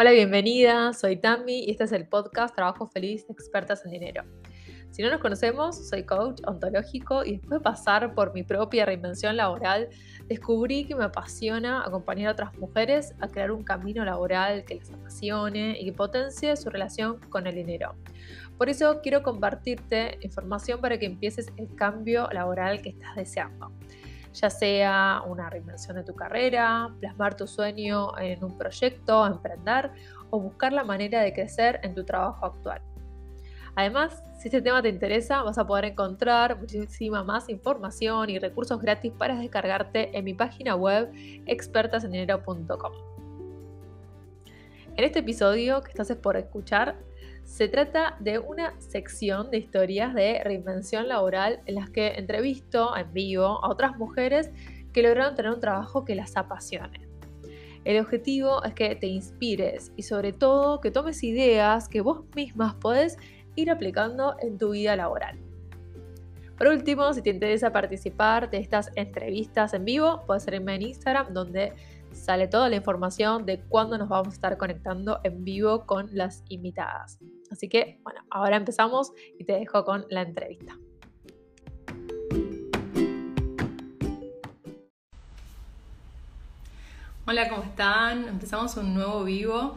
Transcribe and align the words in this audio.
Hola, 0.00 0.12
bienvenida, 0.12 0.92
soy 0.92 1.16
Tammy 1.16 1.64
y 1.64 1.72
este 1.72 1.82
es 1.82 1.90
el 1.90 2.06
podcast 2.06 2.54
Trabajo 2.54 2.86
Feliz 2.86 3.26
Expertas 3.28 3.84
en 3.84 3.90
Dinero. 3.90 4.22
Si 4.92 5.02
no 5.02 5.10
nos 5.10 5.20
conocemos, 5.20 5.88
soy 5.88 6.04
coach 6.04 6.40
ontológico 6.46 7.24
y 7.24 7.32
después 7.32 7.58
de 7.58 7.60
pasar 7.64 8.14
por 8.14 8.32
mi 8.32 8.44
propia 8.44 8.86
reinvención 8.86 9.36
laboral, 9.36 9.88
descubrí 10.28 10.84
que 10.84 10.94
me 10.94 11.02
apasiona 11.02 11.82
acompañar 11.84 12.28
a 12.28 12.32
otras 12.34 12.56
mujeres 12.58 13.12
a 13.18 13.26
crear 13.26 13.50
un 13.50 13.64
camino 13.64 14.04
laboral 14.04 14.64
que 14.64 14.76
les 14.76 14.88
apasione 14.88 15.76
y 15.80 15.86
que 15.86 15.92
potencie 15.92 16.56
su 16.56 16.70
relación 16.70 17.18
con 17.28 17.48
el 17.48 17.56
dinero. 17.56 17.96
Por 18.56 18.68
eso 18.68 19.00
quiero 19.02 19.24
compartirte 19.24 20.16
información 20.20 20.80
para 20.80 20.96
que 20.98 21.06
empieces 21.06 21.48
el 21.56 21.74
cambio 21.74 22.28
laboral 22.30 22.82
que 22.82 22.90
estás 22.90 23.16
deseando 23.16 23.72
ya 24.40 24.50
sea 24.50 25.22
una 25.26 25.50
reinvención 25.50 25.96
de 25.96 26.04
tu 26.04 26.14
carrera, 26.14 26.94
plasmar 27.00 27.36
tu 27.36 27.46
sueño 27.46 28.16
en 28.18 28.42
un 28.44 28.56
proyecto, 28.56 29.26
emprender 29.26 29.90
o 30.30 30.40
buscar 30.40 30.72
la 30.72 30.84
manera 30.84 31.20
de 31.22 31.32
crecer 31.32 31.80
en 31.82 31.94
tu 31.94 32.04
trabajo 32.04 32.46
actual. 32.46 32.82
Además, 33.74 34.22
si 34.38 34.48
este 34.48 34.60
tema 34.60 34.82
te 34.82 34.88
interesa, 34.88 35.42
vas 35.42 35.58
a 35.58 35.66
poder 35.66 35.84
encontrar 35.84 36.58
muchísima 36.58 37.22
más 37.22 37.48
información 37.48 38.28
y 38.30 38.38
recursos 38.38 38.80
gratis 38.80 39.12
para 39.16 39.36
descargarte 39.36 40.16
en 40.16 40.24
mi 40.24 40.34
página 40.34 40.74
web 40.74 41.10
expertasendinero.com. 41.46 42.92
En 44.96 45.04
este 45.04 45.20
episodio 45.20 45.80
que 45.82 45.90
estás 45.90 46.10
por 46.16 46.36
escuchar, 46.36 46.96
se 47.48 47.66
trata 47.66 48.14
de 48.20 48.38
una 48.38 48.78
sección 48.78 49.50
de 49.50 49.56
historias 49.56 50.14
de 50.14 50.42
reinvención 50.44 51.08
laboral 51.08 51.60
en 51.64 51.76
las 51.76 51.88
que 51.88 52.08
entrevisto 52.08 52.94
en 52.94 53.10
vivo 53.12 53.64
a 53.64 53.70
otras 53.70 53.96
mujeres 53.96 54.50
que 54.92 55.02
lograron 55.02 55.34
tener 55.34 55.52
un 55.52 55.58
trabajo 55.58 56.04
que 56.04 56.14
las 56.14 56.36
apasione. 56.36 57.08
El 57.84 58.00
objetivo 58.00 58.62
es 58.64 58.74
que 58.74 58.94
te 58.94 59.06
inspires 59.06 59.92
y 59.96 60.02
sobre 60.02 60.34
todo 60.34 60.80
que 60.80 60.90
tomes 60.90 61.24
ideas 61.24 61.88
que 61.88 62.02
vos 62.02 62.22
mismas 62.36 62.74
podés 62.74 63.16
ir 63.56 63.70
aplicando 63.70 64.36
en 64.40 64.58
tu 64.58 64.70
vida 64.70 64.94
laboral. 64.94 65.38
Por 66.58 66.68
último, 66.68 67.12
si 67.14 67.22
te 67.22 67.30
interesa 67.30 67.72
participar 67.72 68.50
de 68.50 68.58
estas 68.58 68.90
entrevistas 68.94 69.72
en 69.72 69.86
vivo, 69.86 70.22
puedes 70.26 70.42
seguirme 70.42 70.74
en 70.74 70.82
Instagram 70.82 71.32
donde 71.32 71.72
sale 72.12 72.46
toda 72.46 72.68
la 72.68 72.76
información 72.76 73.46
de 73.46 73.60
cuándo 73.62 73.96
nos 73.96 74.10
vamos 74.10 74.28
a 74.28 74.34
estar 74.34 74.58
conectando 74.58 75.20
en 75.24 75.44
vivo 75.44 75.86
con 75.86 76.08
las 76.12 76.44
invitadas. 76.50 77.18
Así 77.50 77.68
que, 77.68 77.98
bueno, 78.02 78.20
ahora 78.30 78.56
empezamos 78.56 79.12
y 79.38 79.44
te 79.44 79.54
dejo 79.54 79.84
con 79.84 80.06
la 80.10 80.22
entrevista. 80.22 80.76
Hola, 87.26 87.48
¿cómo 87.50 87.62
están? 87.62 88.26
Empezamos 88.26 88.76
un 88.78 88.94
nuevo 88.94 89.22
vivo 89.24 89.76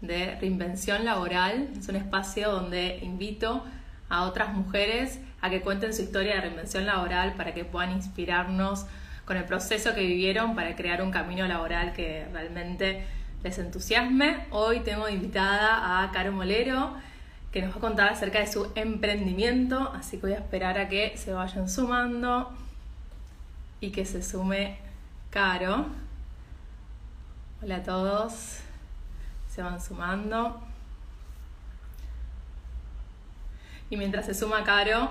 de 0.00 0.36
reinvención 0.40 1.04
laboral. 1.04 1.70
Es 1.78 1.88
un 1.88 1.96
espacio 1.96 2.50
donde 2.50 2.98
invito 3.02 3.62
a 4.08 4.24
otras 4.24 4.52
mujeres 4.52 5.20
a 5.40 5.50
que 5.50 5.60
cuenten 5.60 5.94
su 5.94 6.02
historia 6.02 6.34
de 6.34 6.40
reinvención 6.40 6.86
laboral 6.86 7.34
para 7.34 7.54
que 7.54 7.64
puedan 7.64 7.92
inspirarnos 7.92 8.86
con 9.24 9.36
el 9.36 9.44
proceso 9.44 9.94
que 9.94 10.00
vivieron 10.00 10.54
para 10.56 10.74
crear 10.74 11.02
un 11.02 11.10
camino 11.10 11.46
laboral 11.46 11.92
que 11.92 12.26
realmente 12.32 13.04
les 13.42 13.58
entusiasme. 13.58 14.46
Hoy 14.50 14.80
tengo 14.80 15.08
invitada 15.08 16.02
a 16.02 16.10
Caro 16.10 16.32
Molero, 16.32 16.94
que 17.52 17.62
nos 17.62 17.72
va 17.72 17.78
a 17.78 17.80
contar 17.80 18.08
acerca 18.10 18.40
de 18.40 18.46
su 18.46 18.70
emprendimiento, 18.74 19.92
así 19.94 20.16
que 20.16 20.22
voy 20.22 20.32
a 20.32 20.38
esperar 20.38 20.78
a 20.78 20.88
que 20.88 21.16
se 21.16 21.32
vayan 21.32 21.68
sumando 21.68 22.50
y 23.80 23.90
que 23.90 24.04
se 24.04 24.22
sume 24.22 24.78
Caro. 25.30 25.86
Hola 27.62 27.76
a 27.76 27.82
todos, 27.82 28.60
se 29.48 29.62
van 29.62 29.80
sumando. 29.80 30.60
Y 33.90 33.96
mientras 33.96 34.26
se 34.26 34.34
suma 34.34 34.64
Caro, 34.64 35.10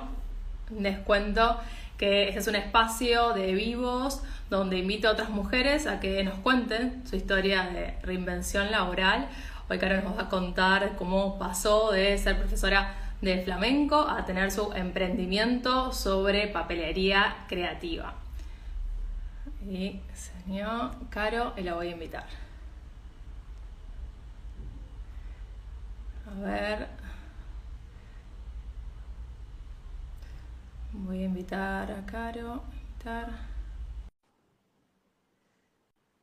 les 0.80 1.00
cuento 1.00 1.60
que 1.98 2.28
este 2.28 2.40
es 2.40 2.48
un 2.48 2.56
espacio 2.56 3.34
de 3.34 3.54
vivos 3.54 4.22
donde 4.50 4.78
invito 4.78 5.08
a 5.08 5.12
otras 5.12 5.30
mujeres 5.30 5.88
a 5.88 6.00
que 6.00 6.24
nos 6.24 6.36
cuenten 6.40 7.06
su 7.08 7.16
historia 7.16 7.64
de 7.64 7.96
reinvención 8.04 8.72
laboral. 8.72 9.28
Hoy 9.70 9.80
Caro 9.80 10.02
nos 10.02 10.18
va 10.18 10.24
a 10.24 10.30
contar 10.30 10.96
cómo 10.96 11.38
pasó 11.38 11.92
de 11.92 12.18
ser 12.18 12.38
profesora 12.38 12.96
de 13.20 13.42
flamenco 13.44 14.00
a 14.00 14.24
tener 14.24 14.50
su 14.50 14.72
emprendimiento 14.72 15.92
sobre 15.92 16.48
papelería 16.48 17.46
creativa. 17.50 18.14
Y 19.68 20.00
señor 20.14 20.92
Caro, 21.10 21.52
y 21.58 21.64
la 21.64 21.74
voy 21.74 21.90
a 21.90 21.92
invitar. 21.92 22.26
A 26.26 26.40
ver. 26.40 26.88
Voy 30.94 31.24
a 31.24 31.26
invitar 31.26 31.92
a 31.92 32.06
Caro. 32.06 32.64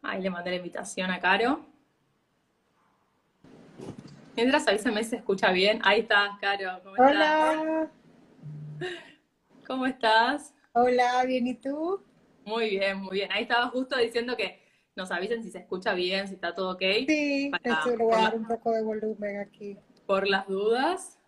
Ahí 0.03 0.23
le 0.23 0.31
mandé 0.31 0.49
la 0.49 0.57
invitación 0.57 1.11
a 1.11 1.21
Caro. 1.21 1.74
Mientras 4.37 4.67
avísame 4.67 5.05
si 5.05 5.11
se 5.11 5.17
escucha 5.17 5.53
bien. 5.53 5.81
Ahí 5.85 6.01
está, 6.01 6.37
Caro. 6.41 6.81
¿Cómo 6.83 6.97
Hola. 6.99 7.91
¿Cómo 9.67 9.87
estás? 9.87 10.55
Hola, 10.73 11.25
bien, 11.25 11.47
¿y 11.47 11.55
tú? 11.55 12.03
Muy 12.45 12.71
bien, 12.71 12.99
muy 12.99 13.13
bien. 13.13 13.33
Ahí 13.33 13.43
estaba 13.43 13.69
justo 13.69 13.97
diciendo 13.97 14.37
que 14.37 14.61
nos 14.97 15.11
avisen 15.11 15.43
si 15.43 15.51
se 15.51 15.59
escucha 15.59 15.95
bien, 15.95 16.29
si 16.29 16.35
está 16.35 16.55
todo 16.55 16.73
ok. 16.73 16.83
Sí, 17.07 17.51
para, 17.51 17.87
le 17.87 17.97
voy 17.97 18.13
a 18.13 18.17
dar 18.19 18.35
un 18.35 18.47
poco 18.47 18.73
de 18.73 18.83
volumen 18.83 19.39
aquí. 19.41 19.79
Por 20.07 20.29
las 20.29 20.47
dudas. 20.47 21.19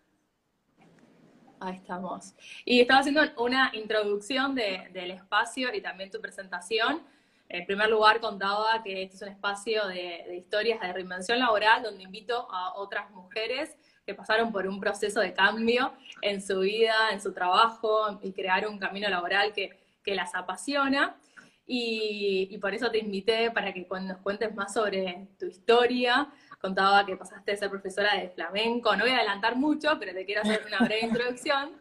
Ahí 1.59 1.75
estamos. 1.75 2.35
Y 2.65 2.81
estaba 2.81 2.99
haciendo 2.99 3.21
una 3.37 3.71
introducción 3.73 4.53
del 4.53 5.11
espacio 5.11 5.73
y 5.73 5.81
también 5.81 6.11
tu 6.11 6.21
presentación. 6.21 7.01
En 7.49 7.65
primer 7.65 7.89
lugar, 7.89 8.19
contaba 8.19 8.83
que 8.83 9.03
este 9.03 9.15
es 9.15 9.21
un 9.21 9.29
espacio 9.29 9.87
de, 9.87 10.35
historias 10.35 10.81
de 10.81 10.91
reinvención 10.91 11.39
laboral 11.39 11.81
donde 11.81 12.03
invito 12.03 12.47
a 12.51 12.73
otras 12.75 13.09
mujeres 13.11 13.77
que 14.05 14.13
pasaron 14.13 14.51
por 14.51 14.67
un 14.67 14.79
proceso 14.79 15.21
de 15.21 15.33
cambio 15.33 15.93
en 16.21 16.41
su 16.41 16.59
vida, 16.59 17.09
en 17.11 17.21
su 17.21 17.33
trabajo 17.33 18.19
y 18.21 18.33
crear 18.33 18.67
un 18.67 18.79
camino 18.79 19.09
laboral 19.09 19.53
que, 19.53 19.77
las 20.05 20.33
apasiona. 20.35 21.17
Y, 21.65 22.47
y, 22.49 22.57
por 22.59 22.73
eso 22.73 22.89
te 22.89 22.99
invité 22.99 23.51
para 23.51 23.73
que 23.73 23.85
nos 23.89 24.19
cuentes 24.19 24.55
más 24.55 24.73
sobre 24.73 25.27
tu 25.37 25.47
historia, 25.47 26.29
contaba 26.61 27.05
que 27.05 27.17
pasaste 27.17 27.51
a 27.51 27.57
ser 27.57 27.69
profesora 27.69 28.15
de 28.15 28.29
flamenco. 28.29 28.95
No 28.95 29.03
voy 29.03 29.11
a 29.11 29.17
adelantar 29.17 29.57
mucho, 29.57 29.99
pero 29.99 30.13
te 30.13 30.23
quiero 30.23 30.43
hacer 30.43 30.63
una 30.65 30.79
breve 30.79 31.01
introducción 31.07 31.71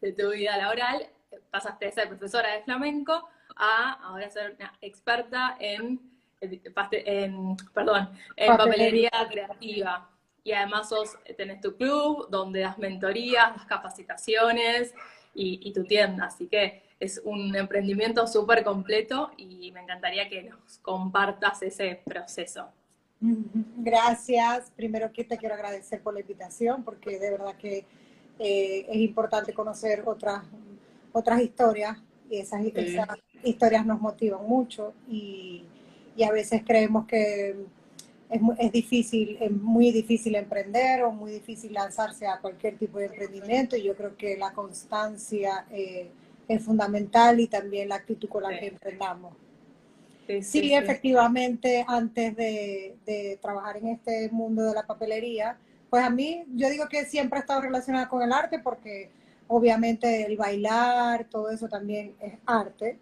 de 0.00 0.12
tu 0.14 0.30
vida 0.30 0.56
laboral. 0.56 1.06
Pasaste 1.50 1.88
a 1.88 1.92
ser 1.92 2.08
profesora 2.08 2.50
de 2.52 2.62
flamenco 2.62 3.28
a 3.56 3.92
ahora 4.04 4.30
ser 4.30 4.54
una 4.58 4.72
experta 4.80 5.56
en, 5.58 6.00
en 6.40 7.56
perdón, 7.72 8.10
en 8.36 8.56
papelería 8.56 9.10
creativa. 9.30 10.10
Y 10.44 10.52
además 10.52 10.88
sos, 10.88 11.16
tenés 11.36 11.60
tu 11.60 11.76
club 11.76 12.28
donde 12.30 12.60
das 12.60 12.78
mentorías, 12.78 13.56
das 13.56 13.66
capacitaciones 13.66 14.94
y, 15.34 15.60
y 15.68 15.72
tu 15.72 15.84
tienda. 15.84 16.26
Así 16.26 16.46
que 16.46 16.82
es 17.00 17.20
un 17.24 17.54
emprendimiento 17.56 18.26
súper 18.26 18.62
completo 18.62 19.32
y 19.36 19.70
me 19.72 19.80
encantaría 19.80 20.28
que 20.28 20.44
nos 20.44 20.78
compartas 20.78 21.62
ese 21.62 22.00
proceso. 22.04 22.68
Gracias. 23.20 24.70
Primero 24.76 25.12
que 25.12 25.24
te 25.24 25.36
quiero 25.36 25.54
agradecer 25.54 26.02
por 26.02 26.14
la 26.14 26.20
invitación 26.20 26.84
porque 26.84 27.18
de 27.18 27.30
verdad 27.30 27.56
que 27.56 27.84
eh, 28.38 28.86
es 28.88 28.96
importante 28.96 29.52
conocer 29.52 30.02
otras, 30.06 30.44
otras 31.12 31.40
historias 31.40 31.98
y 32.30 32.38
esas, 32.38 32.60
historias 33.42 33.86
nos 33.86 34.00
motivan 34.00 34.46
mucho 34.46 34.94
y, 35.08 35.64
y 36.16 36.22
a 36.22 36.32
veces 36.32 36.62
creemos 36.66 37.06
que 37.06 37.56
es, 38.30 38.40
es, 38.58 38.72
difícil, 38.72 39.38
es 39.40 39.50
muy 39.50 39.92
difícil 39.92 40.34
emprender 40.34 41.04
o 41.04 41.12
muy 41.12 41.30
difícil 41.30 41.72
lanzarse 41.72 42.26
a 42.26 42.38
cualquier 42.40 42.76
tipo 42.76 42.98
de 42.98 43.06
emprendimiento 43.06 43.76
y 43.76 43.82
yo 43.82 43.96
creo 43.96 44.16
que 44.16 44.36
la 44.36 44.52
constancia 44.52 45.66
eh, 45.70 46.10
es 46.48 46.62
fundamental 46.62 47.40
y 47.40 47.46
también 47.46 47.88
la 47.88 47.96
actitud 47.96 48.28
con 48.28 48.42
la 48.42 48.58
que 48.58 48.68
emprendamos. 48.68 49.34
Sí, 50.42 50.74
efectivamente, 50.74 51.84
antes 51.86 52.34
de, 52.34 53.38
trabajar 53.40 53.76
en 53.76 53.88
este 53.88 54.28
mundo 54.30 54.64
de 54.64 54.74
la 54.74 54.84
papelería, 54.84 55.56
pues 55.88 56.02
a 56.02 56.10
mí, 56.10 56.44
yo 56.54 56.68
digo 56.68 56.88
que 56.88 57.04
siempre 57.04 57.38
he 57.38 57.42
estado 57.42 57.60
relacionada 57.60 58.08
con 58.08 58.22
el 58.22 58.32
arte 58.32 58.58
porque 58.58 59.10
obviamente 59.46 60.26
el 60.26 60.36
bailar, 60.36 61.26
todo 61.30 61.50
eso 61.50 61.68
también 61.68 62.14
es 62.20 62.34
arte. 62.44 62.98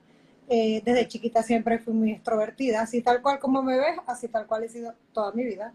Eh, 0.48 0.82
desde 0.84 1.08
chiquita 1.08 1.42
siempre 1.42 1.78
fui 1.78 1.94
muy 1.94 2.12
extrovertida, 2.12 2.82
así 2.82 3.00
tal 3.00 3.22
cual 3.22 3.38
como 3.38 3.62
me 3.62 3.78
ves, 3.78 3.98
así 4.06 4.28
tal 4.28 4.46
cual 4.46 4.64
he 4.64 4.68
sido 4.68 4.94
toda 5.12 5.32
mi 5.32 5.44
vida. 5.44 5.72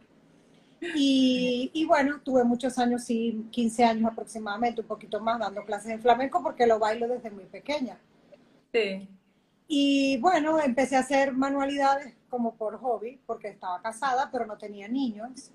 Y, 0.95 1.71
y, 1.73 1.85
bueno, 1.85 2.21
tuve 2.23 2.43
muchos 2.45 2.77
años, 2.77 3.03
sí, 3.03 3.45
15 3.51 3.83
años 3.83 4.11
aproximadamente, 4.11 4.79
un 4.79 4.87
poquito 4.87 5.19
más, 5.19 5.39
dando 5.39 5.65
clases 5.65 5.91
de 5.91 5.97
flamenco 5.97 6.41
porque 6.41 6.65
lo 6.65 6.79
bailo 6.79 7.07
desde 7.07 7.31
muy 7.31 7.45
pequeña. 7.45 7.97
Sí. 8.71 9.09
Y 9.67 10.17
bueno, 10.19 10.59
empecé 10.59 10.95
a 10.95 10.99
hacer 10.99 11.33
manualidades 11.33 12.15
como 12.29 12.55
por 12.55 12.77
hobby, 12.79 13.19
porque 13.25 13.49
estaba 13.49 13.81
casada, 13.81 14.29
pero 14.31 14.45
no 14.45 14.57
tenía 14.57 14.87
niños. 14.87 15.51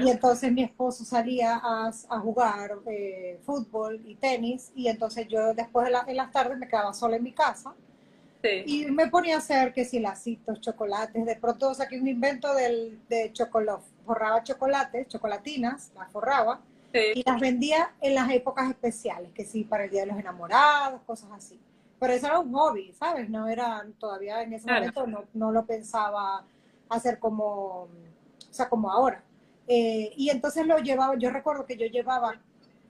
Y 0.00 0.08
entonces 0.08 0.50
mi 0.50 0.62
esposo 0.62 1.04
salía 1.04 1.60
a, 1.62 2.20
jugar 2.20 2.78
eh, 2.86 3.38
fútbol 3.42 4.00
y 4.04 4.16
tenis 4.16 4.72
y 4.74 4.88
entonces 4.88 5.28
yo 5.28 5.54
después 5.54 5.86
de 5.86 6.10
en 6.10 6.16
las 6.16 6.32
tardes 6.32 6.58
me 6.58 6.66
quedaba 6.66 6.92
sola 6.92 7.16
en 7.16 7.22
mi 7.22 7.32
casa 7.32 7.74
y 8.42 8.86
me 8.86 9.08
ponía 9.08 9.36
a 9.36 9.38
hacer 9.38 9.72
que 9.72 9.84
si 9.84 9.98
lacitos, 9.98 10.60
chocolates, 10.60 11.24
de 11.24 11.36
pronto 11.36 11.74
saqué 11.74 11.98
un 11.98 12.06
invento 12.06 12.54
del, 12.54 13.00
de 13.08 13.32
chocolate, 13.32 13.82
forraba 14.06 14.42
chocolates, 14.44 15.08
chocolatinas, 15.08 15.90
las 15.96 16.10
forraba 16.12 16.60
y 16.92 17.22
las 17.24 17.40
vendía 17.40 17.94
en 18.00 18.14
las 18.14 18.30
épocas 18.30 18.70
especiales, 18.70 19.32
que 19.32 19.44
sí, 19.44 19.64
para 19.64 19.84
el 19.84 19.90
Día 19.90 20.02
de 20.02 20.06
los 20.06 20.18
Enamorados, 20.18 21.02
cosas 21.02 21.30
así. 21.32 21.58
Pero 21.98 22.12
eso 22.12 22.26
era 22.26 22.38
un 22.38 22.52
hobby, 22.52 22.92
¿sabes? 22.92 23.28
No 23.28 23.48
era, 23.48 23.84
todavía 23.98 24.42
en 24.42 24.52
ese 24.52 24.70
momento 24.70 25.06
no, 25.06 25.24
no, 25.34 25.50
lo 25.50 25.66
pensaba 25.66 26.44
hacer 26.88 27.18
como, 27.18 27.82
o 27.82 27.88
sea, 28.50 28.68
como 28.68 28.90
ahora. 28.90 29.22
Eh, 29.66 30.12
y 30.16 30.30
entonces 30.30 30.64
lo 30.66 30.78
llevaba, 30.78 31.16
yo 31.18 31.30
recuerdo 31.30 31.66
que 31.66 31.76
yo 31.76 31.86
llevaba, 31.86 32.40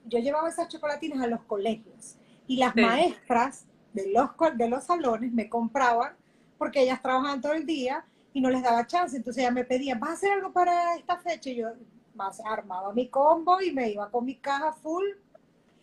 yo 0.05 0.19
llevaba 0.19 0.47
esas 0.47 0.69
chocolatinas 0.69 1.21
a 1.21 1.27
los 1.27 1.41
colegios 1.41 2.15
y 2.47 2.57
las 2.57 2.75
maestras 2.75 3.65
de 3.93 4.11
los, 4.11 4.29
de 4.55 4.69
los 4.69 4.83
salones 4.83 5.31
me 5.31 5.49
compraban 5.49 6.13
porque 6.57 6.81
ellas 6.81 7.01
trabajaban 7.01 7.41
todo 7.41 7.53
el 7.53 7.65
día 7.65 8.05
y 8.33 8.41
no 8.41 8.49
les 8.49 8.61
daba 8.61 8.85
chance. 8.85 9.15
Entonces 9.15 9.41
ellas 9.41 9.53
me 9.53 9.63
pedían, 9.63 9.99
¿vas 9.99 10.11
a 10.11 10.13
hacer 10.13 10.31
algo 10.33 10.51
para 10.51 10.95
esta 10.95 11.17
fecha? 11.17 11.49
Y 11.49 11.55
yo 11.55 11.69
más, 12.15 12.41
armaba 12.45 12.93
mi 12.93 13.07
combo 13.07 13.61
y 13.61 13.71
me 13.71 13.89
iba 13.89 14.09
con 14.11 14.25
mi 14.25 14.35
caja 14.35 14.73
full. 14.73 15.05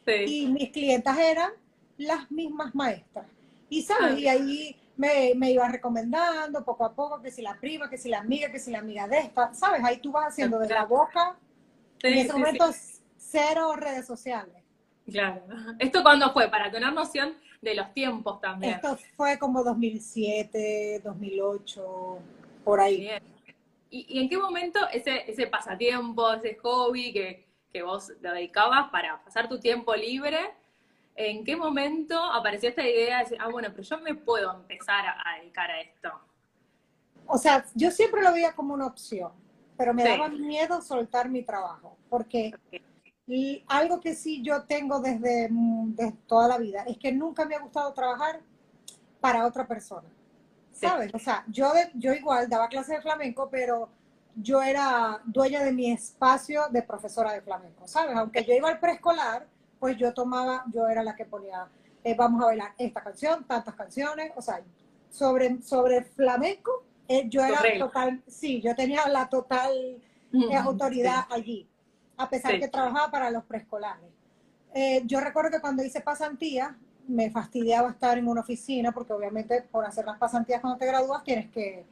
Y 0.07 0.47
mis 0.47 0.71
clientas 0.71 1.19
eran 1.19 1.51
las 1.97 2.31
mismas 2.31 2.75
maestras. 2.75 3.27
Y 3.69 3.83
sabes, 3.83 4.15
ah. 4.15 4.19
y 4.19 4.29
ahí 4.29 4.77
me, 4.97 5.33
me 5.35 5.51
iba 5.51 5.67
recomendando 5.69 6.65
poco 6.65 6.85
a 6.85 6.95
poco 6.95 7.21
que 7.21 7.33
si 7.33 7.43
la 7.43 7.59
prima, 7.59 7.91
que 7.91 7.99
si 7.99 8.09
la 8.09 8.21
amiga, 8.21 8.53
que 8.53 8.61
si 8.61 8.71
la 8.71 8.79
amiga 8.79 9.09
de 9.09 9.19
esta, 9.19 9.53
¿sabes? 9.53 9.83
Ahí 9.83 9.99
tú 9.99 10.13
vas 10.13 10.29
haciendo 10.29 10.59
de 10.61 10.69
la 10.69 10.85
boca. 10.85 11.37
en 12.03 12.19
ese 12.19 12.33
momento 12.33 12.67
cero 13.17 13.75
redes 13.75 14.07
sociales. 14.07 14.63
Claro. 15.11 15.43
¿Esto 15.79 16.03
cuándo 16.03 16.33
fue? 16.33 16.49
Para 16.49 16.71
tener 16.71 16.93
noción 16.93 17.35
de 17.71 17.75
los 17.77 17.93
tiempos 17.93 18.41
también. 18.41 18.75
Esto 18.75 18.97
fue 19.17 19.39
como 19.39 19.63
2007, 19.63 21.01
2008, 21.05 22.19
por 22.65 22.81
ahí. 22.81 23.11
¿Y, 23.91 24.21
en 24.21 24.29
qué 24.29 24.39
momento 24.39 24.81
ese, 24.93 25.31
ese 25.31 25.47
pasatiempo, 25.47 26.33
ese 26.33 26.57
hobby 26.57 27.13
que, 27.13 27.47
que 27.73 27.83
vos 27.83 28.13
te 28.21 28.29
dedicabas 28.29 28.91
para 28.91 29.23
pasar 29.23 29.49
tu 29.49 29.59
tiempo 29.59 29.95
libre, 29.95 30.39
en 31.17 31.45
qué 31.45 31.57
momento 31.57 32.23
apareció 32.23 32.69
esta 32.69 32.87
idea 32.87 33.19
de 33.19 33.25
decir, 33.25 33.39
ah, 33.41 33.49
bueno, 33.49 33.69
pero 33.71 33.83
yo 33.83 33.99
me 33.99 34.15
puedo 34.15 34.53
empezar 34.53 35.05
a, 35.07 35.41
dedicar 35.41 35.71
a 35.71 35.81
esto? 35.81 36.11
O 37.27 37.39
sea, 37.39 37.65
yo 37.75 37.91
siempre 37.91 38.23
lo 38.23 38.33
veía 38.33 38.55
como 38.55 38.75
una 38.75 38.87
opción, 38.87 39.33
pero 39.77 39.93
me 39.93 40.05
daba 40.05 40.29
miedo 40.29 40.81
soltar 40.83 41.29
mi 41.29 41.43
trabajo, 41.43 41.97
porque 42.09 42.53
y 43.27 43.65
algo 43.67 44.01
que 44.01 44.15
sí 44.15 44.43
yo 44.43 44.63
tengo 44.65 45.01
desde, 45.01 45.49
mm, 45.51 45.95
desde, 45.97 46.13
toda 46.27 46.49
la 46.49 46.59
vida 46.59 46.85
es 46.87 46.97
que 46.99 47.13
nunca 47.13 47.45
me 47.45 47.57
ha 47.57 47.61
gustado 47.61 47.93
trabajar 47.93 48.41
para 49.21 49.47
otra 49.47 49.67
persona. 49.67 50.09
¿Sabes? 50.73 51.13
O 51.15 51.19
sea, 51.19 51.43
yo, 51.49 51.73
yo 51.95 52.13
igual 52.13 52.49
daba 52.49 52.69
clases 52.69 52.97
de 52.97 53.03
flamenco, 53.03 53.49
pero 53.51 53.89
yo 54.35 54.63
era 54.63 55.21
dueña 55.25 55.65
de 55.65 55.73
mi 55.73 55.91
espacio 55.91 56.69
de 56.71 56.83
profesora 56.83 57.33
de 57.33 57.41
flamenco, 57.41 57.89
¿sabes? 57.89 58.15
Aunque 58.15 58.45
yo 58.45 58.53
iba 58.53 58.69
al 58.69 58.79
preescolar, 58.79 59.47
pues 59.81 59.97
yo 59.97 60.13
tomaba, 60.13 60.65
yo 60.71 60.87
era 60.87 61.03
la 61.03 61.17
que 61.17 61.25
ponía, 61.25 61.67
eh, 62.05 62.15
vamos 62.15 62.43
a 62.43 62.47
bailar 62.47 62.75
esta 62.77 63.03
canción, 63.03 63.45
tantas 63.45 63.75
canciones, 63.75 64.33
o 64.37 64.43
sea, 64.43 64.61
sobre, 65.11 65.63
sobre 65.63 66.03
flamenco, 66.05 66.85
eh, 67.09 67.27
yo 67.27 67.43
era 67.43 67.63
total, 67.79 68.23
sí, 68.27 68.61
yo 68.61 68.77
tenía 68.77 69.09
la 69.09 69.31
total 69.31 69.73
eh, 70.33 70.57
autoridad 70.57 71.25
allí 71.31 71.67
a 72.17 72.29
pesar 72.29 72.53
de 72.53 72.61
que 72.61 72.69
trabajaba 72.69 73.11
para 73.11 73.31
los 73.31 73.45
preescolares. 73.45 74.11
Eh, 74.75 75.03
yo 75.07 75.21
recuerdo 75.21 75.51
que 75.51 75.61
cuando 75.61 75.83
hice 75.85 76.01
pasantía, 76.01 76.77
me 77.09 77.31
fastidiaba 77.31 77.91
estar 77.91 78.19
en 78.19 78.29
una 78.29 78.41
oficina, 78.41 78.93
porque 78.93 79.13
obviamente 79.13 79.63
por 79.71 79.85
hacer 79.85 80.05
las 80.05 80.19
pasantías 80.19 80.61
cuando 80.61 80.79
te 80.79 80.87
gradúas 80.87 81.23
tienes 81.25 81.51
que 81.51 81.85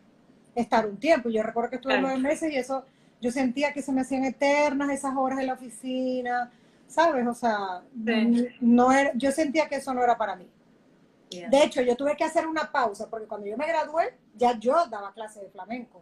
estar 0.54 0.86
un 0.86 0.96
tiempo. 0.96 1.28
Yo 1.28 1.42
recuerdo 1.42 1.70
que 1.70 1.76
estuve 1.76 2.00
nueve 2.00 2.18
meses 2.18 2.52
y 2.52 2.56
eso, 2.56 2.84
yo 3.20 3.30
sentía 3.30 3.72
que 3.72 3.82
se 3.82 3.92
me 3.92 4.02
hacían 4.02 4.24
eternas 4.24 4.90
esas 4.90 5.14
horas 5.16 5.38
en 5.38 5.46
la 5.46 5.54
oficina, 5.54 6.50
¿sabes? 6.88 7.26
O 7.26 7.34
sea, 7.34 7.82
no 8.60 8.92
era, 8.92 9.12
yo 9.14 9.32
sentía 9.32 9.68
que 9.68 9.76
eso 9.76 9.94
no 9.94 10.02
era 10.02 10.16
para 10.16 10.36
mí. 10.36 10.48
De 11.30 11.64
hecho, 11.64 11.82
yo 11.82 11.96
tuve 11.96 12.16
que 12.16 12.22
hacer 12.22 12.46
una 12.46 12.70
pausa, 12.70 13.08
porque 13.08 13.26
cuando 13.26 13.46
yo 13.46 13.56
me 13.56 13.66
gradué, 13.66 14.14
ya 14.36 14.56
yo 14.58 14.86
daba 14.86 15.12
clases 15.12 15.42
de 15.42 15.48
flamenco. 15.48 16.00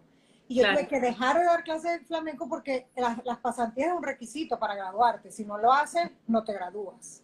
Y 0.52 0.56
yo 0.56 0.70
tuve 0.70 0.86
que 0.86 1.00
dejar 1.00 1.38
de 1.38 1.46
dar 1.46 1.64
clases 1.64 2.00
de 2.00 2.04
flamenco 2.04 2.46
porque 2.46 2.86
las, 2.94 3.38
pasantías 3.38 3.88
es 3.88 3.94
un 3.94 4.02
requisito 4.02 4.58
para 4.58 4.74
graduarte. 4.74 5.30
Si 5.30 5.46
no 5.46 5.56
lo 5.56 5.72
haces, 5.72 6.10
no 6.26 6.44
te 6.44 6.52
gradúas. 6.52 7.22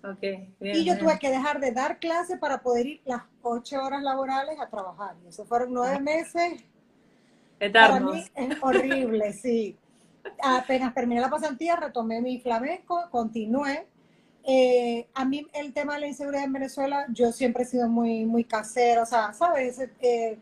y 0.61 0.85
yo 0.85 0.97
tuve 0.97 1.19
que 1.19 1.29
dejar 1.29 1.61
de 1.61 1.73
dar 1.73 1.99
clases 1.99 2.39
para 2.39 2.63
poder 2.63 2.87
ir 2.87 3.01
las 3.05 3.23
ocho 3.43 3.83
horas 3.83 4.03
laborales 4.03 4.59
a 4.59 4.69
trabajar. 4.69 5.15
Y 5.25 5.29
eso 5.29 5.45
fueron 5.45 5.75
nueve 5.75 6.01
meses. 6.01 6.65
Para 7.73 8.01
mí 8.01 8.25
es 8.35 8.57
horrible, 8.63 9.33
sí. 9.35 9.77
Apenas 10.43 10.95
terminé 10.95 11.21
la 11.21 11.29
pasantía, 11.29 11.77
retomé 11.77 12.23
mi 12.23 12.41
flamenco, 12.41 13.09
continué. 13.11 13.87
Eh, 14.45 15.07
a 15.13 15.27
mí 15.27 15.47
el 15.53 15.75
tema 15.75 15.95
de 15.95 16.01
la 16.01 16.07
inseguridad 16.07 16.45
en 16.45 16.53
Venezuela, 16.55 17.05
yo 17.11 17.31
siempre 17.33 17.65
he 17.65 17.67
sido 17.67 17.89
muy, 17.89 18.25
muy 18.25 18.45
casero, 18.45 19.03
o 19.03 19.07
sea, 19.07 19.35
¿sabes? 19.35 19.79
Eh, 20.01 20.39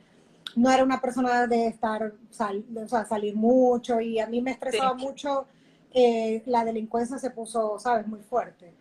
no 0.57 0.71
era 0.71 0.83
una 0.83 1.01
persona 1.01 1.47
de 1.47 1.67
estar, 1.67 2.03
o 2.03 2.89
sea, 2.89 3.05
salir 3.05 3.37
mucho 3.37 4.01
y 4.01 4.19
a 4.19 4.27
mí 4.27 4.41
me 4.41 4.53
estresaba 4.53 4.95
mucho, 4.95 5.47
eh, 5.93 6.43
la 6.47 6.65
delincuencia 6.65 7.19
se 7.19 7.31
puso, 7.31 7.79
sabes, 7.79 8.07
muy 8.07 8.21
fuerte. 8.21 8.73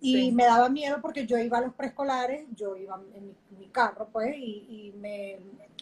Y 0.00 0.30
me 0.32 0.44
daba 0.44 0.68
miedo 0.68 0.98
porque 1.00 1.26
yo 1.26 1.38
iba 1.38 1.58
a 1.58 1.62
los 1.62 1.74
preescolares, 1.74 2.44
yo 2.54 2.76
iba 2.76 3.00
en 3.14 3.34
mi, 3.58 3.66
carro, 3.68 4.08
pues, 4.12 4.36
y, 4.36 4.92
me 5.00 5.38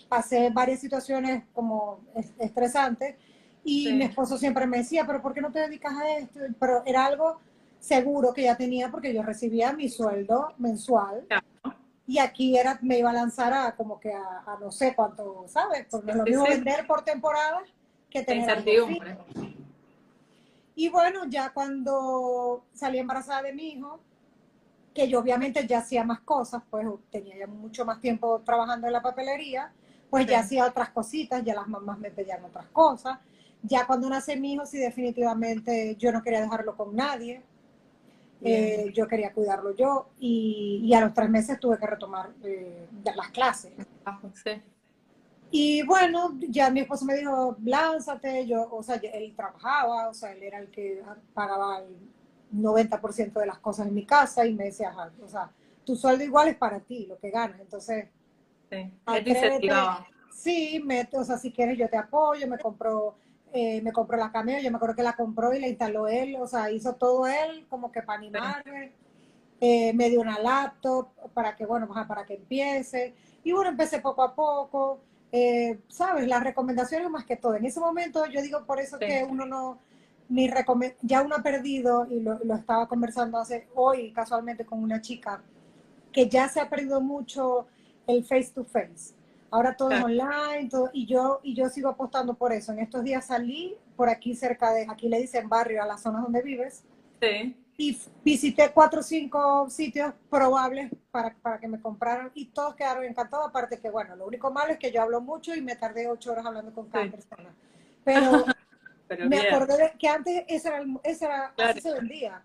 pasé 0.09 0.51
varias 0.51 0.79
situaciones 0.81 1.43
como 1.53 1.99
estresantes 2.39 3.17
y 3.65 3.93
mi 3.93 4.05
esposo 4.05 4.39
siempre 4.39 4.67
me 4.67 4.79
decía, 4.79 5.05
pero 5.05 5.21
¿por 5.21 5.35
qué 5.35 5.41
no 5.41 5.51
te 5.51 5.61
dedicas 5.61 5.93
a 5.93 6.17
esto? 6.17 6.41
Pero 6.59 6.83
era 6.87 7.07
algo 7.07 7.41
seguro 7.81 8.33
que 8.33 8.43
ya 8.43 8.57
tenía 8.57 8.91
porque 8.91 9.13
yo 9.13 9.23
recibía 9.23 9.73
mi 9.73 9.89
sueldo 9.89 10.55
mensual 10.59 11.27
y 12.11 12.19
aquí 12.19 12.59
era, 12.59 12.77
me 12.83 12.99
iba 12.99 13.11
a 13.11 13.13
lanzar 13.13 13.53
a 13.53 13.77
como 13.77 14.01
que 14.01 14.13
a, 14.13 14.59
no 14.61 14.73
sé 14.73 14.97
cuánto, 14.97 15.45
¿sabes? 15.47 15.87
Porque 15.89 16.13
lo 16.13 16.25
mismo 16.25 16.43
vender 16.43 16.85
por 16.85 17.03
temporada 17.05 17.63
que 18.11 18.25
tener 18.25 18.65
Y 20.75 20.89
bueno, 20.89 21.27
ya 21.29 21.53
cuando 21.53 22.65
salí 22.75 22.99
embarazada 22.99 23.43
de 23.43 23.53
mi 23.53 23.75
hijo, 23.75 24.01
que 24.93 25.09
yo 25.09 25.21
obviamente 25.21 25.65
ya 25.69 25.79
hacía 25.79 26.03
más 26.03 26.19
cosas, 26.23 26.65
pues 26.69 26.85
tenía 27.13 27.39
ya 27.39 27.47
mucho 27.47 27.85
más 27.85 28.01
tiempo 28.01 28.41
trabajando 28.45 28.89
en 28.89 28.93
la 28.93 29.03
papelería, 29.03 29.73
pues 30.11 30.27
ya 30.27 30.41
hacía 30.41 30.67
otras 30.67 30.91
cositas, 30.91 31.45
ya 31.45 31.55
las 31.55 31.69
mamás 31.69 32.01
me 32.01 32.11
pedían 32.11 32.45
otras 32.45 32.67
cosas. 32.73 33.21
Ya 33.63 33.87
cuando 33.87 34.09
nace 34.09 34.35
mi 34.37 34.55
hijo, 34.55 34.67
sí 34.67 34.79
definitivamente 34.79 35.95
yo 35.95 36.11
no 36.11 36.25
quería 36.25 36.41
dejarlo 36.41 36.77
con 36.77 36.97
nadie. 36.97 37.45
Eh, 38.43 38.91
yo 38.95 39.07
quería 39.07 39.33
cuidarlo 39.35 39.77
yo 39.77 40.09
y, 40.19 40.93
a 40.95 41.01
los 41.03 41.13
tres 41.13 41.29
meses 41.29 41.61
tuve 41.61 41.79
que 41.79 41.87
retomar 41.87 42.31
eh, 42.43 42.87
las 43.15 43.29
clases. 43.31 43.73
Y 45.51 45.83
bueno, 45.83 46.39
ya 46.49 46.71
mi 46.71 46.81
esposo 46.81 47.05
me 47.05 47.17
dijo, 47.17 47.57
lánzate, 47.65 48.47
yo, 48.47 48.69
o 48.71 48.83
sea, 48.83 48.97
él 48.97 49.35
trabajaba, 49.35 50.09
o 50.09 50.15
sea, 50.15 50.33
él 50.33 50.43
era 50.43 50.59
el 50.59 50.71
que 50.71 51.03
pagaba 51.35 51.81
el 51.81 51.97
90% 52.55 53.33
de 53.33 53.47
las 53.47 53.59
cosas 53.59 53.89
en 53.89 53.95
mi 53.95 54.07
casa 54.07 54.47
y 54.47 54.55
me 54.55 54.65
decía, 54.65 54.95
o 55.23 55.29
sea, 55.29 55.51
tu 55.85 55.97
sueldo 55.97 56.23
igual 56.23 56.49
es 56.49 56.57
para 56.57 56.81
ti, 56.81 57.07
lo 57.07 57.19
que 57.19 57.31
ganas, 57.31 57.61
entonces... 57.61 58.07
Sí, 58.71 58.93
sí 60.31 60.83
me, 60.85 61.09
o 61.13 61.25
sea, 61.25 61.37
si 61.37 61.51
quieres 61.51 61.77
yo 61.77 61.89
te 61.89 61.97
apoyo, 61.97 62.47
me 62.47 62.59
compro 62.59 63.17
eh, 63.53 63.81
me 63.83 63.93
compró 63.93 64.17
la 64.17 64.31
cameo, 64.31 64.61
yo 64.61 64.71
me 64.71 64.77
acuerdo 64.77 64.95
que 64.95 65.03
la 65.03 65.15
compró 65.15 65.53
y 65.53 65.61
la 65.61 65.69
instaló 65.69 66.07
él, 66.09 66.37
o 66.37 66.47
sea, 66.47 66.71
hizo 66.71 66.95
todo 66.95 67.27
él 67.27 67.67
como 67.69 67.91
que 67.91 68.03
para 68.03 68.19
animarme, 68.19 68.93
eh, 69.61 69.93
me 69.93 70.09
dio 70.09 70.21
una 70.21 70.39
laptop 70.39 71.09
para 71.35 71.57
que, 71.57 71.67
bueno, 71.67 71.89
para 71.89 72.25
que 72.25 72.35
empiece, 72.35 73.15
y 73.43 73.53
bueno, 73.53 73.71
empecé 73.71 74.01
poco 74.01 74.23
a 74.23 74.35
poco, 74.35 75.01
eh, 75.33 75.81
¿sabes? 75.89 76.27
Las 76.29 76.43
recomendaciones 76.43 77.11
más 77.11 77.25
que 77.25 77.37
todo. 77.37 77.55
En 77.55 77.65
ese 77.65 77.81
momento 77.81 78.27
yo 78.27 78.41
digo 78.43 78.65
por 78.65 78.81
eso 78.81 78.99
que 78.99 79.27
uno 79.29 79.47
no, 79.47 79.79
mi 80.29 80.51
ya 81.03 81.23
uno 81.23 81.37
ha 81.37 81.43
perdido, 81.43 82.07
y 82.09 82.21
lo, 82.21 82.39
lo 82.45 82.55
estaba 82.55 82.89
conversando 82.89 83.39
hace 83.39 83.69
hoy 83.75 84.13
casualmente 84.13 84.65
con 84.65 84.83
una 84.83 85.01
chica, 85.01 85.43
que 86.13 86.29
ya 86.29 86.49
se 86.49 86.61
ha 86.61 86.69
perdido 86.69 87.01
mucho 87.01 87.67
el 88.07 88.25
face 88.25 88.51
to 88.55 88.65
face 88.65 89.20
Ahora 89.51 89.77
todo 89.77 89.91
es 89.91 90.03
online, 90.03 90.69
todo, 90.71 90.91
y 90.93 91.07
yo 91.07 91.41
y 91.43 91.55
yo 91.55 91.69
sigo 91.69 91.89
apostando 91.89 92.35
por 92.35 92.53
eso. 92.53 92.73
En 92.73 92.79
estos 92.79 93.03
días 93.03 93.27
salí 93.27 93.77
por 93.97 94.09
aquí 94.09 94.35
cerca 94.35 94.73
de, 94.73 94.87
aquí 94.89 95.09
le 95.09 95.19
dicen 95.21 95.49
barrio, 95.49 95.83
a 95.83 95.87
las 95.87 96.03
zonas 96.03 96.23
donde 96.23 96.43
vives. 96.43 96.85
Sí. 97.21 97.57
Y 97.77 97.99
visité 98.23 98.71
cuatro 98.73 99.01
o 99.01 99.03
cinco 99.03 99.69
sitios 99.71 100.13
probables 100.29 100.91
para, 101.11 101.35
para 101.35 101.59
que 101.59 101.67
me 101.67 101.81
compraran 101.81 102.31
y 102.35 102.47
todos 102.47 102.75
quedaron 102.75 103.05
encantados. 103.05 103.49
Aparte 103.49 103.81
que, 103.81 103.91
bueno, 103.91 104.15
lo 104.17 104.27
único 104.27 104.51
malo 104.53 104.73
es 104.73 104.79
que 104.79 104.93
yo 104.93 105.01
hablo 105.03 105.21
mucho 105.21 105.55
y 105.55 105.63
me 105.63 105.77
tardé 105.77 106.07
ocho 106.07 106.33
horas 106.33 106.45
hablando 106.47 106.73
con 106.73 106.89
cada 106.91 107.11
persona. 107.11 107.55
Pero, 108.05 108.45
pero 109.09 109.29
me 109.29 109.41
bien. 109.41 109.55
acordé 109.55 109.77
de 109.79 109.93
que 109.99 110.09
antes 110.09 110.45
esa 110.47 110.77
era, 110.77 110.87
esa 111.03 111.25
era 111.27 111.53
Claro. 111.57 111.71
así 111.73 111.81
se 111.81 111.93
vendía. 111.95 112.43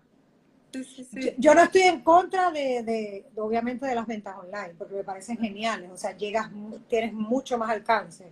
Sí, 0.84 1.04
sí, 1.04 1.08
Yo, 1.12 1.22
sí. 1.22 1.34
yo 1.38 1.54
no 1.54 1.62
estoy 1.62 1.82
en 1.82 2.00
contra 2.02 2.50
de, 2.50 2.82
de- 2.82 3.26
de, 3.34 3.40
obviamente, 3.40 3.86
de 3.86 3.94
las 3.94 4.06
ventas 4.06 4.34
online, 4.36 4.74
porque 4.78 4.94
me 4.94 5.04
parecen 5.04 5.36
geniales. 5.38 5.90
O 5.90 5.96
sea, 5.96 6.16
llegas, 6.16 6.50
tienes 6.88 7.12
mucho 7.12 7.58
más 7.58 7.70
alcance, 7.70 8.26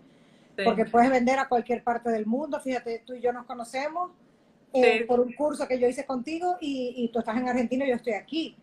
porque 0.65 0.85
puedes 0.85 1.11
vender 1.11 1.39
a 1.39 1.49
cualquier 1.49 1.83
parte 1.83 2.11
del 2.11 2.27
mundo. 2.27 2.61
Fíjate, 2.61 3.03
tú 3.07 3.15
y 3.15 3.21
yo 3.21 3.33
nos 3.33 3.45
conocemos 3.47 4.11
eh, 4.73 5.05
por 5.07 5.21
un 5.21 5.33
curso 5.33 5.67
que 5.69 5.79
yo 5.79 5.87
hice 5.89 6.05
contigo 6.05 6.57
y, 6.61 6.95
y 6.97 7.09
tú 7.09 7.19
estás 7.21 7.37
en 7.37 7.49
Argentina 7.49 7.85
y 7.85 7.89
yo 7.91 7.97
estoy 7.97 8.15
aquí. 8.15 8.57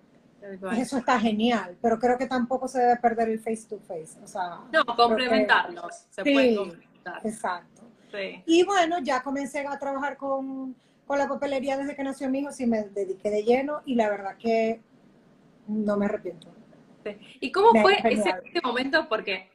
Eso 0.76 0.98
está 0.98 1.20
genial, 1.20 1.78
pero 1.82 2.00
creo 2.00 2.18
que 2.18 2.26
tampoco 2.26 2.68
se 2.68 2.80
debe 2.80 2.96
perder 2.98 3.30
el 3.30 3.40
face 3.40 3.66
to 3.70 3.78
face. 3.80 4.18
O 4.24 4.28
sea, 4.28 4.60
No, 4.72 4.84
complementarlos. 4.96 6.06
Se 6.10 6.24
Sí. 6.24 6.34
pueden 6.34 6.56
complementar. 6.56 7.22
que- 7.22 7.28
exacto. 7.30 7.82
Sí. 8.12 8.44
Y 8.46 8.64
bueno, 8.64 8.98
ya 9.00 9.22
comencé 9.22 9.66
a 9.66 9.78
trabajar 9.78 10.18
con, 10.18 10.76
con 11.12 11.20
la 11.20 11.28
papelería 11.28 11.76
desde 11.76 11.94
que 11.94 12.06
nació 12.06 12.30
mi 12.30 12.40
hijo, 12.40 12.54
sí 12.54 12.66
me 12.66 12.84
dediqué 12.84 13.30
de 13.30 13.44
lleno 13.44 13.82
y 13.86 13.96
la 13.96 14.08
verdad 14.08 14.38
que 14.38 14.80
no 15.68 15.98
me 15.98 16.06
arrepiento. 16.06 16.48
Sí. 17.04 17.18
¿Y 17.42 17.52
cómo 17.52 17.74
Me 17.74 17.82
fue 17.82 17.98
ese 18.06 18.32
momento? 18.64 19.10
Porque 19.10 19.52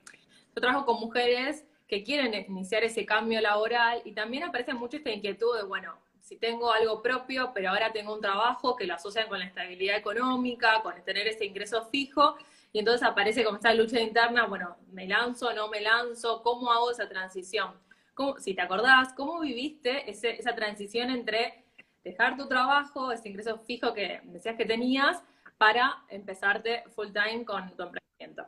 yo 0.54 0.60
trabajo 0.60 0.84
con 0.84 1.00
mujeres 1.00 1.64
que 1.88 2.04
quieren 2.04 2.34
iniciar 2.34 2.84
ese 2.84 3.06
cambio 3.06 3.40
laboral 3.40 4.02
y 4.04 4.12
también 4.12 4.44
aparece 4.44 4.74
mucho 4.74 4.98
esta 4.98 5.08
inquietud 5.08 5.56
de, 5.56 5.62
bueno, 5.62 5.94
si 6.20 6.36
tengo 6.36 6.70
algo 6.70 7.00
propio, 7.00 7.52
pero 7.54 7.70
ahora 7.70 7.90
tengo 7.90 8.12
un 8.12 8.20
trabajo 8.20 8.76
que 8.76 8.84
lo 8.84 8.92
asocian 8.92 9.26
con 9.26 9.38
la 9.38 9.46
estabilidad 9.46 9.96
económica, 9.96 10.82
con 10.82 10.92
tener 11.06 11.26
ese 11.26 11.46
ingreso 11.46 11.86
fijo, 11.86 12.36
y 12.70 12.80
entonces 12.80 13.02
aparece 13.02 13.42
como 13.44 13.56
esta 13.56 13.72
lucha 13.72 13.98
interna, 13.98 14.44
bueno, 14.44 14.76
¿me 14.92 15.08
lanzo, 15.08 15.54
no 15.54 15.68
me 15.68 15.80
lanzo? 15.80 16.42
¿Cómo 16.42 16.70
hago 16.70 16.90
esa 16.90 17.08
transición? 17.08 17.85
¿Cómo- 18.16 18.38
si 18.38 18.54
te 18.54 18.62
acordás, 18.62 19.12
¿cómo 19.12 19.40
viviste 19.40 20.10
ese- 20.10 20.40
esa 20.40 20.54
transición 20.54 21.10
entre 21.10 21.64
dejar 22.02 22.34
tu 22.38 22.48
trabajo, 22.48 23.12
ese 23.12 23.28
ingreso 23.28 23.58
fijo 23.58 23.92
que 23.92 24.22
decías 24.24 24.56
que 24.56 24.64
tenías, 24.64 25.22
para 25.58 26.02
empezarte 26.08 26.82
full 26.94 27.08
time 27.12 27.44
con 27.44 27.70
tu 27.76 27.82
emprendimiento? 27.82 28.46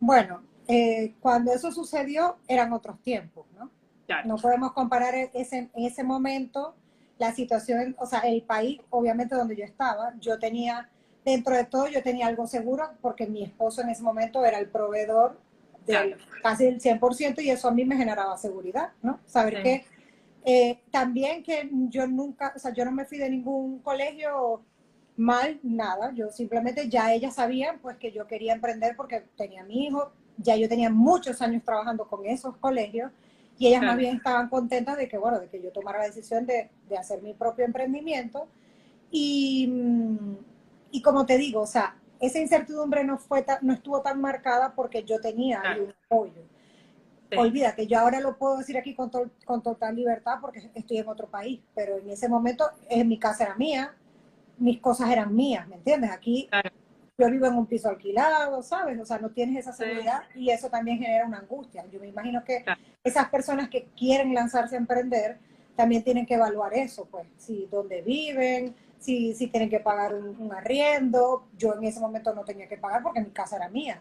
Bueno, 0.00 0.42
eh, 0.66 1.14
cuando 1.20 1.52
eso 1.52 1.70
sucedió 1.70 2.38
eran 2.48 2.72
otros 2.72 3.00
tiempos, 3.00 3.46
¿no? 3.56 3.70
Claro. 4.06 4.26
No 4.26 4.36
podemos 4.36 4.72
comparar 4.72 5.14
ese, 5.14 5.70
en 5.72 5.84
ese 5.84 6.02
momento 6.02 6.74
la 7.18 7.32
situación, 7.32 7.94
o 7.96 8.06
sea, 8.06 8.20
el 8.20 8.42
país, 8.42 8.80
obviamente 8.90 9.36
donde 9.36 9.54
yo 9.54 9.64
estaba, 9.64 10.14
yo 10.18 10.38
tenía, 10.40 10.88
dentro 11.24 11.54
de 11.54 11.64
todo, 11.64 11.86
yo 11.86 12.02
tenía 12.02 12.26
algo 12.26 12.48
seguro 12.48 12.90
porque 13.00 13.26
mi 13.28 13.44
esposo 13.44 13.82
en 13.82 13.90
ese 13.90 14.02
momento 14.02 14.44
era 14.44 14.58
el 14.58 14.68
proveedor 14.68 15.38
del 15.90 16.14
Claro. 16.14 16.24
casi 16.42 16.64
del 16.64 16.80
100% 16.80 17.40
y 17.42 17.50
eso 17.50 17.68
a 17.68 17.72
mí 17.72 17.84
me 17.84 17.96
generaba 17.96 18.36
seguridad, 18.38 18.90
¿no? 19.02 19.20
Saber 19.26 19.56
Sí. 19.58 19.62
que 19.62 19.84
eh, 20.44 20.80
también 20.90 21.42
que 21.42 21.68
yo 21.90 22.06
nunca, 22.06 22.52
o 22.56 22.58
sea, 22.58 22.72
yo 22.72 22.84
no 22.86 22.92
me 22.92 23.04
fui 23.04 23.18
de 23.18 23.28
ningún 23.28 23.78
colegio 23.80 24.62
mal, 25.16 25.60
nada, 25.62 26.12
yo 26.14 26.30
simplemente 26.30 26.88
ya 26.88 27.12
ellas 27.12 27.34
sabían 27.34 27.78
pues 27.80 27.98
que 27.98 28.10
yo 28.10 28.26
quería 28.26 28.54
emprender 28.54 28.96
porque 28.96 29.22
tenía 29.36 29.64
mi 29.64 29.84
hijo, 29.86 30.10
ya 30.38 30.56
yo 30.56 30.66
tenía 30.66 30.88
muchos 30.88 31.42
años 31.42 31.62
trabajando 31.62 32.08
con 32.08 32.24
esos 32.24 32.56
colegios 32.56 33.12
y 33.58 33.66
ellas 33.66 33.80
Claro. 33.80 33.92
más 33.92 33.98
bien 33.98 34.16
estaban 34.16 34.48
contentas 34.48 34.96
de 34.96 35.08
que, 35.08 35.18
bueno, 35.18 35.38
de 35.40 35.48
que 35.48 35.60
yo 35.60 35.70
tomara 35.72 35.98
la 35.98 36.06
decisión 36.06 36.46
de, 36.46 36.70
de 36.88 36.96
hacer 36.96 37.20
mi 37.22 37.34
propio 37.34 37.66
emprendimiento 37.66 38.48
y, 39.10 39.66
mm, 39.68 40.36
y 40.92 41.02
como 41.02 41.26
te 41.26 41.36
digo, 41.36 41.60
o 41.60 41.66
sea, 41.66 41.96
esa 42.20 42.38
incertidumbre 42.38 43.02
no, 43.04 43.18
fue 43.18 43.42
ta- 43.42 43.58
no 43.62 43.72
estuvo 43.72 44.00
tan 44.02 44.20
marcada 44.20 44.74
porque 44.74 45.02
yo 45.04 45.18
tenía 45.20 45.60
Claro. 45.60 45.84
un 45.84 45.94
apoyo. 46.04 46.42
Sí. 47.30 47.36
Olvida 47.36 47.74
que 47.74 47.86
yo 47.86 47.98
ahora 47.98 48.20
lo 48.20 48.36
puedo 48.36 48.58
decir 48.58 48.76
aquí 48.76 48.94
con, 48.94 49.10
to- 49.10 49.30
con 49.44 49.62
total 49.62 49.94
libertad 49.96 50.38
porque 50.40 50.70
estoy 50.74 50.98
en 50.98 51.08
otro 51.08 51.28
país, 51.28 51.60
pero 51.74 51.96
en 51.98 52.10
ese 52.10 52.28
momento 52.28 52.68
eh, 52.88 53.04
mi 53.04 53.18
casa 53.18 53.44
era 53.44 53.54
mía, 53.56 53.94
mis 54.58 54.80
cosas 54.80 55.10
eran 55.10 55.34
mías, 55.34 55.66
¿me 55.68 55.76
entiendes? 55.76 56.10
Aquí 56.10 56.48
Claro. 56.50 56.70
yo 57.16 57.30
vivo 57.30 57.46
en 57.46 57.54
un 57.54 57.66
piso 57.66 57.88
alquilado, 57.88 58.62
¿sabes? 58.62 58.98
O 59.00 59.04
sea, 59.04 59.18
no 59.18 59.30
tienes 59.30 59.58
esa 59.60 59.72
Sí. 59.72 59.84
seguridad 59.84 60.22
y 60.34 60.50
eso 60.50 60.68
también 60.68 60.98
genera 60.98 61.24
una 61.24 61.38
angustia. 61.38 61.86
Yo 61.90 62.00
me 62.00 62.08
imagino 62.08 62.42
que 62.44 62.62
Claro. 62.64 62.80
esas 63.04 63.28
personas 63.30 63.68
que 63.70 63.84
quieren 63.96 64.34
lanzarse 64.34 64.74
a 64.74 64.78
emprender 64.78 65.38
también 65.76 66.02
tienen 66.02 66.26
que 66.26 66.34
evaluar 66.34 66.74
eso, 66.74 67.06
pues, 67.10 67.26
si 67.38 67.66
dónde 67.70 68.02
viven, 68.02 68.74
si, 69.00 69.34
si 69.34 69.48
tienen 69.48 69.68
que 69.68 69.80
pagar 69.80 70.14
un, 70.14 70.36
un 70.38 70.52
arriendo. 70.52 71.48
Yo 71.58 71.74
en 71.74 71.84
ese 71.84 71.98
momento 71.98 72.32
no 72.34 72.44
tenía 72.44 72.68
que 72.68 72.76
pagar 72.76 73.02
porque 73.02 73.20
mi 73.20 73.30
casa 73.30 73.56
era 73.56 73.68
mía. 73.68 74.00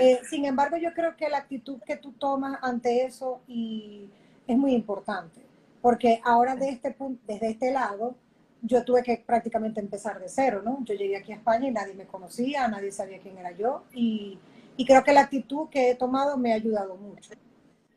Eh, 0.00 0.20
sin 0.28 0.44
embargo, 0.44 0.76
yo 0.76 0.92
creo 0.92 1.16
que 1.16 1.28
la 1.28 1.38
actitud 1.38 1.80
que 1.86 1.96
tú 1.96 2.12
tomas 2.12 2.58
ante 2.62 3.04
eso 3.04 3.40
y 3.46 4.10
es 4.46 4.56
muy 4.56 4.72
importante, 4.72 5.40
porque 5.80 6.20
ahora 6.24 6.56
de 6.56 6.68
este 6.68 6.90
punto, 6.90 7.22
desde 7.26 7.50
este 7.50 7.70
lado, 7.70 8.14
yo 8.60 8.84
tuve 8.84 9.02
que 9.02 9.22
prácticamente 9.24 9.80
empezar 9.80 10.20
de 10.20 10.28
cero, 10.28 10.62
¿no? 10.64 10.84
Yo 10.84 10.94
llegué 10.94 11.16
aquí 11.16 11.32
a 11.32 11.36
España 11.36 11.68
y 11.68 11.70
nadie 11.70 11.94
me 11.94 12.06
conocía, 12.06 12.66
nadie 12.68 12.90
sabía 12.90 13.18
quién 13.20 13.38
era 13.38 13.52
yo 13.52 13.84
y, 13.94 14.38
y 14.76 14.84
creo 14.84 15.04
que 15.04 15.12
la 15.12 15.22
actitud 15.22 15.68
que 15.68 15.90
he 15.90 15.94
tomado 15.94 16.36
me 16.36 16.52
ha 16.52 16.56
ayudado 16.56 16.96
mucho. 16.96 17.30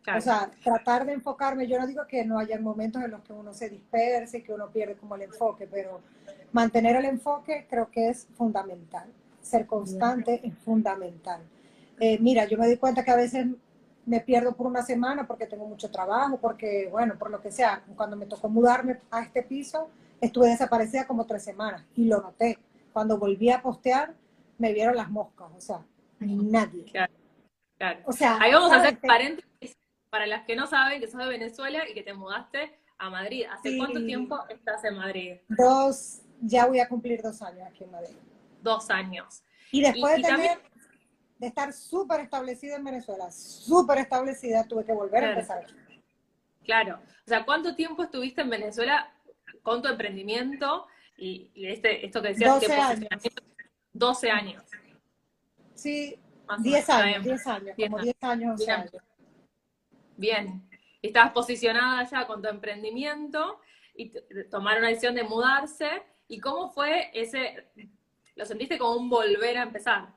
Claro. 0.04 0.20
O 0.20 0.22
sea, 0.22 0.52
tratar 0.64 1.06
de 1.06 1.14
enfocarme, 1.14 1.68
yo 1.68 1.80
no 1.80 1.86
digo 1.86 2.08
que 2.08 2.26
no 2.26 2.40
haya 2.40 2.60
momentos 2.60 3.04
en 3.04 3.12
los 3.12 3.22
que 3.22 3.34
uno 3.34 3.54
se 3.54 3.70
disperse 3.70 4.40
y 4.40 4.42
que 4.42 4.54
uno 4.54 4.70
pierde 4.70 4.96
como 4.96 5.16
el 5.16 5.24
enfoque, 5.24 5.68
pero 5.68 6.02
mantener 6.52 6.96
el 6.96 7.06
enfoque 7.06 7.68
creo 7.70 7.90
que 7.92 8.10
es 8.10 8.28
fundamental. 8.36 9.06
Ser 9.42 9.68
constante 9.68 10.42
es 10.44 10.58
fundamental. 10.60 11.42
Eh, 12.00 12.18
mira, 12.20 12.46
yo 12.46 12.58
me 12.58 12.68
di 12.68 12.78
cuenta 12.78 13.04
que 13.04 13.12
a 13.12 13.16
veces 13.16 13.46
me 14.06 14.20
pierdo 14.22 14.54
por 14.54 14.66
una 14.66 14.82
semana 14.82 15.28
porque 15.28 15.46
tengo 15.46 15.68
mucho 15.68 15.92
trabajo, 15.92 16.38
porque, 16.38 16.88
bueno, 16.92 17.16
por 17.18 17.30
lo 17.30 17.40
que 17.40 17.52
sea, 17.52 17.84
cuando 17.96 18.16
me 18.16 18.26
tocó 18.26 18.50
mudarme 18.50 19.00
a 19.12 19.22
este 19.22 19.44
piso, 19.44 19.90
estuve 20.20 20.50
desaparecida 20.50 21.06
como 21.06 21.26
tres 21.26 21.44
semanas 21.44 21.84
y 21.96 22.06
lo 22.06 22.22
noté. 22.22 22.58
Cuando 22.92 23.20
volví 23.20 23.52
a 23.52 23.62
postear, 23.62 24.14
me 24.58 24.74
vieron 24.74 24.96
las 24.96 25.10
moscas, 25.10 25.48
o 25.56 25.62
sea, 25.62 25.82
nadie. 26.20 26.86
Claro. 26.86 27.14
Claro. 27.78 28.00
O 28.06 28.12
sea, 28.12 28.38
Ahí 28.40 28.52
vamos 28.54 28.72
a 28.72 28.76
¿sabes 28.76 28.94
hacer 28.94 29.08
paréntesis 29.08 29.51
para 30.12 30.28
las 30.28 30.46
que 30.46 30.56
no 30.56 30.68
saben 30.68 31.00
que 31.00 31.08
sos 31.08 31.20
de 31.22 31.28
Venezuela 31.30 31.90
y 31.90 31.94
que 31.96 32.04
te 32.04 32.14
mudaste 32.14 32.78
a 33.00 33.10
Madrid. 33.10 33.46
¿Hace 33.50 33.70
Sí. 33.72 33.78
cuánto 33.78 34.04
tiempo 34.06 34.38
estás 34.50 34.84
en 34.84 34.98
Madrid? 34.98 35.38
Dos, 35.48 36.20
ya 36.42 36.68
voy 36.68 36.80
a 36.80 36.88
cumplir 36.90 37.22
dos 37.24 37.42
años 37.42 37.66
aquí 37.68 37.86
en 37.86 37.92
Madrid. 37.92 38.16
Dos 38.62 38.90
años. 38.90 39.42
Y 39.72 39.82
después 39.82 40.18
Y- 40.18 40.20
y 40.20 40.24
de 40.24 40.28
tener, 40.30 40.48
también- 40.50 40.72
de 41.40 41.48
estar 41.48 41.72
súper 41.74 42.20
establecida 42.20 42.76
en 42.76 42.84
Venezuela, 42.84 43.32
súper 43.32 44.00
establecida, 44.00 44.68
tuve 44.68 44.86
que 44.86 44.92
volver 44.94 45.24
a 45.24 45.30
empezar. 45.30 45.66
Claro. 46.66 47.00
O 47.26 47.30
sea, 47.30 47.46
¿cuánto 47.46 47.74
tiempo 47.74 48.04
estuviste 48.04 48.42
en 48.42 48.50
Venezuela 48.50 49.12
con 49.64 49.82
tu 49.82 49.88
emprendimiento 49.88 50.88
y, 51.18 51.50
y 51.56 51.68
este, 51.68 52.06
esto 52.06 52.22
que 52.22 52.30
decías? 52.30 52.56
12 52.56 52.66
que 52.68 52.74
años. 52.74 52.90
posicionamiento? 52.90 53.44
12 53.94 54.30
años. 54.30 54.64
Sí, 55.74 56.20
más 56.46 56.60
o 56.60 56.64
10 56.64 56.88
menos. 56.88 56.90
años, 56.90 57.00
Está 57.00 57.06
bien. 57.06 57.22
10 57.24 57.48
años, 57.48 57.76
como 57.78 57.98
años. 57.98 58.04
10 58.04 58.24
años, 58.24 58.52
11 58.52 58.66
Bien. 58.66 58.80
años. 58.82 58.92
Bien. 60.22 60.62
Y 61.02 61.08
Estabas 61.08 61.32
posicionada 61.34 62.04
ya 62.10 62.28
con 62.28 62.42
tu 62.44 62.48
emprendimiento 62.48 63.60
y 63.96 64.10
t- 64.12 64.22
tomar 64.52 64.78
una 64.78 64.90
decisión 64.90 65.16
de 65.16 65.24
mudarse. 65.24 65.90
¿Y 66.28 66.40
cómo 66.40 66.70
fue 66.70 67.10
ese? 67.14 67.66
¿Lo 68.36 68.46
sentiste 68.46 68.78
como 68.78 68.98
un 68.98 69.10
volver 69.10 69.58
a 69.58 69.64
empezar? 69.64 70.10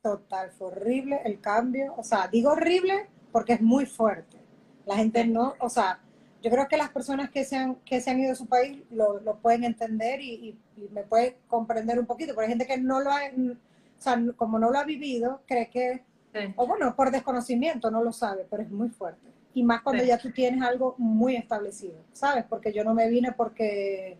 Total, 0.00 0.50
fue 0.52 0.68
horrible 0.68 1.20
el 1.24 1.40
cambio. 1.40 1.94
O 1.96 2.04
sea, 2.04 2.28
digo 2.28 2.52
horrible 2.52 3.08
porque 3.32 3.54
es 3.54 3.60
muy 3.60 3.84
fuerte. 3.84 4.38
La 4.86 4.96
gente 4.96 5.24
no, 5.26 5.54
o 5.58 5.68
sea, 5.68 5.98
yo 6.40 6.50
creo 6.50 6.68
que 6.68 6.76
las 6.76 6.90
personas 6.90 7.30
que 7.30 7.44
se 7.44 7.56
han, 7.56 7.74
que 7.84 8.00
se 8.00 8.10
han 8.10 8.20
ido 8.20 8.32
a 8.32 8.36
su 8.36 8.46
país 8.46 8.82
lo, 8.90 9.20
lo 9.20 9.36
pueden 9.38 9.64
entender 9.64 10.20
y, 10.20 10.32
y- 10.76 10.82
y 10.84 10.88
me 10.92 11.02
puede 11.02 11.38
comprender 11.48 11.98
un 11.98 12.06
poquito, 12.06 12.32
pero 12.34 12.42
hay 12.42 12.48
gente 12.48 12.66
que 12.66 12.78
no 12.78 13.00
lo 13.00 13.10
ha, 13.10 13.22
o 13.26 13.56
sea, 14.02 14.20
como 14.36 14.58
no 14.58 14.70
lo 14.70 14.78
ha 14.78 14.84
vivido, 14.84 15.42
cree 15.48 15.68
que, 15.68 16.04
Sí. 16.34 16.40
o 16.56 16.66
bueno, 16.66 16.96
por 16.96 17.10
desconocimiento 17.10 17.90
no 17.90 18.02
lo 18.02 18.10
sabe, 18.10 18.46
pero 18.50 18.62
es 18.62 18.70
muy 18.70 18.88
fuerte. 18.88 19.28
Y 19.54 19.62
más 19.64 19.82
cuando 19.82 20.02
Sí. 20.02 20.08
ya 20.08 20.18
tú 20.18 20.30
tienes 20.30 20.62
algo 20.62 20.94
muy 20.98 21.36
establecido, 21.36 21.96
¿sabes? 22.12 22.44
Porque 22.48 22.72
yo 22.72 22.84
no 22.84 22.94
me 22.94 23.08
vine 23.08 23.32
porque, 23.32 24.16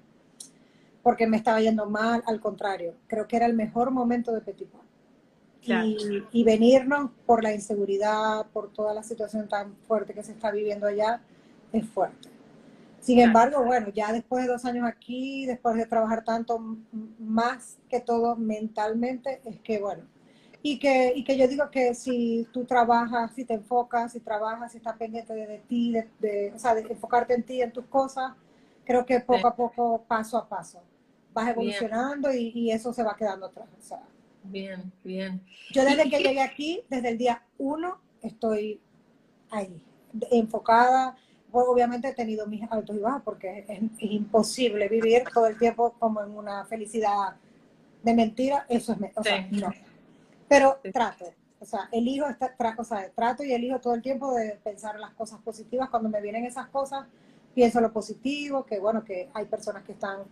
porque 1.03 1.27
me 1.27 1.37
estaba 1.39 1.61
yendo 1.61 1.89
mal, 1.89 2.23
al 2.27 2.41
contrario, 2.41 2.95
creo 3.07 3.27
que 3.27 3.37
era 3.37 3.47
el 3.47 3.55
mejor 3.55 3.91
momento 3.91 4.33
de 4.33 4.41
Petit. 4.43 4.69
Claro. 5.63 5.87
Y, 5.87 6.25
y 6.33 6.45
venirnos 6.45 7.11
por 7.25 7.43
la 7.43 7.55
inseguridad, 7.55 8.47
por 8.53 8.73
toda 8.73 8.93
la 8.93 9.03
situación 9.03 9.49
tan 9.49 9.75
fuerte 9.87 10.13
que 10.13 10.23
se 10.23 10.33
está 10.33 10.51
viviendo 10.51 10.87
allá, 10.87 11.23
es 11.73 11.87
fuerte. 11.89 12.29
Sin 13.01 13.17
Claro. 13.17 13.29
embargo, 13.29 13.65
bueno, 13.65 13.89
ya 13.89 14.13
después 14.13 14.45
de 14.45 14.53
dos 14.53 14.65
años 14.65 14.87
aquí, 14.87 15.47
después 15.47 15.77
de 15.77 15.87
trabajar 15.87 16.25
tanto, 16.25 16.59
más 17.19 17.79
que 17.89 18.01
todo 18.01 18.37
mentalmente, 18.37 19.41
es 19.45 19.59
que, 19.61 19.79
bueno, 19.81 20.05
y 20.63 20.79
que, 20.79 21.13
y 21.17 21.25
que 21.25 21.37
yo 21.37 21.49
digo 21.49 21.71
que 21.71 21.95
si 21.95 22.47
tú 22.53 22.65
trabajas, 22.65 23.33
si 23.35 23.45
te 23.45 23.55
enfocas, 23.55 24.13
si 24.13 24.21
trabajas, 24.21 24.71
si 24.71 24.79
estás 24.79 24.97
pendiente 24.97 25.35
de, 25.35 25.47
de 25.47 25.59
ti, 25.59 25.93
de, 25.93 26.09
de- 26.21 26.53
o 26.55 26.59
sea, 26.59 26.75
de 26.75 26.83
enfocarte 26.83 27.35
en 27.35 27.43
ti, 27.43 27.61
en 27.61 27.73
tus 27.73 27.85
cosas, 27.87 28.33
creo 28.85 29.05
que 29.05 29.19
poco 29.21 29.47
a 29.49 29.57
poco, 29.57 30.05
paso 30.07 30.39
a 30.39 30.49
paso, 30.49 30.81
vas 31.35 31.49
evolucionando 31.49 32.33
y, 32.33 32.53
y 32.55 32.71
eso 32.71 32.93
se 32.93 33.03
va 33.03 33.17
quedando 33.17 33.47
atrás. 33.47 33.67
O 33.79 33.83
sea, 33.83 34.03
Bien, 34.45 34.93
bien. 35.03 35.43
yo 35.71 35.85
desde 35.85 36.07
¿Y 36.07 36.11
que 36.11 36.19
llegué 36.19 36.41
aquí, 36.43 36.83
desde 36.89 37.09
el 37.09 37.19
día 37.19 37.43
uno, 37.59 37.99
estoy 38.23 38.81
ahí, 39.51 39.83
enfocada, 40.31 41.17
pues, 41.51 41.67
obviamente 41.69 42.09
he 42.09 42.15
tenido 42.15 42.47
mis 42.47 42.63
altos 42.71 42.97
y 42.97 43.01
bajos 43.01 43.23
porque 43.25 43.65
es, 43.69 43.81
imposible 43.99 44.89
vivir 44.89 45.25
todo 45.35 45.47
el 45.47 45.59
tiempo 45.59 45.93
como 45.99 46.23
en 46.23 46.31
una 46.31 46.65
felicidad 46.67 47.35
de 48.03 48.15
mentira, 48.15 48.65
eso 48.69 48.93
es, 48.93 48.99
o 49.17 49.23
sea, 49.25 49.47
no. 49.51 49.73
Pero 50.53 50.79
trato, 50.93 51.33
o 51.61 51.65
sea, 51.65 51.89
elijo, 51.93 52.27
o 52.77 52.85
sea, 52.85 53.11
trato 53.15 53.43
y 53.43 53.55
elijo 53.55 53.81
todo 53.81 53.95
el 53.95 54.03
tiempo 54.03 54.35
de 54.35 54.61
pensar 54.63 55.01
las 55.01 55.15
cosas 55.15 55.41
positivas. 55.41 55.89
Cuando 55.89 56.11
me 56.11 56.21
vienen 56.21 56.45
esas 56.45 56.69
cosas, 56.69 57.07
pienso 57.55 57.81
lo 57.81 57.91
positivo, 57.91 58.67
que 58.67 58.79
bueno, 58.79 59.03
que 59.03 59.31
hay 59.33 59.47
personas 59.47 59.83
que 59.83 59.93
están 59.93 60.25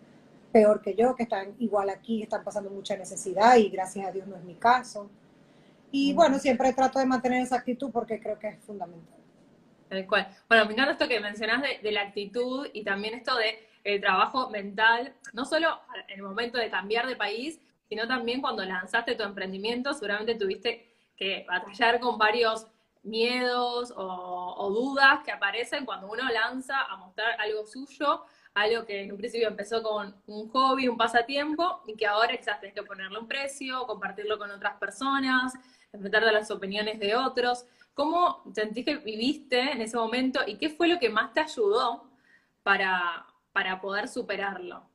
peor 0.53 0.83
que 0.83 0.95
yo, 0.95 1.17
que 1.17 1.23
están 1.23 1.55
igual 1.59 1.89
aquí, 1.89 2.23
están 2.23 2.45
pasando 2.45 2.69
mucha 2.69 2.99
necesidad 2.99 3.57
y 3.57 3.71
gracias 3.71 4.09
a 4.09 4.13
Dios 4.13 4.27
no 4.27 4.37
es 4.37 4.45
mi 4.45 4.57
caso. 4.57 5.11
Y 5.91 6.13
bueno, 6.13 6.39
siempre 6.39 6.75
trato 6.75 6.99
de 6.99 7.07
mantener 7.07 7.41
esa 7.41 7.57
actitud 7.57 7.91
porque 7.91 8.21
creo 8.21 8.39
que 8.39 8.49
es 8.49 8.59
fundamental. 8.59 9.21
Tal 9.89 10.07
cual. 10.07 10.29
Bueno, 10.51 10.67
me 10.67 10.75
encanta 10.75 10.93
esto 10.93 11.09
que 11.09 11.19
mencionás 11.19 11.63
de, 11.83 11.93
la 11.93 12.03
actitud 12.03 12.69
y 12.75 12.85
también 12.85 13.15
esto 13.15 13.35
de 13.39 13.59
el 13.85 14.03
trabajo 14.03 14.51
mental, 14.51 15.15
no 15.33 15.47
solo 15.47 15.81
en 16.09 16.17
el 16.17 16.23
momento 16.23 16.59
de 16.59 16.69
cambiar 16.69 17.07
de 17.07 17.17
país, 17.17 17.59
sino 17.91 18.07
también 18.07 18.41
cuando 18.41 18.65
lanzaste 18.65 19.17
tu 19.17 19.25
emprendimiento, 19.25 19.93
seguramente 19.93 20.37
tuviste 20.37 20.95
que 21.17 21.45
batallar 21.47 21.99
con 21.99 22.17
varios 22.17 22.69
miedos 23.03 23.93
o, 23.97 24.71
dudas 24.73 25.25
que 25.25 25.33
aparecen 25.33 25.85
cuando 25.85 26.07
uno 26.07 26.23
lanza 26.29 26.83
a 26.83 26.97
mostrar 26.99 27.41
algo 27.41 27.67
suyo, 27.67 28.25
algo 28.55 28.87
que 28.87 29.03
en 29.03 29.11
un 29.11 29.19
principio 29.19 29.49
empezó 29.49 29.83
con 29.83 30.15
un 30.29 30.49
hobby, 30.51 30.87
un 30.87 30.97
pasatiempo, 30.97 31.83
y 31.85 31.97
que 31.97 32.07
ahora 32.07 32.37
quizás 32.37 32.61
tenés 32.61 32.77
que 32.77 32.85
ponerle 32.85 33.19
un 33.19 33.27
precio, 33.27 33.85
compartirlo 33.89 34.39
con 34.39 34.53
otras 34.53 34.77
personas, 34.77 35.53
enfrentarte 35.93 36.29
a 36.29 36.33
las 36.33 36.51
opiniones 36.53 37.01
de 37.01 37.17
otros. 37.17 37.67
¿Cómo 37.93 38.45
sentís 38.55 38.85
que 38.85 38.97
viviste 38.99 39.59
en 39.73 39.83
ese 39.83 39.97
momento 39.97 40.41
y 40.47 40.59
qué 40.59 40.69
fue 40.69 40.87
lo 40.87 41.01
que 41.01 41.11
más 41.11 41.35
te 41.35 41.41
ayudó 41.41 42.05
para, 42.63 43.27
para 43.53 43.81
poder 43.81 44.07
superarlo? 44.07 44.90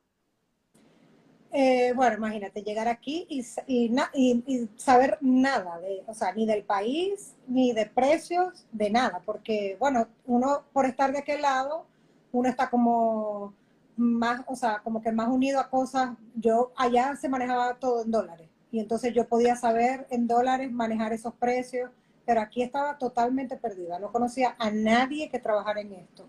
Eh, 1.57 1.93
bueno, 1.95 2.17
imagínate, 2.17 2.63
llegar 2.63 2.89
aquí 2.89 3.25
y, 3.29 3.45
y, 3.65 4.69
saber 4.75 5.17
nada, 5.21 5.79
de, 5.79 6.03
o 6.05 6.13
sea, 6.13 6.33
ni 6.33 6.45
del 6.45 6.63
país, 6.65 7.33
ni 7.47 7.71
de 7.71 7.85
precios, 7.85 8.65
de 8.74 8.89
nada, 8.89 9.21
porque, 9.25 9.77
bueno, 9.79 10.09
uno 10.25 10.63
por 10.74 10.85
estar 10.85 11.13
de 11.13 11.19
aquel 11.19 11.43
lado, 11.43 11.85
uno 12.33 12.50
está 12.50 12.69
como 12.69 13.53
más, 13.95 14.43
o 14.47 14.57
sea, 14.57 14.81
como 14.83 15.01
que 15.01 15.13
más 15.13 15.29
unido 15.29 15.62
a 15.62 15.69
cosas. 15.69 16.17
Yo 16.35 16.74
allá 16.75 17.15
se 17.15 17.29
manejaba 17.29 17.75
todo 17.75 18.03
en 18.03 18.12
dólares 18.12 18.50
y 18.69 18.81
entonces 18.81 19.13
yo 19.13 19.25
podía 19.25 19.55
saber 19.55 20.07
en 20.09 20.27
dólares 20.27 20.69
manejar 20.74 21.13
esos 21.13 21.33
precios, 21.35 21.89
pero 22.25 22.41
aquí 22.41 22.63
estaba 22.63 22.97
totalmente 22.97 23.55
perdida, 23.55 23.97
no 23.97 24.12
conocía 24.12 24.57
a 24.59 24.71
nadie 24.71 25.29
que 25.29 25.39
trabajara 25.39 25.79
en 25.79 25.93
esto. 25.93 26.25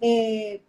Eh, 0.00 0.62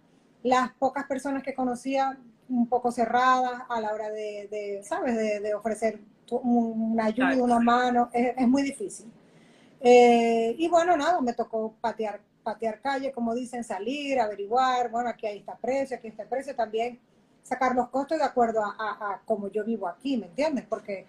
las 0.43 0.73
pocas 0.73 1.05
personas 1.05 1.43
que 1.43 1.53
conocía 1.53 2.19
un 2.49 2.67
poco 2.67 2.91
cerradas 2.91 3.63
a 3.69 3.81
la 3.81 3.93
hora 3.93 4.09
de, 4.09 4.81
¿sabes?, 4.83 5.15
de, 5.15 5.53
ofrecer 5.53 5.99
una 6.29 7.05
ayuda, 7.05 7.35
una 7.41 7.59
mano, 7.59 8.09
es, 8.13 8.47
muy 8.47 8.63
difícil. 8.63 9.11
Eh, 9.79 10.55
y 10.57 10.67
bueno, 10.67 10.97
nada, 10.97 11.21
me 11.21 11.33
tocó 11.33 11.75
patear, 11.79 12.21
patear 12.43 12.81
calle, 12.81 13.11
como 13.11 13.35
dicen, 13.35 13.63
salir, 13.63 14.19
averiguar, 14.19 14.89
bueno, 14.89 15.09
aquí 15.09 15.27
hay 15.27 15.39
este 15.39 15.53
precio, 15.61 15.97
aquí 15.97 16.07
este 16.07 16.25
precio, 16.25 16.55
también 16.55 16.99
sacar 17.43 17.75
los 17.75 17.89
costos 17.89 18.17
de 18.17 18.23
acuerdo 18.23 18.63
a, 18.63 18.75
a, 18.79 19.21
como 19.23 19.49
yo 19.49 19.63
vivo 19.63 19.87
aquí, 19.87 20.17
¿me 20.17 20.25
entiendes? 20.25 20.65
Porque 20.67 21.05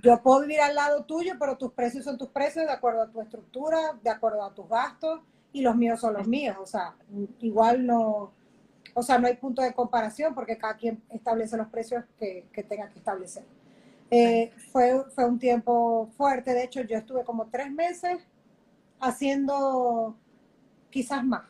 yo 0.00 0.22
puedo 0.22 0.42
vivir 0.42 0.60
al 0.60 0.76
lado 0.76 1.04
tuyo, 1.04 1.34
pero 1.40 1.56
tus 1.56 1.72
precios 1.72 2.04
son 2.04 2.16
tus 2.16 2.28
precios 2.28 2.66
de 2.66 2.72
acuerdo 2.72 3.02
a 3.02 3.10
tu 3.10 3.20
estructura, 3.20 3.78
de 4.00 4.10
acuerdo 4.10 4.44
a 4.44 4.54
tus 4.54 4.68
gastos, 4.68 5.20
y 5.52 5.60
los 5.60 5.74
míos 5.74 6.00
son 6.00 6.14
los 6.14 6.26
míos, 6.26 6.56
o 6.60 6.66
sea, 6.66 6.94
igual 7.40 7.84
no 7.84 8.32
o 8.94 9.02
sea, 9.02 9.18
no 9.18 9.26
hay 9.26 9.36
punto 9.36 9.62
de 9.62 9.72
comparación 9.72 10.34
porque 10.34 10.58
cada 10.58 10.76
quien 10.76 11.02
establece 11.08 11.56
los 11.56 11.68
precios 11.68 12.04
que, 12.18 12.46
tenga 12.68 12.88
que 12.88 12.98
establecer. 12.98 13.44
Eh, 14.10 14.52
fue, 14.70 15.04
fue 15.14 15.24
un 15.24 15.38
tiempo 15.38 16.10
fuerte, 16.16 16.52
de 16.52 16.64
hecho 16.64 16.82
yo 16.82 16.98
estuve 16.98 17.24
como 17.24 17.46
tres 17.46 17.70
meses 17.70 18.18
haciendo 19.00 20.14
quizás 20.90 21.24
más, 21.24 21.44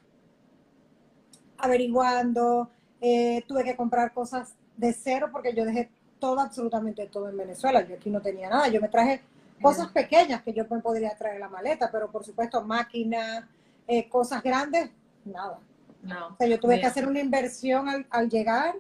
averiguando, 1.59 2.71
eh, 3.01 3.43
tuve 3.49 3.65
que 3.65 3.75
comprar 3.75 4.13
cosas 4.13 4.55
de 4.77 4.93
cero 4.93 5.29
porque 5.33 5.55
yo 5.55 5.65
dejé 5.65 5.91
todo, 6.21 6.39
absolutamente 6.39 7.07
todo 7.09 7.29
en 7.29 7.37
Venezuela, 7.37 7.85
yo 7.87 7.97
aquí 7.97 8.09
no 8.09 8.23
tenía 8.23 8.49
nada, 8.49 8.69
yo 8.69 8.81
me 8.81 8.89
traje 8.89 9.21
cosas 9.61 9.89
pequeñas 9.89 10.43
que 10.43 10.53
yo 10.53 10.65
me 10.71 10.81
podría 10.81 11.17
traer 11.17 11.35
en 11.35 11.41
la 11.41 11.49
maleta, 11.49 11.91
pero 11.91 12.11
por 12.11 12.25
supuesto 12.25 12.63
máquinas, 12.63 13.45
eh, 13.89 14.09
cosas 14.09 14.43
grandes, 14.43 14.91
nada. 15.25 15.59
No. 16.03 16.37
yo 16.39 16.59
tuve 16.59 16.81
que 16.81 16.87
hacer 16.87 17.07
una 17.07 17.21
inversión 17.21 18.07
al, 18.11 18.29
llegar. 18.29 18.75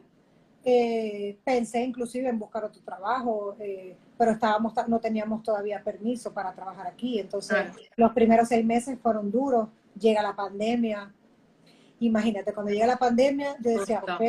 Eh, 0.64 1.38
pensé 1.44 1.82
inclusive 1.82 2.28
en 2.28 2.38
buscar 2.38 2.64
otro 2.64 2.80
trabajo, 2.82 3.56
eh, 3.58 3.96
pero 4.16 4.32
estábamos, 4.32 4.72
no 4.86 5.00
teníamos 5.00 5.42
todavía 5.42 5.82
permiso 5.82 6.32
para 6.32 6.52
trabajar 6.52 6.86
aquí. 6.86 7.18
Entonces, 7.18 7.66
los 7.96 8.12
primeros 8.12 8.48
seis 8.48 8.64
meses 8.64 8.98
fueron 9.00 9.30
duros. 9.30 9.68
Llega 9.98 10.22
la 10.22 10.34
pandemia. 10.34 11.12
Imagínate, 12.00 12.52
cuando 12.52 12.72
llega 12.72 12.86
la 12.86 12.96
pandemia, 12.96 13.56
yo 13.60 13.78
decía, 13.78 14.02
ok, 14.02 14.22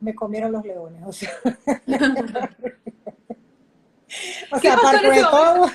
me 0.00 0.14
comieron 0.14 0.52
los 0.52 0.64
leones. 0.64 1.02
O 1.04 1.12
sea, 1.12 1.30
o 4.52 4.58
sea 4.58 4.74
aparte 4.74 5.10
de 5.10 5.22
todo. 5.22 5.68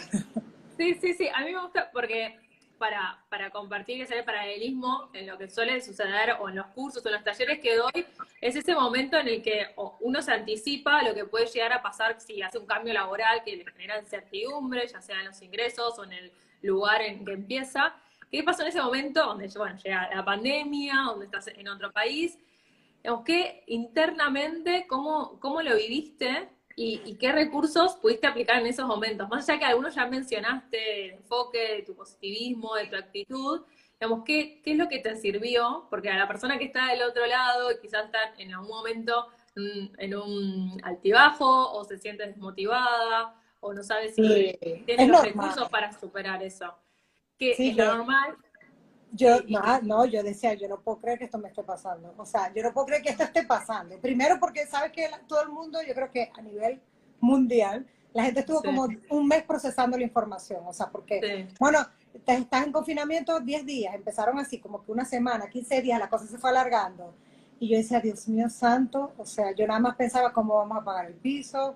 Sí, 0.78 0.96
sí, 1.02 1.14
sí. 1.14 1.28
A 1.34 1.44
mí 1.44 1.54
me 1.54 1.62
gusta 1.62 1.90
porque 1.92 2.38
para, 2.78 3.24
para 3.30 3.50
compartir 3.50 4.02
ese 4.02 4.24
paralelismo 4.24 5.10
en 5.14 5.28
lo 5.28 5.38
que 5.38 5.50
suele 5.50 5.82
suceder 5.82 6.38
o 6.40 6.50
en 6.50 6.56
los 6.56 6.68
cursos 6.68 7.06
o 7.06 7.10
en 7.10 7.16
los 7.16 7.24
talleres 7.24 7.60
que 7.60 7.76
doy, 7.76 8.06
es 8.42 8.56
ese 8.56 8.74
momento 8.74 9.18
en 9.18 9.28
el 9.28 9.42
que 9.42 9.68
uno 10.02 10.22
se 10.22 10.32
anticipa 10.32 11.02
lo 11.04 11.14
que 11.14 11.26
puede 11.26 11.48
llegar 11.48 11.74
a 11.74 11.82
pasar 11.82 12.20
si 12.20 12.42
hace 12.42 12.58
un 12.58 12.66
cambio 12.66 12.94
laboral 12.94 13.44
que 13.44 13.56
le 13.56 13.66
genera 13.72 14.00
incertidumbre, 14.00 14.88
ya 14.88 15.02
sea 15.02 15.20
en 15.20 15.28
los 15.28 15.42
ingresos 15.42 15.98
o 15.98 16.04
en 16.04 16.14
el 16.14 16.32
lugar 16.62 17.02
en 17.02 17.26
que 17.26 17.34
empieza. 17.34 17.96
¿Qué 18.32 18.44
pasó 18.44 18.64
en 18.64 18.70
ese 18.70 18.82
momento 18.82 19.26
donde 19.26 19.48
bueno, 19.58 19.78
llega 19.84 20.10
la 20.14 20.26
pandemia, 20.26 20.96
donde 21.06 21.26
estás 21.26 21.48
en 21.48 21.68
otro 21.68 21.92
país? 21.92 22.38
Digamos, 23.02 23.24
que 23.24 23.64
internamente, 23.68 24.86
¿cómo, 24.88 25.40
cómo 25.40 25.62
lo 25.62 25.76
viviste? 25.76 26.50
¿Y, 26.78 27.16
qué 27.16 27.32
recursos 27.32 27.96
pudiste 27.96 28.28
aplicar 28.28 28.60
en 28.60 28.68
esos 28.68 28.86
momentos? 28.86 29.30
Más 29.30 29.48
allá 29.48 29.60
que 29.60 29.66
algunos 29.66 29.96
ya 29.96 30.08
mencionaste 30.08 31.06
el 31.06 31.12
enfoque 31.12 31.76
de 31.76 31.82
tu 31.84 31.96
positivismo, 31.96 32.76
de 32.76 32.88
tu 32.88 32.98
actitud, 32.98 33.62
digamos, 33.98 34.26
¿qué, 34.26 34.62
¿qué, 34.62 34.74
es 34.74 34.78
lo 34.78 34.90
que 34.90 35.00
te 35.00 35.16
sirvió? 35.16 35.88
Porque 35.90 36.10
a 36.10 36.18
la 36.18 36.28
persona 36.28 36.58
que 36.58 36.66
está 36.66 36.88
del 36.88 37.04
otro 37.04 37.26
lado 37.26 37.72
y 37.72 37.80
quizás 37.80 38.06
está 38.06 38.34
en 38.38 38.54
algún 38.54 38.68
momento 38.68 39.28
en 39.56 40.16
un 40.16 40.82
altibajo 40.84 41.72
o 41.72 41.86
se 41.86 41.98
siente 41.98 42.28
desmotivada 42.28 43.36
o 43.62 43.74
no 43.74 43.82
sabe 43.84 44.10
si 44.10 44.58
tiene 44.86 45.08
los 45.08 45.24
recursos 45.24 45.70
para 45.70 45.98
superar 45.98 46.44
eso. 46.44 46.76
Que 47.38 47.52
es 47.52 47.76
normal, 47.76 48.36
yo, 49.16 49.38
no, 49.48 49.82
no, 49.82 50.06
yo 50.06 50.24
decía, 50.24 50.54
yo 50.54 50.68
no 50.68 50.80
puedo 50.80 51.00
creer 51.00 51.18
que 51.18 51.26
esto 51.26 51.38
me 51.38 51.50
esté 51.50 51.64
pasando. 51.64 52.14
O 52.18 52.26
sea, 52.26 52.54
yo 52.54 52.64
no 52.64 52.74
puedo 52.74 52.88
creer 52.88 53.02
que 53.02 53.10
esto 53.10 53.24
esté 53.24 53.44
pasando. 53.44 53.98
Primero 54.00 54.40
porque 54.40 54.68
sabes 54.68 54.92
que 54.92 55.10
todo 55.28 55.42
el 55.42 55.50
mundo, 55.50 55.80
yo 55.88 55.94
creo 55.94 56.12
que 56.12 56.32
a 56.36 56.42
nivel 56.42 56.82
mundial, 57.20 57.86
la 58.14 58.24
gente 58.24 58.42
estuvo 58.42 58.62
como 58.62 58.88
un 59.10 59.28
mes 59.28 59.44
procesando 59.44 59.98
la 59.98 60.04
información. 60.04 60.64
O 60.68 60.74
sea, 60.74 60.88
porque, 60.88 61.48
bueno, 61.60 61.80
estás 62.14 62.66
en 62.66 62.72
confinamiento 62.72 63.40
10 63.40 63.66
días, 63.66 63.96
empezaron 63.96 64.38
así, 64.40 64.60
como 64.60 64.84
que 64.84 64.92
una 64.92 65.06
semana, 65.06 65.50
15 65.50 65.82
días, 65.82 66.00
la 66.00 66.10
cosa 66.10 66.28
se 66.28 66.38
fue 66.38 66.50
alargando. 66.50 67.14
Y 67.60 67.70
yo 67.70 67.78
decía, 67.78 68.02
Dios 68.02 68.28
mío 68.28 68.50
santo, 68.50 69.14
o 69.18 69.26
sea, 69.26 69.54
yo 69.54 69.66
nada 69.66 69.80
más 69.80 69.96
pensaba 69.96 70.34
cómo 70.34 70.56
vamos 70.56 70.78
a 70.78 70.84
pagar 70.84 71.06
el 71.06 71.14
piso, 71.14 71.76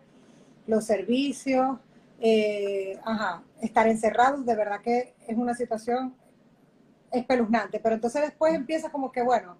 los 0.68 0.86
servicios, 0.86 1.78
eh, 2.20 3.00
ajá, 3.06 3.44
estar 3.62 3.88
encerrados, 3.88 4.46
de 4.46 4.56
verdad 4.56 4.82
que 4.82 5.14
es 5.26 5.38
una 5.38 5.56
situación 5.56 6.14
espeluznante, 7.12 7.80
pero 7.80 7.96
entonces 7.96 8.22
después 8.22 8.54
empieza 8.54 8.92
como 8.92 9.12
que, 9.12 9.22
bueno, 9.22 9.58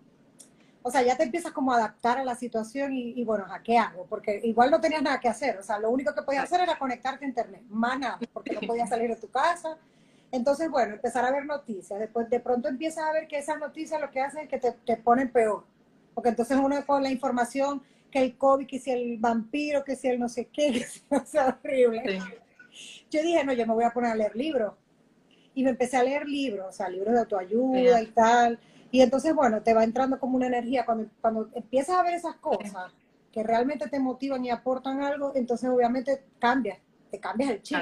o 0.82 0.92
sea, 0.92 1.02
ya 1.02 1.18
te 1.18 1.24
empiezas 1.24 1.52
como 1.52 1.74
a 1.74 1.78
adaptar 1.78 2.18
a 2.18 2.24
la 2.24 2.36
situación 2.36 2.94
y, 2.94 3.24
bueno, 3.26 3.46
¿a 3.50 3.62
qué 3.62 3.78
hago? 3.78 4.06
Porque 4.08 4.40
igual 4.44 4.72
no 4.72 4.80
tenías 4.80 5.02
nada 5.02 5.20
que 5.20 5.28
hacer, 5.28 5.58
o 5.58 5.64
sea, 5.64 5.78
lo 5.78 5.90
único 5.90 6.14
que 6.16 6.22
podías 6.22 6.46
hacer 6.46 6.62
era 6.62 6.80
conectarte 6.80 7.26
a 7.26 7.28
internet, 7.28 7.62
más 7.70 8.00
nada, 8.00 8.20
porque 8.32 8.54
no 8.54 8.62
podías 8.62 8.90
salir 8.90 9.10
de 9.10 9.18
tu 9.18 9.30
casa. 9.30 9.78
Entonces, 10.32 10.70
bueno, 10.70 10.94
empezar 10.94 11.26
a 11.26 11.32
ver 11.32 11.46
noticias, 11.46 12.00
después 12.00 12.30
de 12.30 12.40
pronto 12.40 12.70
empiezas 12.70 13.04
a 13.04 13.12
ver 13.12 13.28
que 13.28 13.40
esas 13.40 13.60
noticias 13.60 14.00
lo 14.00 14.10
que 14.10 14.22
hacen 14.22 14.44
es 14.44 14.50
que 14.50 14.60
te, 14.60 14.72
te 14.72 14.96
ponen 14.96 15.32
peor, 15.32 15.66
porque 16.14 16.30
entonces 16.30 16.58
uno 16.58 16.86
con 16.86 17.04
la 17.04 17.10
información 17.10 17.82
que 18.10 18.22
el 18.22 18.38
COVID, 18.38 18.68
que 18.68 18.80
si 18.80 18.92
el 18.92 19.18
vampiro, 19.18 19.84
que 19.84 19.96
si 19.96 20.08
el 20.08 20.20
no 20.20 20.30
sé 20.30 20.46
qué, 20.46 20.72
que 20.74 20.84
si 20.84 21.02
no 21.10 21.26
sé, 21.26 21.40
horrible. 21.40 22.22
Yo 23.10 23.22
dije, 23.22 23.44
no, 23.44 23.54
yo 23.54 23.66
me 23.68 23.74
voy 23.74 23.84
a 23.84 23.92
poner 23.92 24.12
a 24.12 24.16
leer 24.16 24.36
libros 24.36 24.74
y 25.60 25.64
me 25.64 25.72
empecé 25.72 25.98
a 25.98 26.04
leer 26.04 26.26
libros, 26.26 26.68
o 26.70 26.72
sea, 26.72 26.88
libros 26.88 27.14
de 27.14 27.20
autoayuda 27.20 28.02
y 28.02 28.06
tal. 28.08 28.58
Y 28.92 29.02
entonces, 29.02 29.36
bueno, 29.36 29.62
te 29.62 29.74
va 29.74 29.84
entrando 29.84 30.18
como 30.18 30.38
una 30.38 30.48
energía. 30.48 30.86
Cuando, 30.86 31.10
cuando 31.20 31.50
empiezas 31.54 31.98
a 31.98 32.04
ver 32.04 32.14
esas 32.14 32.38
cosas 32.38 32.94
que 33.30 33.44
realmente 33.44 33.90
te 33.90 34.00
motivan 34.00 34.46
y 34.46 34.52
aportan 34.52 35.02
algo, 35.02 35.34
entonces 35.36 35.70
obviamente 35.70 36.24
cambias, 36.40 36.80
te 37.12 37.20
cambias 37.20 37.50
el 37.50 37.62
chip. 37.62 37.82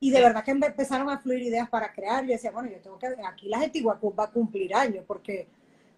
Y 0.00 0.10
de 0.10 0.20
verdad 0.20 0.42
que 0.42 0.50
empezaron 0.50 1.08
a 1.08 1.20
fluir 1.20 1.42
ideas 1.42 1.68
para 1.70 1.92
crear. 1.92 2.24
Yo 2.24 2.32
decía, 2.32 2.50
bueno, 2.50 2.68
yo 2.68 2.80
tengo 2.80 2.98
que, 2.98 3.14
aquí 3.24 3.48
la 3.48 3.60
gente 3.60 3.78
igual 3.78 4.00
va 4.18 4.24
a 4.24 4.32
cumplir 4.32 4.74
años, 4.74 5.04
porque, 5.06 5.46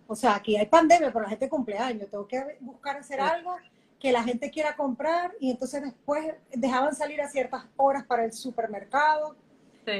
O 0.06 0.14
sea, 0.14 0.34
aquí 0.34 0.54
hay 0.54 0.66
pandemia, 0.66 1.10
pero 1.14 1.22
la 1.22 1.30
gente 1.30 1.48
cumpleaños. 1.48 2.10
Tengo 2.10 2.28
que 2.28 2.58
buscar 2.60 2.98
hacer 2.98 3.22
algo 3.22 3.56
que 3.98 4.12
la 4.12 4.22
gente 4.22 4.50
quiera 4.50 4.76
comprar 4.76 5.32
y 5.40 5.50
entonces 5.50 5.82
después 5.82 6.34
dejaban 6.52 6.94
salir 6.94 7.22
a 7.22 7.28
ciertas 7.30 7.64
horas 7.78 8.04
para 8.04 8.26
el 8.26 8.34
supermercado. 8.34 9.34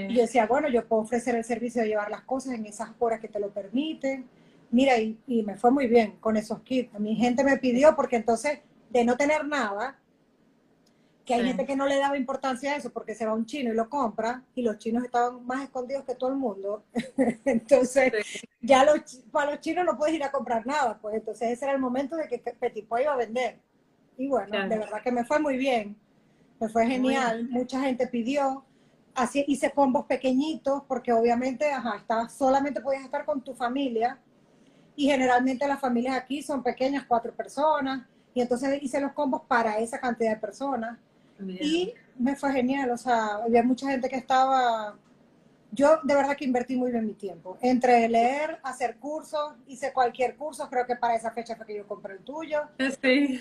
Y 0.08 0.14
yo 0.14 0.22
decía, 0.22 0.46
bueno, 0.46 0.68
yo 0.68 0.86
puedo 0.86 1.02
ofrecer 1.02 1.34
el 1.34 1.44
servicio 1.44 1.82
de 1.82 1.88
llevar 1.88 2.10
las 2.10 2.22
cosas 2.22 2.54
en 2.54 2.66
esas 2.66 2.90
horas 2.98 3.20
que 3.20 3.28
te 3.28 3.40
lo 3.40 3.50
permiten. 3.50 4.26
Mira, 4.70 4.98
y, 4.98 5.18
y 5.26 5.42
me 5.42 5.56
fue 5.56 5.70
muy 5.70 5.86
bien 5.86 6.16
con 6.20 6.36
esos 6.36 6.60
kits. 6.62 6.94
A 6.94 6.98
mi 6.98 7.16
gente 7.16 7.44
me 7.44 7.56
pidió 7.58 7.96
porque 7.96 8.16
entonces 8.16 8.60
de 8.90 9.04
no 9.04 9.16
tener 9.16 9.46
nada, 9.46 9.98
que 11.24 11.34
hay 11.34 11.46
gente 11.46 11.64
que 11.64 11.76
no 11.76 11.86
le 11.86 11.96
daba 11.96 12.16
importancia 12.16 12.72
a 12.72 12.76
eso 12.76 12.90
porque 12.90 13.14
se 13.14 13.24
va 13.24 13.34
un 13.34 13.46
chino 13.46 13.72
y 13.72 13.76
lo 13.76 13.88
compra 13.88 14.42
y 14.54 14.62
los 14.62 14.78
chinos 14.78 15.04
estaban 15.04 15.46
más 15.46 15.62
escondidos 15.62 16.04
que 16.04 16.16
todo 16.16 16.30
el 16.30 16.36
mundo. 16.36 16.82
entonces, 17.44 18.12
ya 18.60 18.84
los, 18.84 19.22
para 19.30 19.52
los 19.52 19.60
chinos 19.60 19.84
no 19.84 19.96
puedes 19.96 20.14
ir 20.16 20.24
a 20.24 20.32
comprar 20.32 20.66
nada, 20.66 20.98
pues. 21.00 21.14
Entonces 21.14 21.50
ese 21.50 21.66
era 21.66 21.74
el 21.74 21.80
momento 21.80 22.16
de 22.16 22.26
que 22.26 22.38
Petit 22.38 22.84
iba 22.84 23.12
a 23.12 23.16
vender. 23.16 23.58
Y 24.16 24.26
bueno, 24.26 24.68
de 24.68 24.78
verdad 24.78 25.02
que 25.02 25.12
me 25.12 25.24
fue 25.24 25.38
muy 25.38 25.56
bien, 25.56 25.96
me 26.58 26.68
fue 26.68 26.86
genial, 26.86 27.48
mucha 27.48 27.80
gente 27.80 28.06
pidió, 28.06 28.64
así 29.14 29.44
hice 29.46 29.70
combos 29.70 30.06
pequeñitos 30.06 30.82
porque 30.86 31.12
obviamente, 31.12 31.70
ajá, 31.72 31.96
estaba, 31.96 32.28
solamente 32.28 32.80
podías 32.80 33.04
estar 33.04 33.24
con 33.24 33.40
tu 33.42 33.54
familia 33.54 34.18
y 34.96 35.06
generalmente 35.06 35.66
las 35.66 35.80
familias 35.80 36.16
aquí 36.16 36.42
son 36.42 36.62
pequeñas, 36.62 37.04
cuatro 37.06 37.32
personas, 37.32 38.06
y 38.34 38.40
entonces 38.40 38.82
hice 38.82 39.00
los 39.00 39.12
combos 39.12 39.42
para 39.48 39.78
esa 39.78 39.98
cantidad 39.98 40.30
de 40.30 40.40
personas 40.40 40.98
y 41.46 41.94
me 42.18 42.36
fue 42.36 42.52
genial, 42.52 42.90
o 42.90 42.96
sea, 42.96 43.36
había 43.44 43.62
mucha 43.62 43.90
gente 43.90 44.08
que 44.08 44.16
estaba... 44.16 44.96
Yo 45.72 46.00
de 46.02 46.14
verdad 46.14 46.36
que 46.36 46.44
invertí 46.44 46.76
muy 46.76 46.90
bien 46.90 47.06
mi 47.06 47.14
tiempo. 47.14 47.56
Entre 47.60 48.08
leer, 48.08 48.58
hacer 48.64 48.96
cursos, 48.96 49.54
hice 49.68 49.92
cualquier 49.92 50.36
curso, 50.36 50.68
creo 50.68 50.84
que 50.84 50.96
para 50.96 51.14
esa 51.14 51.30
fecha 51.30 51.54
fue 51.54 51.64
que 51.64 51.76
yo 51.76 51.86
compré 51.86 52.14
el 52.14 52.20
tuyo. 52.20 52.62
Sí. 53.00 53.38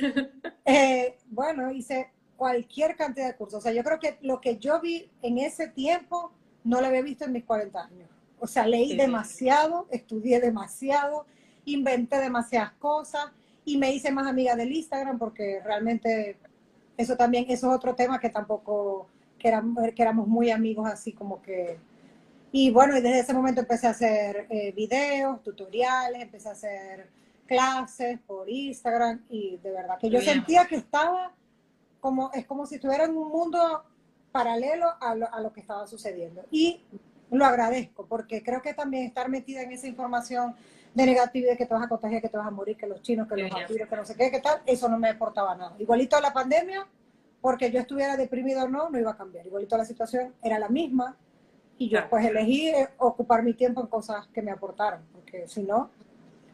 Eh, 0.64 1.18
bueno, 1.26 1.72
hice 1.72 2.12
cualquier 2.39 2.95
cantidad 2.95 3.28
de 3.28 3.36
cursos. 3.36 3.60
O 3.60 3.62
sea, 3.62 3.73
yo 3.73 3.84
creo 3.84 3.99
que 3.99 4.17
lo 4.21 4.39
que 4.39 4.58
yo 4.58 4.80
vi 4.80 5.12
en 5.21 5.39
ese 5.39 5.67
tiempo 5.67 6.32
no 6.63 6.80
lo 6.80 6.88
había 6.88 7.02
visto 7.02 7.25
en 7.25 7.34
mis 7.34 7.43
40 7.43 7.84
años. 7.84 8.10
O 8.39 8.47
sea, 8.47 8.65
leí 8.65 8.95
demasiado, 8.95 9.88
estudié 9.91 10.39
demasiado, 10.39 11.25
inventé 11.65 12.17
demasiadas 12.17 12.71
cosas 12.80 13.25
y 13.65 13.78
me 13.78 13.93
hice 13.93 14.10
más 14.12 14.25
amiga 14.25 14.56
del 14.56 14.71
Instagram 14.71 15.19
porque 15.19 15.60
realmente 15.65 16.38
eso 16.95 17.17
también, 17.17 17.43
eso 17.49 17.67
es 17.67 17.75
otro 17.75 17.93
tema 17.93 18.21
que 18.21 18.30
tampoco, 18.30 19.10
que 19.38 19.49
éramos, 19.49 19.84
que 19.93 20.02
éramos 20.02 20.25
muy 20.25 20.49
amigos 20.49 20.89
así 20.89 21.12
como 21.12 21.41
que... 21.41 21.78
Y 22.54 22.71
bueno, 22.71 22.97
y 22.97 23.02
desde 23.02 23.19
ese 23.19 23.34
momento 23.34 23.60
empecé 23.60 23.88
a 23.88 23.91
hacer 23.91 24.47
eh, 24.49 24.71
videos, 24.71 25.43
tutoriales, 25.43 26.21
empecé 26.21 26.47
a 26.47 26.54
hacer 26.54 27.10
clases 27.45 28.17
por 28.25 28.49
Instagram 28.49 29.25
y 29.30 29.58
de 29.58 29.71
verdad 29.71 29.97
que 29.99 30.10
yo 30.10 30.21
sentía 30.21 30.65
que 30.65 30.78
estaba 30.78 31.34
como, 32.00 32.32
es 32.34 32.46
como 32.46 32.66
si 32.66 32.76
estuviera 32.76 33.06
en 33.06 33.16
un 33.16 33.30
mundo 33.30 33.84
paralelo 34.32 34.88
a 35.00 35.16
lo, 35.16 35.34
a 35.34 35.42
lo 35.42 35.54
que 35.54 35.62
estaba 35.62 35.88
sucediendo. 35.88 36.44
Y 36.52 36.82
lo 37.32 37.46
agradezco 37.46 38.06
porque 38.08 38.44
creo 38.44 38.62
que 38.62 38.74
también 38.74 39.06
estar 39.06 39.30
metida 39.30 39.62
en 39.62 39.72
esa 39.72 39.88
información 39.88 40.56
de 40.94 41.06
negatividad, 41.06 41.58
que 41.58 41.66
te 41.66 41.74
vas 41.74 41.84
a 41.84 41.90
contagiar, 41.90 42.22
que 42.22 42.30
te 42.30 42.38
vas 42.38 42.48
a 42.48 42.52
morir, 42.52 42.76
que 42.76 42.88
los 42.88 43.02
chinos, 43.02 43.28
que 43.28 43.36
los 43.36 43.52
vampiros, 43.52 43.88
que 43.88 43.96
no 43.96 44.06
sé 44.06 44.16
qué, 44.16 44.32
qué 44.32 44.40
tal, 44.40 44.62
eso 44.66 44.90
no 44.90 44.98
me 44.98 45.10
aportaba 45.10 45.56
nada. 45.56 45.76
Igualito 45.78 46.20
la 46.20 46.34
pandemia, 46.34 46.88
porque 47.42 47.72
yo 47.72 47.80
estuviera 47.80 48.18
deprimido 48.18 48.64
o 48.64 48.68
no, 48.68 48.90
no 48.90 49.00
iba 49.00 49.12
a 49.12 49.18
cambiar. 49.18 49.46
Igualito 49.46 49.78
la 49.78 49.86
situación 49.86 50.34
era 50.42 50.58
la 50.58 50.70
misma 50.70 51.16
y 51.78 51.90
yo 51.90 52.00
pues 52.10 52.26
elegí 52.26 52.70
eh, 52.70 52.90
ocupar 52.98 53.44
mi 53.44 53.54
tiempo 53.54 53.82
en 53.82 53.88
cosas 53.88 54.28
que 54.28 54.42
me 54.42 54.52
aportaron, 54.52 55.02
porque 55.14 55.48
si 55.48 55.64
no, 55.64 55.90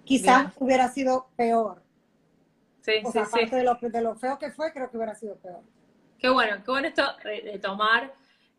quizás 0.03 0.53
hubiera 0.59 0.89
sido 0.89 1.27
peor. 1.35 1.81
Sí, 2.85 2.91
o 3.03 3.11
sea, 3.11 3.23
aparte 3.23 3.55
De, 3.55 3.63
lo, 3.63 3.75
de 3.81 4.01
lo 4.01 4.15
feo 4.15 4.37
que 4.37 4.51
fue, 4.51 4.71
creo 4.71 4.91
que 4.91 4.97
hubiera 4.97 5.15
sido 5.15 5.35
peor. 5.37 5.61
Qué 6.19 6.29
bueno, 6.29 6.57
qué 6.63 6.69
bueno 6.69 6.87
esto 6.87 7.03
de, 7.23 7.57
tomar 7.57 8.13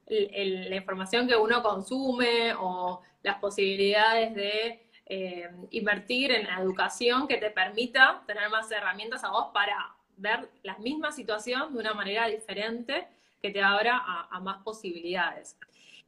la 0.08 0.76
información 0.76 1.28
que 1.28 1.36
uno 1.36 1.62
consume 1.62 2.52
o 2.58 3.02
las 3.22 3.38
posibilidades 3.38 4.34
de 4.34 4.88
eh, 5.06 5.48
invertir 5.70 6.32
en 6.32 6.48
la 6.48 6.60
educación 6.60 7.28
que 7.28 7.36
te 7.36 7.50
permita 7.50 8.22
tener 8.26 8.50
más 8.50 8.68
herramientas 8.72 9.22
a 9.22 9.30
vos 9.30 9.50
para 9.54 9.94
ver 10.16 10.48
la 10.64 10.76
misma 10.78 11.12
situación 11.12 11.72
de 11.72 11.78
una 11.78 11.94
manera 11.94 12.26
diferente 12.26 13.06
que 13.40 13.50
te 13.50 13.62
abra 13.62 14.02
a, 14.28 14.40
más 14.40 14.62
posibilidades. 14.64 15.56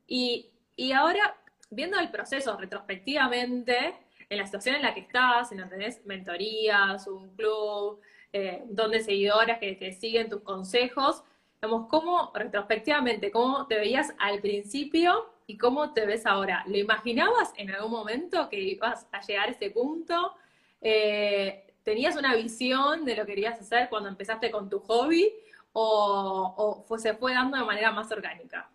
Y, 0.08 0.50
ahora, 0.92 1.36
viendo 1.70 1.98
el 2.00 2.10
proceso 2.10 2.56
retrospectivamente, 2.56 3.94
en 4.28 4.38
la 4.38 4.44
situación 4.44 4.76
en 4.76 4.82
la 4.82 4.94
que 4.94 5.00
estás, 5.00 5.52
en 5.52 5.68
tenés 5.68 6.04
mentorías, 6.04 7.06
un 7.06 7.30
club, 7.36 8.00
eh, 8.32 8.62
donde 8.66 9.00
seguidoras 9.00 9.58
que 9.58 9.72
te 9.74 9.92
siguen 9.92 10.28
tus 10.28 10.42
consejos, 10.42 11.22
digamos, 11.60 11.88
¿cómo 11.88 12.30
retrospectivamente, 12.34 13.30
cómo 13.30 13.66
te 13.66 13.76
veías 13.76 14.12
al 14.18 14.40
principio 14.40 15.32
y 15.46 15.56
cómo 15.56 15.92
te 15.92 16.06
ves 16.06 16.26
ahora? 16.26 16.62
¿Lo 16.66 16.76
imaginabas 16.76 17.52
en 17.56 17.70
algún 17.70 17.90
momento 17.90 18.48
que 18.48 18.60
ibas 18.60 19.06
a 19.12 19.20
llegar 19.22 19.48
a 19.48 19.52
ese 19.52 19.70
punto? 19.70 20.34
Eh, 20.80 21.74
¿Tenías 21.82 22.16
una 22.16 22.34
visión 22.34 23.04
de 23.06 23.16
lo 23.16 23.24
que 23.24 23.32
querías 23.32 23.58
hacer 23.58 23.88
cuando 23.88 24.10
empezaste 24.10 24.50
con 24.50 24.68
tu 24.68 24.78
hobby 24.80 25.32
o, 25.72 26.84
se 26.98 27.14
fue 27.14 27.32
dando 27.32 27.56
de 27.56 27.64
manera 27.64 27.92
más 27.92 28.10
orgánica? 28.12 28.70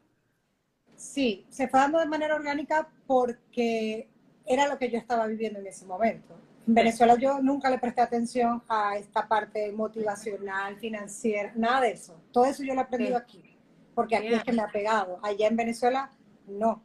Sí, 0.96 1.46
se 1.50 1.68
fue 1.68 1.80
dando 1.80 2.00
de 2.00 2.06
manera 2.06 2.36
orgánica 2.36 2.89
porque 3.06 4.10
era 4.45 4.67
lo 4.67 4.77
que 4.77 4.89
yo 4.89 4.97
estaba 4.97 5.27
viviendo 5.27 5.60
en 5.60 5.67
ese 5.67 5.86
momento. 5.86 6.36
En 6.67 6.73
Venezuela 6.73 7.15
yo 7.15 7.41
nunca 7.41 7.69
le 7.69 7.77
presté 7.77 8.01
atención 8.01 8.63
a 8.69 8.97
esta 8.97 9.27
parte 9.27 9.71
motivacional, 9.71 10.77
financiera, 10.77 11.51
nada 11.56 11.82
de 11.82 11.91
eso. 11.91 12.15
Todo 12.32 12.45
eso 12.45 12.63
yo 12.63 12.73
lo 12.73 12.82
he 12.82 12.84
aprendido 12.84 13.17
aquí, 13.17 13.58
porque 13.93 14.15
aquí 14.15 14.34
es 14.34 14.43
que 14.43 14.53
me 14.53 14.62
ha 14.62 14.67
pegado. 14.67 15.19
Allá 15.21 15.47
en 15.47 15.58
Venezuela 15.58 16.10
no. 16.47 16.82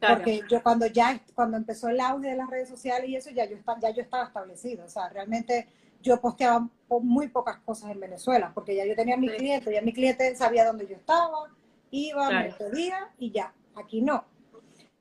Porque 0.00 0.42
yo 0.48 0.62
cuando 0.62 0.86
ya 0.86 1.20
cuando 1.34 1.56
empezó 1.56 1.88
el 1.88 2.00
auge 2.00 2.28
de 2.28 2.36
las 2.36 2.48
redes 2.48 2.68
sociales 2.68 3.08
y 3.08 3.16
eso 3.16 3.30
ya 3.30 3.46
yo 3.46 3.56
ya 3.80 3.90
yo 3.90 4.02
estaba 4.02 4.24
establecido, 4.24 4.84
o 4.84 4.88
sea, 4.88 5.08
realmente 5.08 5.66
yo 6.02 6.20
posteaba 6.20 6.68
muy 7.02 7.28
pocas 7.28 7.58
cosas 7.58 7.90
en 7.90 7.98
Venezuela, 7.98 8.52
porque 8.54 8.76
ya 8.76 8.86
yo 8.86 8.94
tenía 8.94 9.14
a 9.14 9.18
mi 9.18 9.28
cliente, 9.28 9.72
ya 9.72 9.82
mi 9.82 9.92
cliente 9.92 10.36
sabía 10.36 10.64
dónde 10.64 10.86
yo 10.86 10.94
estaba, 10.94 11.50
iba, 11.90 12.30
me 12.30 12.52
pedía 12.52 13.10
y 13.18 13.32
ya, 13.32 13.52
aquí 13.74 14.00
no. 14.00 14.24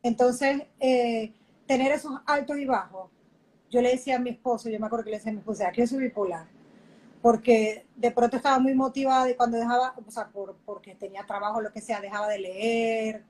Entonces, 0.01 0.63
eh, 0.79 1.33
tener 1.67 1.91
esos 1.91 2.13
altos 2.25 2.57
y 2.57 2.65
bajos, 2.65 3.09
yo 3.69 3.81
le 3.81 3.91
decía 3.91 4.15
a 4.15 4.19
mi 4.19 4.31
esposo, 4.31 4.69
yo 4.69 4.79
me 4.79 4.87
acuerdo 4.87 5.05
que 5.05 5.11
le 5.11 5.17
decía 5.17 5.31
a 5.31 5.35
mi 5.35 5.39
esposo, 5.39 5.65
aquí 5.65 5.81
yo 5.81 5.87
soy 5.87 5.99
bipolar, 5.99 6.47
porque 7.21 7.85
de 7.95 8.11
pronto 8.11 8.37
estaba 8.37 8.59
muy 8.59 8.73
motivada 8.73 9.29
y 9.29 9.35
cuando 9.35 9.57
dejaba, 9.57 9.93
o 10.05 10.09
sea, 10.09 10.27
por, 10.27 10.55
porque 10.65 10.95
tenía 10.95 11.25
trabajo, 11.25 11.61
lo 11.61 11.71
que 11.71 11.81
sea, 11.81 11.99
dejaba 11.99 12.29
de 12.29 12.39
leer, 12.39 13.23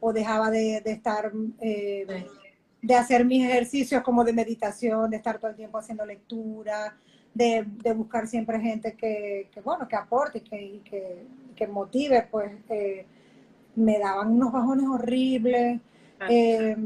o 0.00 0.12
dejaba 0.12 0.50
de, 0.50 0.82
estar, 0.84 1.32
eh, 1.60 2.26
de 2.82 2.94
hacer 2.94 3.24
mis 3.24 3.46
ejercicios 3.46 4.02
como 4.02 4.24
de 4.24 4.32
meditación, 4.32 5.08
de 5.10 5.16
estar 5.16 5.38
todo 5.38 5.50
el 5.52 5.56
tiempo 5.56 5.78
haciendo 5.78 6.04
lectura, 6.04 6.96
de, 7.32 7.64
buscar 7.94 8.26
siempre 8.26 8.60
gente 8.60 8.94
que, 8.94 9.48
bueno, 9.64 9.86
que 9.88 9.96
aporte 9.96 10.42
y 10.50 10.80
que, 10.80 11.24
que, 11.54 11.66
motive, 11.68 12.26
pues 12.30 12.52
eh, 12.68 13.06
me 13.76 13.98
daban 13.98 14.32
unos 14.32 14.52
bajones 14.52 14.86
horribles. 14.88 15.80
Eh, 16.28 16.76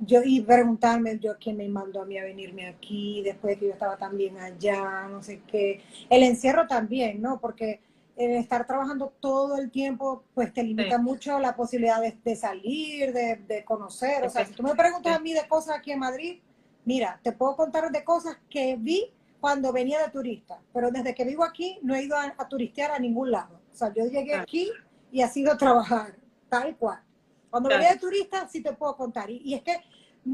yo 0.00 0.22
y 0.24 0.40
preguntarme 0.40 1.18
yo 1.18 1.36
quién 1.38 1.56
me 1.56 1.68
mandó 1.68 2.02
a 2.02 2.06
mí 2.06 2.18
a 2.18 2.24
venirme 2.24 2.66
aquí 2.66 3.22
después 3.22 3.54
de 3.54 3.60
que 3.60 3.66
yo 3.66 3.72
estaba 3.72 3.96
también 3.96 4.38
allá, 4.38 5.06
no 5.08 5.22
sé 5.22 5.42
qué. 5.46 5.82
El 6.08 6.22
encierro 6.22 6.66
también, 6.66 7.20
¿no? 7.20 7.40
Porque 7.40 7.80
estar 8.16 8.66
trabajando 8.66 9.12
todo 9.20 9.56
el 9.56 9.70
tiempo, 9.70 10.24
pues 10.34 10.52
te 10.52 10.62
limita 10.62 10.98
mucho 10.98 11.38
la 11.38 11.56
posibilidad 11.56 12.00
de, 12.00 12.36
salir, 12.36 13.12
de, 13.12 13.64
conocer. 13.64 14.24
O 14.24 14.30
sea, 14.30 14.44
si 14.44 14.52
tú 14.52 14.62
me 14.62 14.74
preguntas 14.74 15.16
a 15.16 15.20
mí 15.20 15.32
de 15.32 15.46
cosas 15.48 15.76
aquí 15.78 15.92
en 15.92 16.00
Madrid, 16.00 16.40
mira, 16.84 17.18
te 17.22 17.32
puedo 17.32 17.56
contar 17.56 17.90
de 17.90 18.04
cosas 18.04 18.36
que 18.48 18.76
vi 18.76 19.10
cuando 19.40 19.72
venía 19.72 20.02
de 20.02 20.10
turista, 20.10 20.60
pero 20.72 20.90
desde 20.90 21.14
que 21.14 21.24
vivo 21.24 21.44
aquí 21.44 21.78
no 21.82 21.94
he 21.94 22.02
ido 22.02 22.16
a, 22.16 22.48
turistear 22.48 22.90
a 22.90 22.98
ningún 22.98 23.30
lado. 23.30 23.58
O 23.72 23.76
sea, 23.76 23.92
yo 23.94 24.04
llegué 24.04 24.34
aquí 24.34 24.70
y 25.10 25.22
ha 25.22 25.28
sido 25.28 25.56
trabajar, 25.56 26.14
tal 26.48 26.76
cual. 26.76 27.00
Cuando 27.50 27.68
venía 27.68 27.92
de 27.92 27.98
turista 27.98 28.48
sí 28.48 28.62
te 28.62 28.72
puedo 28.72 28.96
contar. 28.96 29.28
Y, 29.30 29.54
es 29.54 29.62
que 29.62 29.76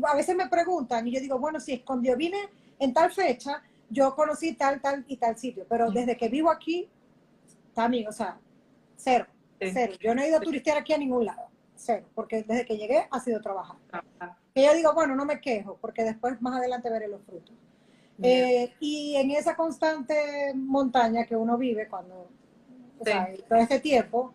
a 0.05 0.14
veces 0.14 0.37
me 0.37 0.48
preguntan 0.48 1.07
y 1.09 1.12
yo 1.12 1.20
digo, 1.20 1.38
bueno, 1.38 1.59
si 1.61 1.79
cuando 1.81 2.09
yo 2.09 2.16
vine 2.16 2.38
en 2.79 2.92
tal 2.92 3.12
fecha, 3.12 3.62
yo 3.88 4.14
conocí 4.14 4.55
tal, 4.55 4.81
tal 4.81 5.05
y 5.09 5.16
tal 5.16 5.37
sitio, 5.37 5.64
pero 5.68 5.90
desde 5.90 6.16
que 6.16 6.29
vivo 6.29 6.50
aquí 6.50 6.88
también, 7.72 8.09
o 8.09 8.12
sea, 8.12 8.38
cero, 8.96 9.26
cero. 9.59 9.94
Yo 10.00 10.14
no 10.14 10.22
he 10.22 10.29
ido 10.29 10.38
a 10.38 10.40
turistear 10.40 10.79
aquí 10.79 10.92
a 10.92 10.98
ningún 10.98 11.24
lado, 11.24 11.48
cero, 11.74 12.07
porque 12.14 12.42
desde 12.42 12.64
que 12.64 12.76
llegué 12.76 13.07
ha 13.11 13.20
sido 13.20 13.40
trabajar. 13.40 13.76
Y 14.55 14.64
yo 14.64 14.74
digo, 14.74 14.92
bueno, 14.94 15.14
no 15.14 15.24
me 15.24 15.40
quejo, 15.40 15.79
porque 15.81 16.02
después 16.02 16.40
más 16.42 16.59
adelante 16.59 16.90
veré 16.90 17.09
los 17.09 17.22
frutos. 17.22 17.55
Eh, 18.22 18.72
y 18.81 19.14
en 19.16 19.31
esa 19.33 19.55
constante 19.55 20.52
montaña 20.55 21.26
que 21.26 21.37
uno 21.37 21.59
vive 21.59 21.87
cuando, 21.87 22.29
o 22.98 23.05
sea, 23.05 23.29
todo 23.48 23.59
este 23.59 23.79
tiempo, 23.79 24.35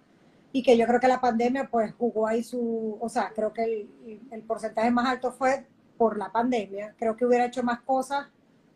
y 0.53 0.63
que 0.63 0.77
yo 0.77 0.85
creo 0.85 0.99
que 0.99 1.07
la 1.07 1.21
pandemia 1.21 1.69
pues 1.69 1.93
jugó 1.97 2.27
ahí 2.27 2.43
su, 2.43 2.97
o 2.99 3.09
sea, 3.09 3.31
creo 3.33 3.53
que 3.53 3.63
el, 3.63 4.19
el 4.31 4.41
porcentaje 4.41 4.91
más 4.91 5.07
alto 5.07 5.31
fue 5.31 5.65
por 5.97 6.17
la 6.17 6.31
pandemia. 6.31 6.95
Creo 6.97 7.15
que 7.15 7.25
hubiera 7.25 7.45
hecho 7.45 7.63
más 7.63 7.81
cosas 7.81 8.27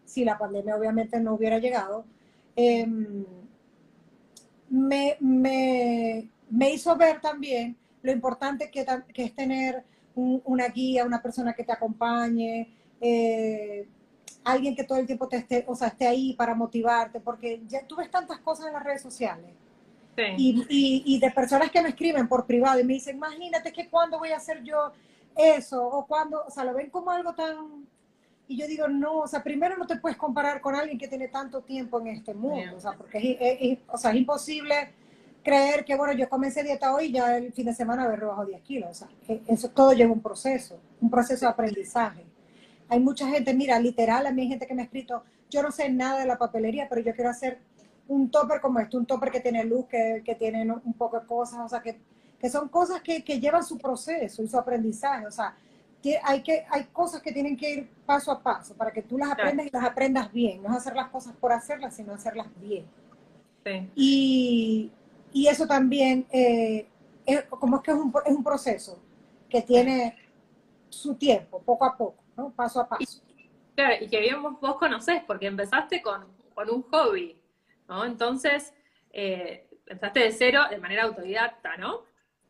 si 0.06 0.24
la 0.24 0.38
pandemia 0.38 0.78
obviamente 0.78 1.20
no 1.20 1.34
hubiera 1.34 1.60
llegado. 1.60 2.06
Em, 2.56 3.26
me, 4.70 5.18
me, 5.20 6.30
me, 6.50 6.70
hizo 6.72 6.96
ver 6.96 7.20
también 7.22 7.76
lo 8.02 8.12
importante 8.12 8.70
que, 8.72 8.86
que 9.14 9.24
es 9.24 9.36
tener 9.36 9.84
una 10.16 10.68
guía, 10.70 11.04
una 11.04 11.22
persona 11.22 11.54
que 11.54 11.64
te 11.64 11.74
acompañe, 11.74 12.70
eh, 13.02 13.88
alguien 14.44 14.76
que 14.76 14.84
todo 14.84 15.00
el 15.00 15.06
tiempo 15.06 15.28
te 15.28 15.38
esté, 15.38 15.66
o 15.68 15.76
sea, 15.76 15.90
esté 15.90 16.08
ahí 16.08 16.34
para 16.34 16.56
motivarte, 16.56 17.20
porque 17.20 17.62
ya 17.68 17.86
tú 17.86 17.96
ves 17.98 18.10
tantas 18.10 18.40
cosas 18.40 18.68
en 18.68 18.74
las 18.74 18.84
redes 18.84 19.02
sociales. 19.02 19.52
Y, 20.38 20.66
y, 20.70 21.04
y, 21.06 21.20
de 21.20 21.32
personas 21.32 21.70
que 21.72 21.82
me 21.82 21.90
escriben 21.90 22.28
por 22.28 22.46
privado 22.46 22.80
y 22.80 22.84
me 22.84 22.94
dicen, 22.94 23.18
imagínate 23.18 23.72
que 23.74 23.90
cuándo 23.90 24.18
voy 24.18 24.30
a 24.30 24.38
hacer 24.38 24.64
yo 24.64 24.92
eso, 25.36 25.86
o 25.86 26.06
cuando, 26.06 26.44
o 26.46 26.50
sea, 26.50 26.64
lo 26.64 26.74
ven 26.74 26.90
como 26.90 27.12
algo 27.12 27.34
tan... 27.34 27.86
Y 28.48 28.58
yo 28.58 28.68
digo, 28.68 28.88
no, 28.88 29.20
o 29.20 29.28
sea, 29.28 29.44
primero 29.44 29.76
no 29.76 29.88
te 29.88 29.98
puedes 29.98 30.18
comparar 30.18 30.62
con 30.62 30.76
alguien 30.76 31.00
que 31.00 31.08
tiene 31.08 31.28
tanto 31.28 31.62
tiempo 31.62 32.00
en 32.00 32.08
este 32.08 32.34
mundo, 32.34 32.78
o 32.78 32.80
sea, 32.80 32.92
porque 32.92 33.38
es, 33.40 33.80
o 33.88 33.98
sea, 33.98 34.12
es 34.12 34.18
imposible 34.18 34.94
creer 35.44 35.84
que, 35.84 35.96
bueno, 35.96 36.14
yo 36.14 36.30
comencé 36.30 36.64
dieta 36.64 36.94
hoy 36.94 37.06
y 37.06 37.12
ya 37.14 37.38
el 37.38 37.54
fin 37.54 37.66
de 37.66 37.74
semana 37.74 38.04
haber 38.04 38.20
rebajado 38.20 38.48
10 38.48 38.62
kilos, 38.62 38.90
o 38.92 38.94
sea, 38.94 39.08
eso 39.48 39.70
todo 39.70 39.94
lleva 39.94 40.12
un 40.12 40.22
proceso, 40.22 40.80
un 41.02 41.10
proceso 41.10 41.46
de 41.46 41.52
aprendizaje. 41.52 42.24
Hay 42.88 43.00
mucha 43.00 43.28
gente, 43.28 43.54
mira, 43.54 43.80
literal, 43.80 44.28
a 44.28 44.32
mí 44.32 44.44
hay 44.44 44.48
gente 44.50 44.68
que 44.68 44.76
me 44.76 44.84
ha 44.84 44.86
escrito, 44.86 45.24
yo 45.50 45.64
no 45.64 45.72
sé 45.72 45.90
nada 45.90 46.20
de 46.20 46.28
la 46.28 46.38
papelería, 46.38 46.88
pero 46.88 47.02
yo 47.02 47.14
quiero 47.16 47.32
hacer 47.32 47.60
un 48.08 48.30
topper 48.30 48.62
como 48.62 48.80
este, 48.80 48.98
un 48.98 49.06
topper 49.06 49.32
que 49.32 49.40
tiene 49.40 49.64
luz, 49.64 49.86
que, 49.88 50.22
que 50.26 50.36
tiene 50.36 50.72
un 50.72 50.94
poco 50.94 51.20
de 51.20 51.26
cosas, 51.26 51.60
o 51.60 51.68
sea, 51.68 51.82
que, 51.82 52.00
que 52.40 52.50
son 52.50 52.70
cosas 52.70 53.02
que, 53.02 53.24
que, 53.24 53.40
llevan 53.40 53.64
su 53.64 53.78
proceso 53.78 54.44
y 54.44 54.48
su 54.48 54.58
aprendizaje, 54.58 55.26
o 55.26 55.32
sea, 55.32 55.56
hay, 56.24 56.44
que, 56.44 56.66
hay 56.70 56.84
cosas 56.86 57.22
que 57.22 57.32
tienen 57.32 57.58
que 57.58 57.70
ir 57.70 57.90
paso 58.06 58.32
a 58.32 58.42
paso 58.42 58.76
para 58.76 58.92
que 58.92 59.02
tú 59.02 59.18
las 59.18 59.32
aprendas 59.32 59.66
y 59.66 59.70
las 59.72 59.84
aprendas 59.84 60.32
bien, 60.32 60.62
no 60.62 60.70
es 60.70 60.78
hacer 60.78 60.96
las 60.96 61.10
cosas 61.10 61.36
por 61.36 61.52
hacerlas, 61.52 61.96
sino 61.96 62.14
hacerlas 62.14 62.48
bien. 62.60 62.86
Sí. 63.66 63.92
Y, 63.96 64.92
y, 65.34 65.48
eso 65.48 65.66
también, 65.66 66.28
eh, 66.32 66.88
es, 67.26 67.44
como 67.46 67.78
es 67.78 67.82
que 67.82 67.92
es 67.92 67.98
un, 67.98 68.14
es 68.26 68.36
un 68.36 68.44
proceso 68.44 69.00
que 69.50 69.62
tiene 69.62 70.16
su 70.90 71.16
tiempo, 71.16 71.62
poco 71.62 71.86
a 71.86 71.98
poco. 71.98 72.16
Paso 72.56 72.82
a 72.82 72.88
paso. 72.88 73.22
claro, 73.76 73.96
y 74.02 74.08
que 74.08 74.20
bien 74.20 74.42
vos, 74.42 74.78
conocés, 74.78 75.24
porque 75.26 75.48
empezaste 75.48 76.02
con, 76.02 76.26
con 76.54 76.70
un 76.70 76.84
hobby, 76.84 77.38
¿no? 77.88 78.06
Entonces, 78.06 78.74
eh, 79.12 79.68
empezaste 79.88 80.20
de 80.20 80.32
cero 80.32 80.62
de 80.70 80.78
manera 80.78 81.04
autodidacta, 81.04 81.78
¿no? 81.78 82.02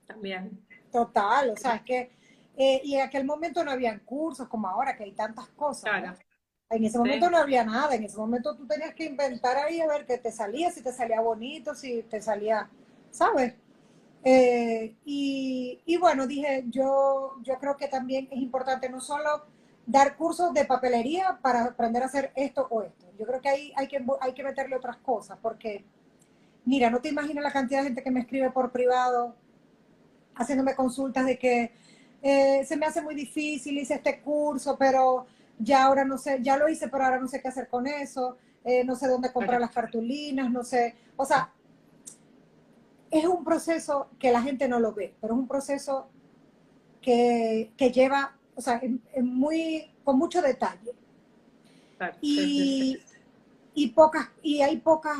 También. 0.06 0.65
Total, 0.91 1.50
o 1.50 1.58
sea, 1.58 1.76
es 1.76 1.82
que, 1.84 2.12
eh, 2.58 2.82
y 2.84 2.95
en 2.95 3.02
aquel 3.02 3.26
momento 3.26 3.63
no 3.63 3.71
habían 3.71 4.00
cursos 4.00 4.48
como 4.48 4.67
ahora, 4.67 4.95
que 4.95 5.04
hay 5.04 5.12
tantas 5.12 5.48
cosas. 5.50 5.89
Claro. 5.89 6.17
En 6.69 6.84
ese 6.84 6.98
momento 6.98 7.30
no 7.30 7.38
había 7.38 7.63
nada, 7.63 7.93
en 7.95 8.04
ese 8.04 8.17
momento 8.17 8.56
tú 8.56 8.65
tenías 8.65 8.93
que 8.95 9.06
inventar 9.06 9.56
ahí 9.58 9.82
a 9.82 9.88
ver 9.88 10.06
qué 10.06 10.17
te 10.17 10.32
salía, 10.32 10.71
si 10.71 10.82
te 10.82 10.91
salía 10.91 11.21
bonito, 11.21 11.76
si 11.76 12.02
te 12.04 12.21
salía, 12.21 12.69
¿sabes? 13.12 13.54
Eh, 14.24 14.95
y, 15.06 15.84
y, 15.86 15.98
bueno, 15.98 16.26
dije, 16.26 16.63
yo, 16.69 17.36
yo 17.43 17.60
creo 17.60 17.78
que 17.78 17.88
también 17.88 18.28
es 18.32 18.39
importante 18.39 18.89
no 18.89 19.00
solo 19.00 19.45
dar 19.86 20.17
cursos 20.17 20.52
de 20.54 20.65
papelería 20.65 21.38
para 21.43 21.65
aprender 21.65 22.02
a 22.02 22.08
hacer 22.08 22.32
esto 22.36 22.67
o 22.71 22.82
esto. 22.82 23.04
Yo 23.17 23.25
creo 23.25 23.41
que 23.41 23.49
ahí 23.49 23.73
hay 23.75 23.88
que, 23.88 24.04
hay 24.21 24.34
que 24.34 24.43
meterle 24.43 24.75
otras 24.75 24.97
cosas, 24.97 25.38
porque, 25.41 25.86
mira, 26.65 26.89
no 26.89 27.01
te 27.01 27.10
imaginas 27.10 27.43
la 27.43 27.51
cantidad 27.51 27.80
de 27.80 27.88
gente 27.88 28.04
que 28.04 28.12
me 28.12 28.21
escribe 28.21 28.51
por 28.51 28.71
privado, 28.71 29.36
haciéndome 30.36 30.75
consultas 30.75 31.25
de 31.25 31.38
que 31.38 31.71
eh, 32.21 32.65
se 32.65 32.78
me 32.78 32.86
hace 32.86 33.01
muy 33.01 33.15
difícil, 33.15 33.78
hice 33.78 33.95
este 33.95 34.21
curso, 34.21 34.78
pero 34.78 35.25
ya 35.60 35.84
ahora 35.84 36.04
no 36.04 36.17
sé, 36.17 36.39
ya 36.41 36.58
lo 36.58 36.67
hice, 36.67 36.88
pero 36.88 37.06
ahora 37.06 37.19
no 37.19 37.28
sé 37.28 37.41
qué 37.41 37.47
hacer 37.47 37.69
con 37.69 37.88
eso, 37.88 38.38
eh, 38.63 38.84
no 38.84 38.95
sé 38.95 39.08
dónde 39.08 39.32
comprar 39.32 39.62
las 39.62 39.71
cartulinas, 39.71 40.51
no 40.51 40.63
sé, 40.63 40.95
o 41.15 41.25
sea, 41.25 41.51
es 43.12 43.25
un 43.25 43.43
proceso 43.43 44.10
que 44.19 44.32
la 44.32 44.41
gente 44.41 44.67
no 44.67 44.80
lo 44.80 44.93
ve, 44.93 45.15
pero 45.21 45.34
es 45.34 45.39
un 45.39 45.47
proceso 45.47 46.10
que, 47.01 47.71
que 47.78 47.91
lleva 47.91 48.36
o 48.56 48.62
sea, 48.62 48.82
muy, 49.21 49.91
con 50.04 50.17
mucho 50.17 50.41
detalle. 50.41 50.93
Y, 52.21 52.99
y, 53.73 53.88
pocas, 53.89 54.29
y 54.41 54.62
hay 54.62 54.77
pocas, 54.77 55.17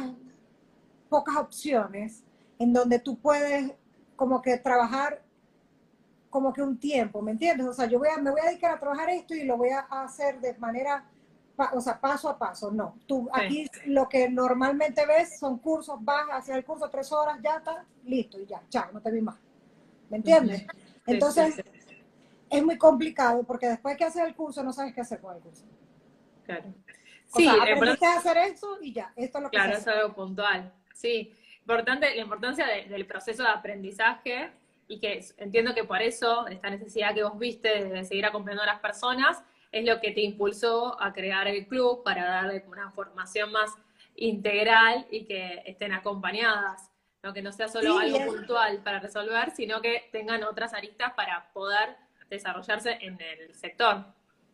pocas 1.10 1.36
opciones 1.38 2.24
en 2.60 2.74
donde 2.74 3.00
tú 3.00 3.18
puedes 3.18 3.72
como 4.16 4.42
que 4.42 4.58
trabajar 4.58 5.22
como 6.30 6.52
que 6.52 6.62
un 6.62 6.78
tiempo, 6.78 7.22
¿me 7.22 7.32
entiendes? 7.32 7.66
O 7.66 7.72
sea, 7.74 7.86
yo 7.86 7.98
voy 7.98 8.10
a, 8.10 8.18
me 8.18 8.30
voy 8.30 8.42
a 8.42 8.50
dedicar 8.50 8.74
a 8.74 8.78
trabajar 8.78 9.10
esto 9.10 9.34
y 9.34 9.46
lo 9.46 9.56
voy 9.56 9.70
a 9.70 9.80
hacer 10.04 10.42
de 10.42 10.54
manera, 10.56 11.06
o 11.72 11.80
sea, 11.80 11.98
paso 11.98 12.28
a 12.28 12.38
paso, 12.38 12.72
no. 12.72 12.98
Tú 13.06 13.30
aquí 13.32 13.68
lo 13.86 14.10
que 14.10 14.30
normalmente 14.30 15.06
ves 15.06 15.40
son 15.40 15.60
cursos, 15.60 15.96
vas 16.02 16.30
a 16.30 16.36
hacer 16.36 16.58
el 16.58 16.66
curso 16.66 16.90
tres 16.90 17.10
horas, 17.14 17.40
ya 17.42 17.56
está, 17.56 17.86
listo, 18.04 18.38
y 18.38 18.46
ya, 18.48 18.62
chao, 18.68 18.92
no 18.92 19.00
te 19.00 19.12
vi 19.12 19.22
más. 19.22 19.38
¿Me 20.10 20.18
entiendes? 20.18 20.68
Entonces, 21.06 21.56
es 22.50 22.64
muy 22.66 22.78
complicado 22.78 23.44
porque 23.44 23.70
después 23.70 23.96
que 23.96 24.04
haces 24.04 24.24
el 24.24 24.36
curso 24.36 24.62
no 24.62 24.74
sabes 24.74 24.94
qué 24.94 25.00
hacer 25.00 25.22
con 25.22 25.38
el 25.38 25.42
curso. 25.42 25.64
Claro. 26.46 26.74
O 27.32 27.38
sí, 27.38 27.44
sea, 27.44 27.54
aprendiste 27.54 28.06
a 28.06 28.18
hacer 28.18 28.38
eso 28.38 28.78
y 28.82 28.94
ya, 28.94 29.12
esto 29.16 29.40
es 29.40 29.44
lo 29.44 29.50
que 29.50 29.58
Claro, 29.58 29.78
es 29.78 29.88
algo 29.88 30.14
puntual. 30.14 30.72
Sí, 30.94 31.34
importante, 31.62 32.16
la 32.16 32.22
importancia 32.22 32.66
del 32.66 33.06
proceso 33.06 33.44
de 33.44 33.50
aprendizaje 33.50 34.52
y 34.88 35.00
que 35.00 35.26
entiendo 35.38 35.74
que 35.74 35.84
por 35.84 36.02
eso, 36.02 36.48
esta 36.48 36.70
necesidad 36.70 37.14
que 37.14 37.24
vos 37.24 37.38
viste 37.38 37.86
de 37.86 38.04
seguir 38.06 38.26
acompañando 38.26 38.64
a 38.64 38.68
las 38.68 38.80
personas, 38.80 39.44
es 39.72 39.86
lo 39.86 40.00
que 40.00 40.12
te 40.12 40.22
impulsó 40.22 41.02
a 41.02 41.12
crear 41.12 41.48
el 41.48 41.68
club 41.68 42.04
para 42.04 42.26
darle 42.26 42.64
una 42.68 42.92
formación 42.92 43.52
más 43.52 43.72
integral 44.16 45.06
y 45.10 45.26
que 45.26 45.64
estén 45.66 45.92
acompañadas, 45.92 46.92
¿no? 47.24 47.34
que 47.34 47.42
no 47.42 47.52
sea 47.52 47.68
solo 47.68 47.98
algo 47.98 48.26
puntual 48.26 48.82
para 48.84 49.00
resolver, 49.00 49.52
sino 49.52 49.82
que 49.82 50.08
tengan 50.12 50.44
otras 50.44 50.74
aristas 50.74 51.14
para 51.14 51.52
poder 51.52 51.98
desarrollarse 52.30 52.98
en 53.02 53.20
el 53.20 53.54
sector. 53.56 54.06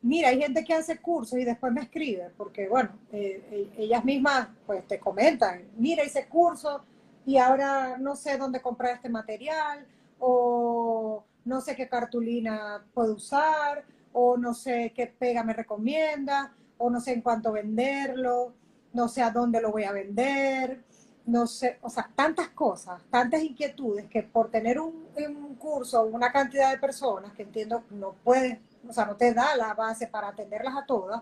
Mira, 0.03 0.29
hay 0.29 0.41
gente 0.41 0.63
que 0.63 0.73
hace 0.73 0.97
cursos 0.99 1.37
y 1.37 1.45
después 1.45 1.71
me 1.71 1.81
escribe, 1.81 2.31
porque 2.35 2.67
bueno, 2.67 2.89
eh, 3.11 3.43
eh, 3.51 3.73
ellas 3.77 4.03
mismas 4.03 4.47
pues 4.65 4.85
te 4.87 4.99
comentan, 4.99 5.63
mira, 5.77 6.03
hice 6.03 6.27
curso 6.27 6.83
y 7.25 7.37
ahora 7.37 7.97
no 7.99 8.15
sé 8.15 8.37
dónde 8.37 8.61
comprar 8.61 8.95
este 8.95 9.09
material, 9.09 9.85
o 10.19 11.23
no 11.45 11.61
sé 11.61 11.75
qué 11.75 11.87
cartulina 11.87 12.83
puedo 12.93 13.15
usar, 13.15 13.83
o 14.13 14.37
no 14.37 14.53
sé 14.55 14.91
qué 14.95 15.07
pega 15.07 15.43
me 15.43 15.53
recomienda, 15.53 16.53
o 16.77 16.89
no 16.89 16.99
sé 16.99 17.13
en 17.13 17.21
cuánto 17.21 17.51
venderlo, 17.51 18.53
no 18.93 19.07
sé 19.07 19.21
a 19.21 19.29
dónde 19.31 19.61
lo 19.61 19.71
voy 19.71 19.83
a 19.83 19.91
vender, 19.91 20.83
no 21.25 21.45
sé, 21.47 21.77
o 21.81 21.89
sea, 21.89 22.09
tantas 22.15 22.49
cosas, 22.49 23.01
tantas 23.09 23.43
inquietudes 23.43 24.07
que 24.07 24.23
por 24.23 24.49
tener 24.49 24.79
un, 24.79 25.05
un 25.15 25.55
curso, 25.55 26.03
una 26.03 26.31
cantidad 26.31 26.71
de 26.71 26.79
personas 26.79 27.33
que 27.33 27.43
entiendo 27.43 27.83
no 27.91 28.15
puedes, 28.23 28.57
o 28.87 28.93
sea, 28.93 29.05
no 29.05 29.15
te 29.15 29.33
da 29.33 29.55
la 29.55 29.73
base 29.73 30.07
para 30.07 30.29
atenderlas 30.29 30.75
a 30.75 30.85
todas. 30.85 31.21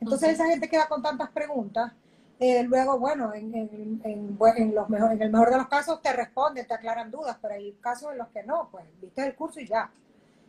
Entonces 0.00 0.30
esa 0.30 0.46
gente 0.46 0.68
queda 0.68 0.88
con 0.88 1.02
tantas 1.02 1.30
preguntas. 1.30 1.92
Eh, 2.38 2.62
luego, 2.62 2.98
bueno, 2.98 3.34
en, 3.34 3.54
en, 3.54 4.00
en, 4.02 4.74
los 4.74 4.88
mejor, 4.88 5.12
en 5.12 5.20
el 5.20 5.30
mejor 5.30 5.50
de 5.50 5.58
los 5.58 5.68
casos 5.68 6.00
te 6.00 6.12
responden, 6.12 6.66
te 6.66 6.72
aclaran 6.72 7.10
dudas, 7.10 7.36
pero 7.42 7.54
hay 7.54 7.72
casos 7.82 8.12
en 8.12 8.18
los 8.18 8.28
que 8.28 8.42
no, 8.42 8.68
pues 8.70 8.86
viste 9.00 9.26
el 9.26 9.34
curso 9.34 9.60
y 9.60 9.66
ya. 9.66 9.90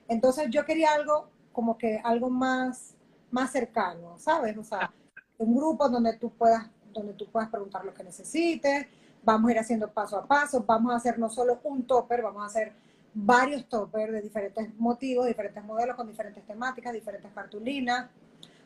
Entonces 0.07 0.49
yo 0.49 0.63
quería 0.65 0.93
algo 0.93 1.27
como 1.51 1.77
que 1.77 1.99
algo 2.03 2.29
más, 2.29 2.95
más 3.29 3.51
cercano, 3.51 4.17
¿sabes? 4.17 4.57
O 4.57 4.63
sea, 4.63 4.91
un 5.37 5.53
grupo 5.53 5.89
donde 5.89 6.13
tú 6.13 6.29
puedas 6.31 6.69
donde 6.93 7.13
tú 7.13 7.25
puedas 7.27 7.49
preguntar 7.49 7.85
lo 7.85 7.93
que 7.93 8.03
necesites, 8.03 8.87
vamos 9.23 9.49
a 9.49 9.51
ir 9.53 9.59
haciendo 9.59 9.89
paso 9.89 10.17
a 10.17 10.25
paso, 10.25 10.63
vamos 10.65 10.91
a 10.93 10.97
hacer 10.97 11.17
no 11.19 11.29
solo 11.29 11.59
un 11.63 11.83
topper, 11.83 12.21
vamos 12.21 12.43
a 12.43 12.47
hacer 12.47 12.73
varios 13.13 13.67
toppers 13.67 14.13
de 14.13 14.21
diferentes 14.21 14.73
motivos, 14.75 15.27
diferentes 15.27 15.63
modelos, 15.63 15.95
con 15.95 16.07
diferentes 16.07 16.45
temáticas, 16.45 16.93
diferentes 16.93 17.31
cartulinas. 17.33 18.09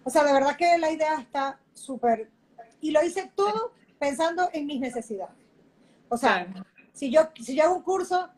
O 0.04 0.10
sea, 0.10 0.24
de 0.24 0.34
verdad 0.34 0.56
que 0.56 0.78
la 0.78 0.92
idea 0.92 1.20
está 1.20 1.60
súper... 1.74 2.30
Y 2.82 2.92
lo 2.92 3.04
hice 3.04 3.32
todo 3.36 3.72
pensando 3.98 4.50
en 4.54 4.66
mis 4.66 4.80
necesidades. 4.80 5.36
O 6.10 6.18
sea, 6.18 6.48
si, 6.94 7.12
yo, 7.12 7.30
si 7.42 7.56
yo 7.56 7.64
hago 7.64 7.76
un 7.78 7.84
curso, 7.84 8.30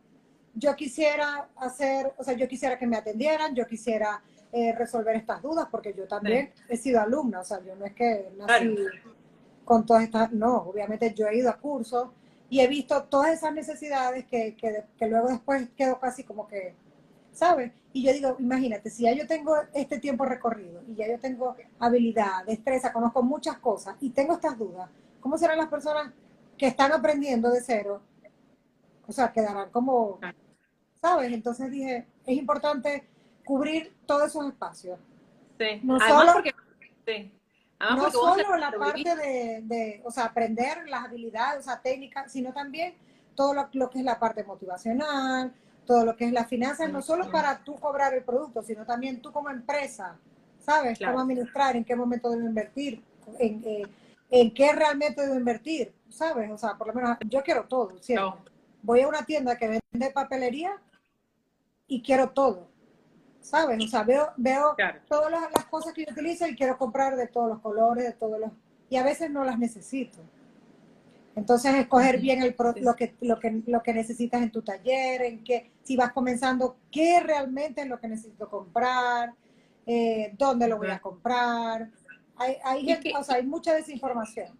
yo 0.54 0.74
quisiera 0.74 1.48
hacer, 1.56 2.12
o 2.16 2.24
sea, 2.24 2.34
yo 2.34 2.48
quisiera 2.48 2.78
que 2.78 2.86
me 2.86 2.96
atendieran, 2.96 3.54
yo 3.54 3.66
quisiera 3.66 4.22
eh, 4.50 4.72
resolver 4.72 5.14
estas 5.16 5.42
dudas, 5.42 5.68
porque 5.70 5.94
yo 5.94 6.08
también 6.08 6.52
he 6.68 6.76
sido 6.76 7.00
alumna, 7.00 7.40
o 7.40 7.44
sea, 7.44 7.62
yo 7.62 7.76
no 7.76 7.84
es 7.84 7.94
que 7.94 8.30
nací 8.36 8.74
con 9.64 9.84
todas 9.84 10.04
estas, 10.04 10.32
no, 10.32 10.56
obviamente 10.62 11.12
yo 11.12 11.26
he 11.26 11.36
ido 11.36 11.50
a 11.50 11.58
cursos 11.58 12.08
y 12.50 12.60
he 12.60 12.66
visto 12.66 13.04
todas 13.04 13.32
esas 13.32 13.52
necesidades 13.52 14.26
que, 14.26 14.56
que, 14.56 14.84
que 14.96 15.06
luego 15.06 15.28
después 15.28 15.68
quedo 15.76 16.00
casi 16.00 16.24
como 16.24 16.48
que, 16.48 16.74
¿sabes? 17.32 17.72
Y 17.92 18.04
yo 18.04 18.12
digo, 18.12 18.36
imagínate, 18.38 18.90
si 18.90 19.04
ya 19.04 19.12
yo 19.12 19.26
tengo 19.26 19.56
este 19.74 19.98
tiempo 19.98 20.24
recorrido 20.24 20.82
y 20.86 20.94
ya 20.94 21.08
yo 21.08 21.18
tengo 21.18 21.56
habilidad, 21.78 22.44
destreza, 22.46 22.92
conozco 22.92 23.22
muchas 23.22 23.58
cosas 23.58 23.96
y 24.00 24.10
tengo 24.10 24.34
estas 24.34 24.58
dudas, 24.58 24.90
¿cómo 25.20 25.36
serán 25.36 25.58
las 25.58 25.68
personas 25.68 26.12
que 26.56 26.66
están 26.66 26.92
aprendiendo 26.92 27.50
de 27.50 27.60
cero? 27.60 28.02
O 29.06 29.12
sea, 29.12 29.32
quedarán 29.32 29.70
como, 29.70 30.20
¿sabes? 31.00 31.32
Entonces 31.32 31.70
dije, 31.70 32.06
es 32.26 32.36
importante 32.36 33.08
cubrir 33.44 33.94
todos 34.06 34.28
esos 34.28 34.46
espacios. 34.46 34.98
Sí. 35.58 35.80
No 35.82 35.96
Además 35.96 36.20
solo, 36.20 36.32
porque, 36.34 36.54
sí. 37.06 37.32
Además 37.78 38.12
no 38.12 38.20
solo 38.20 38.48
lo 38.48 38.56
la 38.56 38.72
parte 38.72 39.16
de, 39.16 39.60
de, 39.62 40.02
o 40.04 40.10
sea, 40.10 40.26
aprender 40.26 40.88
las 40.88 41.04
habilidades, 41.04 41.60
o 41.60 41.62
sea, 41.62 41.80
técnicas, 41.80 42.32
sino 42.32 42.52
también 42.52 42.94
todo 43.34 43.54
lo, 43.54 43.68
lo 43.72 43.88
que 43.88 44.00
es 44.00 44.04
la 44.04 44.18
parte 44.18 44.42
motivacional, 44.42 45.54
todo 45.86 46.04
lo 46.04 46.16
que 46.16 46.26
es 46.26 46.32
las 46.32 46.48
finanzas, 46.48 46.90
no 46.90 47.00
solo 47.00 47.30
para 47.30 47.64
tú 47.64 47.76
cobrar 47.76 48.12
el 48.14 48.24
producto, 48.24 48.62
sino 48.62 48.84
también 48.84 49.22
tú 49.22 49.32
como 49.32 49.48
empresa, 49.48 50.18
¿sabes? 50.58 50.98
Claro. 50.98 51.14
Cómo 51.14 51.22
administrar, 51.22 51.76
en 51.76 51.84
qué 51.84 51.96
momento 51.96 52.30
debo 52.30 52.46
invertir, 52.46 53.02
en, 53.38 53.62
eh, 53.64 53.82
en 54.28 54.52
qué 54.52 54.72
realmente 54.72 55.22
debo 55.22 55.36
invertir, 55.36 55.94
¿sabes? 56.10 56.50
O 56.50 56.58
sea, 56.58 56.74
por 56.74 56.88
lo 56.88 56.94
menos 56.94 57.16
yo 57.26 57.42
quiero 57.42 57.64
todo, 57.64 57.96
¿cierto? 58.00 58.38
No. 58.44 58.44
Voy 58.82 59.00
a 59.00 59.08
una 59.08 59.24
tienda 59.24 59.56
que 59.56 59.80
vende 59.92 60.10
papelería 60.10 60.72
y 61.86 62.02
quiero 62.02 62.30
todo, 62.30 62.68
¿sabes? 63.48 63.82
O 63.84 63.88
sea, 63.88 64.02
veo, 64.02 64.28
veo 64.36 64.74
Claro. 64.76 65.00
todas 65.08 65.30
las, 65.30 65.42
las 65.54 65.64
cosas 65.66 65.92
que 65.94 66.04
yo 66.04 66.12
utilizo 66.12 66.46
y 66.46 66.54
quiero 66.54 66.76
comprar 66.76 67.16
de 67.16 67.26
todos 67.26 67.48
los 67.48 67.60
colores, 67.60 68.04
de 68.04 68.12
todos 68.12 68.38
los... 68.38 68.50
Y 68.90 68.96
a 68.96 69.02
veces 69.02 69.30
no 69.30 69.44
las 69.44 69.58
necesito. 69.58 70.18
Entonces, 71.34 71.74
escoger 71.76 72.18
bien 72.20 72.42
el 72.42 72.54
pro- 72.54 72.72
Sí. 72.74 72.80
lo, 72.80 72.94
que, 72.96 73.14
lo, 73.20 73.38
que, 73.38 73.62
lo 73.66 73.82
que 73.82 73.94
necesitas 73.94 74.42
en 74.42 74.50
tu 74.50 74.62
taller, 74.62 75.22
en 75.22 75.44
qué, 75.44 75.70
si 75.84 75.96
vas 75.96 76.12
comenzando, 76.12 76.76
qué 76.90 77.20
realmente 77.20 77.82
es 77.82 77.86
lo 77.88 77.98
que 78.00 78.08
necesito 78.08 78.48
comprar, 78.50 79.32
eh, 79.86 80.32
dónde 80.36 80.66
lo 80.68 80.76
voy 80.78 80.88
a 80.90 80.98
comprar. 81.00 81.88
Hay, 82.36 82.56
hay, 82.64 82.84
gente- 82.84 83.10
que- 83.10 83.16
o 83.16 83.22
sea, 83.22 83.36
hay 83.36 83.46
mucha 83.46 83.72
desinformación. 83.74 84.56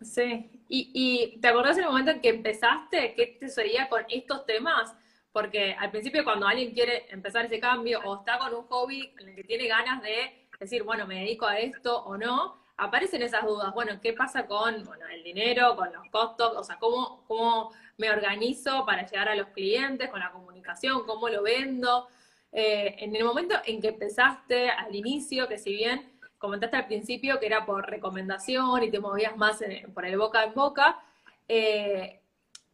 Sí. 0.00 0.50
Y, 0.68 0.90
y 0.94 1.38
¿te 1.40 1.48
acordás 1.48 1.76
el 1.76 1.84
momento 1.84 2.10
en 2.12 2.20
que 2.22 2.30
empezaste? 2.30 3.12
¿Qué 3.14 3.36
te 3.38 3.48
sucedía 3.48 3.88
con 3.88 4.02
estos 4.08 4.46
temas? 4.46 4.94
Porque 5.32 5.74
al 5.78 5.90
principio 5.90 6.24
cuando 6.24 6.46
alguien 6.46 6.72
quiere 6.72 7.06
empezar 7.10 7.44
ese 7.46 7.60
cambio 7.60 8.00
o 8.04 8.18
está 8.18 8.38
con 8.38 8.54
un 8.54 8.64
hobby 8.66 9.14
en 9.18 9.28
el 9.28 9.36
que 9.36 9.44
tiene 9.44 9.68
ganas 9.68 10.02
de 10.02 10.46
decir, 10.58 10.82
bueno, 10.82 11.06
me 11.06 11.20
dedico 11.20 11.46
a 11.46 11.58
esto 11.58 12.02
o 12.04 12.16
no, 12.16 12.56
aparecen 12.76 13.22
esas 13.22 13.44
dudas. 13.44 13.72
Bueno, 13.72 14.00
¿qué 14.02 14.12
pasa 14.12 14.46
con 14.46 14.84
bueno, 14.84 15.06
el 15.08 15.22
dinero, 15.22 15.76
con 15.76 15.92
los 15.92 16.06
costos? 16.10 16.52
O 16.56 16.64
sea, 16.64 16.76
¿cómo, 16.78 17.24
¿cómo 17.28 17.72
me 17.98 18.10
organizo 18.10 18.84
para 18.84 19.06
llegar 19.06 19.28
a 19.28 19.34
los 19.34 19.48
clientes, 19.48 20.08
con 20.10 20.20
la 20.20 20.32
comunicación? 20.32 21.04
¿Cómo 21.06 21.28
lo 21.28 21.42
vendo? 21.42 22.08
Eh, 22.52 22.96
en 22.98 23.14
el 23.14 23.24
momento 23.24 23.54
en 23.64 23.80
que 23.80 23.88
empezaste 23.88 24.70
al 24.70 24.94
inicio, 24.94 25.46
que 25.46 25.58
si 25.58 25.72
bien 25.74 26.10
comentaste 26.38 26.76
al 26.76 26.86
principio 26.86 27.38
que 27.38 27.46
era 27.46 27.64
por 27.66 27.88
recomendación 27.88 28.82
y 28.82 28.90
te 28.90 28.98
movías 28.98 29.36
más 29.36 29.60
en- 29.62 29.92
por 29.94 30.04
el 30.06 30.16
boca 30.18 30.42
en 30.44 30.54
boca, 30.54 31.00
eh, 31.48 32.19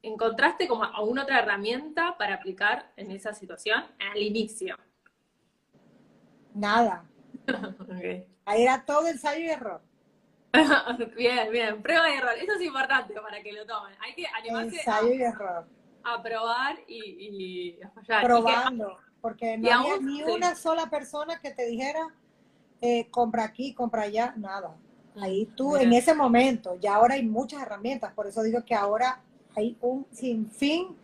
¿encontraste 0.06 0.68
como 0.68 0.84
alguna 0.84 1.24
otra 1.24 1.40
herramienta 1.40 2.16
para 2.16 2.34
aplicar 2.34 2.92
en 2.96 3.10
esa 3.10 3.34
situación 3.34 3.84
al 4.12 4.18
inicio? 4.22 4.76
Nada. 6.54 7.04
Ahí 8.44 8.62
era 8.62 8.84
todo 8.84 9.08
ensayo 9.08 9.44
y 9.44 9.48
error. 9.48 9.80
bien, 11.16 11.50
bien, 11.50 11.82
prueba 11.82 12.08
y 12.10 12.14
error. 12.18 12.32
Eso 12.38 12.52
es 12.54 12.62
importante 12.62 13.14
para 13.20 13.42
que 13.42 13.52
lo 13.52 13.66
tomen. 13.66 13.94
Hay 14.00 14.14
que 14.14 14.26
animarse 14.26 14.76
Ensayo 14.76 15.12
y 15.12 15.22
error. 15.22 15.66
a, 16.04 16.14
a 16.14 16.22
probar 16.22 16.76
y, 16.86 17.76
y 17.78 17.82
a 17.82 17.90
fallar. 17.90 18.18
Y 18.18 18.20
que- 18.22 18.26
Probando. 18.26 18.98
Porque 19.20 19.58
no 19.58 19.70
había 19.72 19.98
ni 19.98 20.18
sí. 20.18 20.22
una 20.30 20.54
sola 20.54 20.88
persona 20.88 21.40
que 21.40 21.50
te 21.50 21.66
dijera, 21.66 22.14
eh, 22.80 23.08
compra 23.10 23.44
aquí, 23.44 23.74
compra 23.74 24.02
allá, 24.02 24.32
nada. 24.36 24.76
Ahí 25.20 25.46
tú, 25.56 25.76
en 25.76 25.92
ese 25.94 26.14
momento, 26.14 26.76
ya 26.76 26.94
ahora 26.94 27.14
hay 27.14 27.24
muchas 27.24 27.60
herramientas, 27.62 28.12
por 28.12 28.26
eso 28.26 28.42
digo 28.42 28.64
que 28.64 28.74
ahora 28.74 29.20
hay 29.56 29.76
un 29.80 30.06
sinfín 30.12 30.96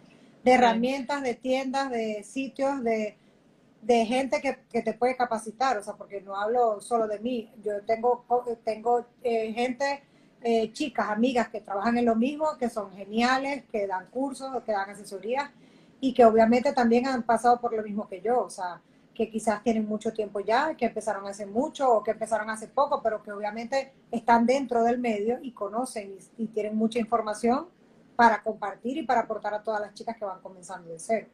de 0.44 0.52
herramientas, 0.52 1.22
de 1.22 1.34
tiendas, 1.34 1.90
de 1.90 2.22
sitios, 2.22 2.82
de, 2.82 3.16
de 3.80 4.06
gente 4.06 4.40
que, 4.40 4.58
que 4.70 4.82
te 4.82 4.92
puede 4.92 5.16
capacitar, 5.16 5.78
o 5.78 5.82
sea, 5.82 5.94
porque 5.94 6.20
no 6.20 6.36
hablo 6.36 6.80
solo 6.80 7.08
de 7.08 7.18
mí, 7.18 7.50
yo 7.64 7.82
tengo, 7.82 8.24
tengo 8.64 9.06
eh, 9.22 9.52
gente, 9.52 10.02
eh, 10.42 10.72
chicas, 10.72 11.08
amigas 11.08 11.48
que 11.48 11.60
trabajan 11.60 11.96
en 11.98 12.04
lo 12.04 12.14
mismo, 12.14 12.56
que 12.58 12.68
son 12.68 12.92
geniales, 12.92 13.64
que 13.70 13.86
dan 13.86 14.06
cursos, 14.10 14.62
que 14.64 14.72
dan 14.72 14.90
asesorías 14.90 15.50
y 16.00 16.12
que 16.12 16.24
obviamente 16.24 16.72
también 16.72 17.06
han 17.06 17.22
pasado 17.22 17.60
por 17.60 17.74
lo 17.74 17.82
mismo 17.82 18.08
que 18.08 18.20
yo, 18.20 18.42
o 18.42 18.50
sea, 18.50 18.80
que 19.14 19.30
quizás 19.30 19.62
tienen 19.62 19.86
mucho 19.86 20.12
tiempo 20.12 20.40
ya, 20.40 20.74
que 20.74 20.86
empezaron 20.86 21.26
hace 21.26 21.46
mucho 21.46 21.90
o 21.92 22.02
que 22.02 22.12
empezaron 22.12 22.50
hace 22.50 22.66
poco, 22.66 23.00
pero 23.02 23.22
que 23.22 23.30
obviamente 23.30 23.92
están 24.10 24.46
dentro 24.46 24.82
del 24.82 24.98
medio 24.98 25.38
y 25.42 25.52
conocen 25.52 26.16
y, 26.36 26.44
y 26.44 26.46
tienen 26.48 26.76
mucha 26.76 26.98
información 26.98 27.68
para 28.16 28.42
compartir 28.42 28.98
y 28.98 29.02
para 29.02 29.20
aportar 29.22 29.54
a 29.54 29.62
todas 29.62 29.80
las 29.80 29.94
chicas 29.94 30.16
que 30.16 30.24
van 30.24 30.40
comenzando 30.40 30.90
de 30.90 30.98
cero. 30.98 31.26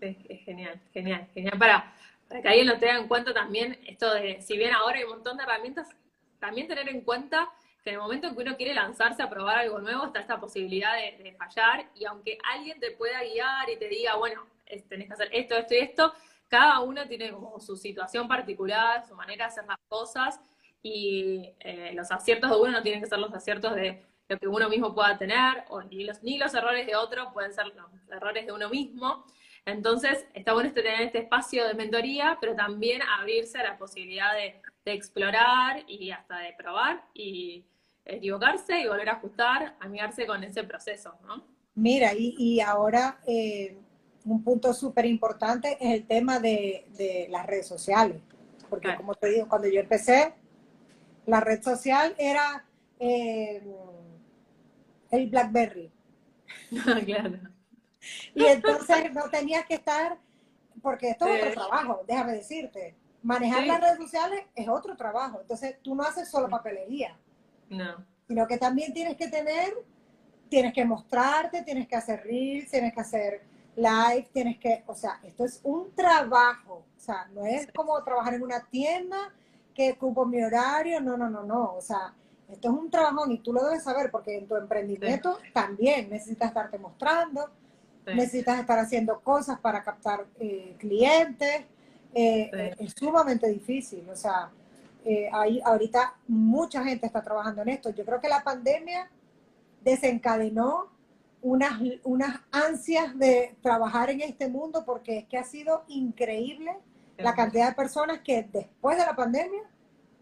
Es 0.00 0.16
genial, 0.44 0.80
genial, 0.92 1.28
genial. 1.34 1.58
Para, 1.58 1.92
que 2.28 2.48
alguien 2.48 2.66
lo 2.66 2.78
tenga 2.78 2.96
en 2.96 3.08
cuenta 3.08 3.34
también, 3.34 3.78
esto 3.86 4.14
de, 4.14 4.40
si 4.40 4.56
bien 4.56 4.72
ahora 4.72 4.98
hay 4.98 5.04
un 5.04 5.10
montón 5.10 5.36
de 5.36 5.42
herramientas, 5.42 5.88
también 6.38 6.68
tener 6.68 6.88
en 6.88 7.02
cuenta 7.02 7.50
que 7.82 7.90
en 7.90 7.96
el 7.96 8.00
momento 8.02 8.28
en 8.28 8.34
que 8.34 8.42
uno 8.42 8.56
quiere 8.56 8.74
lanzarse 8.74 9.22
a 9.22 9.28
probar 9.30 9.58
algo 9.58 9.78
nuevo, 9.78 10.06
está 10.06 10.20
esta 10.20 10.38
posibilidad 10.40 10.94
de, 10.94 11.22
de 11.22 11.32
fallar, 11.32 11.86
y 11.94 12.04
aunque 12.04 12.38
alguien 12.52 12.78
te 12.78 12.92
pueda 12.92 13.22
guiar 13.22 13.68
y 13.68 13.78
te 13.78 13.88
diga, 13.88 14.16
bueno, 14.16 14.46
es- 14.66 14.86
tenés 14.88 15.06
que 15.08 15.14
hacer 15.14 15.28
esto, 15.32 15.56
esto 15.56 15.74
y 15.74 15.78
esto, 15.78 16.14
cada 16.48 16.80
uno 16.80 17.06
tiene 17.06 17.30
como 17.30 17.58
su 17.60 17.76
situación 17.76 18.28
particular, 18.28 19.06
su 19.06 19.14
manera 19.14 19.46
de 19.46 19.48
hacer 19.48 19.64
las 19.66 19.78
cosas, 19.88 20.40
y 20.82 21.52
eh, 21.60 21.92
los 21.94 22.10
aciertos 22.10 22.50
de 22.50 22.56
uno 22.56 22.72
no 22.72 22.82
tienen 22.82 23.02
que 23.02 23.08
ser 23.08 23.18
los 23.18 23.32
aciertos 23.34 23.74
de 23.74 24.02
lo 24.30 24.38
que 24.38 24.46
uno 24.46 24.68
mismo 24.68 24.94
pueda 24.94 25.18
tener, 25.18 25.64
o 25.70 25.82
ni 25.82 26.04
los, 26.04 26.22
ni 26.22 26.38
los 26.38 26.54
errores 26.54 26.86
de 26.86 26.94
otro 26.94 27.32
pueden 27.32 27.52
ser 27.52 27.66
los 27.66 27.90
errores 28.10 28.46
de 28.46 28.52
uno 28.52 28.70
mismo. 28.70 29.24
Entonces, 29.66 30.24
está 30.34 30.52
bueno 30.52 30.68
este- 30.68 30.82
tener 30.82 31.00
este 31.02 31.18
espacio 31.18 31.66
de 31.66 31.74
mentoría, 31.74 32.38
pero 32.40 32.54
también 32.54 33.02
abrirse 33.02 33.58
a 33.58 33.64
la 33.64 33.76
posibilidad 33.76 34.32
de, 34.34 34.62
de 34.84 34.92
explorar 34.92 35.82
y 35.88 36.12
hasta 36.12 36.38
de 36.38 36.52
probar 36.52 37.04
y 37.12 37.64
equivocarse 38.04 38.80
y 38.80 38.86
volver 38.86 39.08
a 39.08 39.12
ajustar, 39.14 39.74
amigarse 39.80 40.26
con 40.26 40.42
ese 40.44 40.62
proceso, 40.62 41.14
¿no? 41.26 41.44
Mira, 41.74 42.14
y, 42.14 42.34
y 42.38 42.60
ahora 42.60 43.20
eh, 43.26 43.76
un 44.24 44.44
punto 44.44 44.72
súper 44.72 45.06
importante 45.06 45.76
es 45.80 45.94
el 45.94 46.06
tema 46.06 46.38
de, 46.38 46.86
de 46.96 47.26
las 47.30 47.46
redes 47.46 47.66
sociales, 47.66 48.22
porque 48.68 48.84
Claro. 48.86 49.00
como 49.00 49.14
te 49.16 49.28
digo, 49.28 49.48
cuando 49.48 49.66
yo 49.68 49.80
empecé, 49.80 50.34
la 51.26 51.40
red 51.40 51.62
social 51.62 52.14
era 52.18 52.64
eh, 52.98 53.62
el 55.10 55.28
BlackBerry. 55.28 55.90
claro. 57.04 57.38
Y 58.34 58.44
entonces 58.44 59.12
no 59.12 59.28
tenías 59.28 59.66
que 59.66 59.74
estar, 59.74 60.18
porque 60.82 61.10
esto 61.10 61.26
es 61.28 61.42
otro 61.42 61.52
trabajo, 61.68 62.02
déjame 62.06 62.32
decirte. 62.32 62.96
Manejar 63.22 63.62
Sí. 63.62 63.68
las 63.68 63.80
redes 63.80 63.98
sociales 63.98 64.40
es 64.54 64.68
otro 64.68 64.96
trabajo. 64.96 65.40
Entonces 65.42 65.76
tú 65.82 65.94
no 65.94 66.02
haces 66.04 66.28
solo 66.28 66.48
papelería, 66.48 67.18
No. 67.68 68.04
sino 68.26 68.46
que 68.46 68.56
también 68.56 68.94
tienes 68.94 69.16
que 69.16 69.28
tener, 69.28 69.74
tienes 70.48 70.72
que 70.72 70.84
mostrarte, 70.84 71.62
tienes 71.62 71.86
que 71.86 71.96
hacer 71.96 72.22
reels, 72.24 72.70
tienes 72.70 72.94
que 72.94 73.00
hacer 73.00 73.42
live, 73.76 74.28
tienes 74.32 74.58
que, 74.58 74.82
o 74.86 74.94
sea, 74.94 75.20
esto 75.22 75.44
es 75.44 75.60
un 75.62 75.94
trabajo. 75.94 76.86
O 76.96 77.00
sea, 77.00 77.26
no 77.34 77.44
es 77.44 77.70
como 77.72 78.02
trabajar 78.02 78.34
en 78.34 78.42
una 78.42 78.60
tienda 78.68 79.32
que 79.74 79.96
cupo 79.96 80.24
mi 80.24 80.42
horario, 80.42 81.00
no, 81.00 81.16
no, 81.16 81.28
no, 81.28 81.42
no. 81.44 81.74
O 81.74 81.80
sea, 81.82 82.14
esto 82.52 82.68
es 82.68 82.74
un 82.74 82.90
trabajón 82.90 83.32
y 83.32 83.38
tú 83.38 83.52
lo 83.52 83.64
debes 83.64 83.82
saber 83.82 84.10
porque 84.10 84.36
en 84.38 84.46
tu 84.46 84.56
emprendimiento 84.56 85.38
también 85.52 86.10
necesitas 86.10 86.48
estarte 86.48 86.78
mostrando, 86.78 87.48
Sí. 88.06 88.14
necesitas 88.14 88.58
estar 88.58 88.78
haciendo 88.78 89.20
cosas 89.20 89.58
para 89.60 89.82
captar 89.82 90.26
eh, 90.38 90.74
clientes. 90.78 91.64
Eh, 92.14 92.74
Sí. 92.78 92.84
Es 92.86 92.94
sumamente 92.96 93.48
difícil. 93.48 94.08
O 94.10 94.16
sea, 94.16 94.50
eh, 95.04 95.28
hay, 95.32 95.60
ahorita 95.64 96.14
mucha 96.26 96.82
gente 96.82 97.06
está 97.06 97.22
trabajando 97.22 97.62
en 97.62 97.68
esto. 97.68 97.90
Yo 97.90 98.04
creo 98.04 98.20
que 98.20 98.28
la 98.28 98.42
pandemia 98.42 99.08
desencadenó 99.84 100.88
unas, 101.42 101.80
unas 102.04 102.40
ansias 102.50 103.16
de 103.18 103.54
trabajar 103.62 104.10
en 104.10 104.20
este 104.22 104.48
mundo 104.48 104.84
porque 104.84 105.18
es 105.18 105.24
que 105.26 105.38
ha 105.38 105.44
sido 105.44 105.84
increíble 105.88 106.76
la 107.16 107.34
cantidad 107.34 107.68
de 107.68 107.74
personas 107.74 108.20
que 108.20 108.48
después 108.50 108.96
de 108.98 109.04
la 109.04 109.14
pandemia 109.14 109.62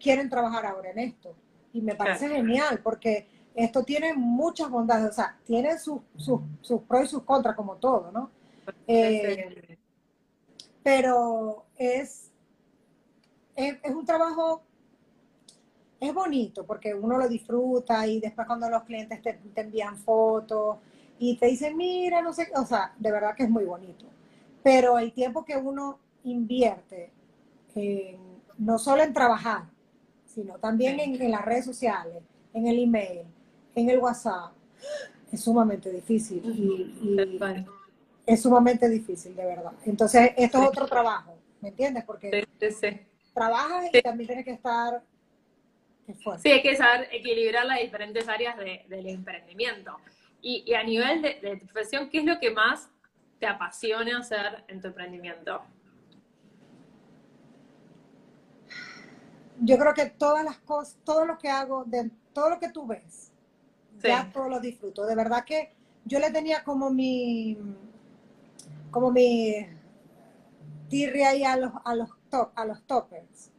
quieren 0.00 0.28
trabajar 0.28 0.66
ahora 0.66 0.90
en 0.90 0.98
esto. 0.98 1.34
Y 1.78 1.80
me 1.80 1.94
parece 1.94 2.26
Claro. 2.26 2.42
genial 2.42 2.80
porque 2.82 3.28
esto 3.54 3.84
tiene 3.84 4.12
muchas 4.14 4.68
bondades, 4.68 5.10
o 5.10 5.12
sea, 5.12 5.38
tiene 5.44 5.78
sus, 5.78 6.00
sus, 6.16 6.40
sus 6.60 6.82
pros 6.82 7.04
y 7.04 7.06
sus 7.08 7.22
contras 7.22 7.54
como 7.54 7.76
todo, 7.76 8.10
¿no? 8.10 8.30
Eh, 8.88 9.78
pero 10.82 11.66
es, 11.76 12.30
es, 13.54 13.76
es 13.82 13.94
un 13.94 14.04
trabajo, 14.04 14.62
es 16.00 16.12
bonito 16.12 16.64
porque 16.66 16.94
uno 16.94 17.16
lo 17.16 17.28
disfruta 17.28 18.06
y 18.08 18.18
después 18.20 18.46
cuando 18.46 18.68
los 18.68 18.82
clientes 18.82 19.22
te, 19.22 19.34
te 19.34 19.60
envían 19.60 19.96
fotos 19.96 20.78
y 21.20 21.36
te 21.36 21.46
dicen, 21.46 21.76
mira, 21.76 22.22
no 22.22 22.32
sé, 22.32 22.50
o 22.56 22.64
sea, 22.66 22.92
de 22.98 23.12
verdad 23.12 23.34
que 23.36 23.44
es 23.44 23.50
muy 23.50 23.64
bonito. 23.64 24.04
Pero 24.64 24.98
el 24.98 25.12
tiempo 25.12 25.44
que 25.44 25.56
uno 25.56 25.98
invierte, 26.24 27.12
en- 27.76 28.38
no 28.58 28.78
solo 28.78 29.02
en 29.04 29.12
trabajar, 29.12 29.64
sino 30.38 30.56
también 30.58 31.00
en, 31.00 31.20
en 31.20 31.30
las 31.32 31.44
redes 31.44 31.64
sociales, 31.64 32.22
en 32.54 32.68
el 32.68 32.78
email, 32.80 33.22
en 33.74 33.90
el 33.90 33.98
WhatsApp, 33.98 34.52
es 35.32 35.42
sumamente 35.42 35.90
difícil. 35.90 36.40
Y, 36.44 37.38
es 38.24 38.42
sumamente 38.42 38.88
difícil, 38.88 39.34
de 39.34 39.44
verdad. 39.44 39.72
Entonces, 39.84 40.32
esto 40.36 40.58
Sí. 40.58 40.64
es 40.64 40.70
otro 40.70 40.86
trabajo, 40.86 41.36
¿me 41.60 41.70
entiendes? 41.70 42.04
Porque 42.04 42.46
Sí, 42.60 42.70
sí, 42.70 43.00
trabajas 43.34 43.86
y 43.92 44.00
también 44.02 44.28
tienes 44.28 44.44
que 44.44 44.52
estar... 44.52 45.02
Sí, 46.42 46.50
hay 46.50 46.62
que 46.62 46.76
saber 46.76 47.08
equilibrar 47.10 47.66
las 47.66 47.80
diferentes 47.80 48.28
áreas 48.28 48.56
del 48.56 49.08
emprendimiento. 49.08 49.96
Y, 50.40 50.72
a 50.72 50.84
nivel 50.84 51.20
de, 51.20 51.40
de 51.40 51.56
tu 51.56 51.66
profesión, 51.66 52.08
¿qué 52.10 52.18
es 52.18 52.24
lo 52.24 52.38
que 52.38 52.50
más 52.52 52.88
te 53.40 53.46
apasiona 53.46 54.18
hacer 54.18 54.64
en 54.68 54.80
tu 54.80 54.86
emprendimiento? 54.86 55.62
Yo 59.60 59.78
creo 59.78 59.94
que 59.94 60.06
todas 60.06 60.44
las 60.44 60.58
cosas, 60.58 60.96
todo 61.04 61.24
lo 61.24 61.38
que 61.38 61.48
hago, 61.48 61.84
de, 61.84 62.10
todo 62.32 62.50
lo 62.50 62.58
que 62.58 62.68
tú 62.68 62.86
ves, 62.86 63.32
ya 64.02 64.30
todo 64.32 64.48
lo 64.48 64.60
disfruto. 64.60 65.04
De 65.06 65.14
verdad 65.14 65.44
que 65.44 65.72
yo 66.04 66.18
le 66.18 66.30
tenía 66.30 66.62
como 66.62 66.90
mi, 66.90 67.58
como 68.90 69.10
mi 69.10 69.66
tirria 70.88 71.30
ahí 71.30 71.44
a 71.44 71.56
los, 71.56 71.72
a 71.84 71.94
los, 71.94 72.08
top, 72.30 72.50
a 72.54 72.64
los 72.64 72.82
toppers. 72.82 73.50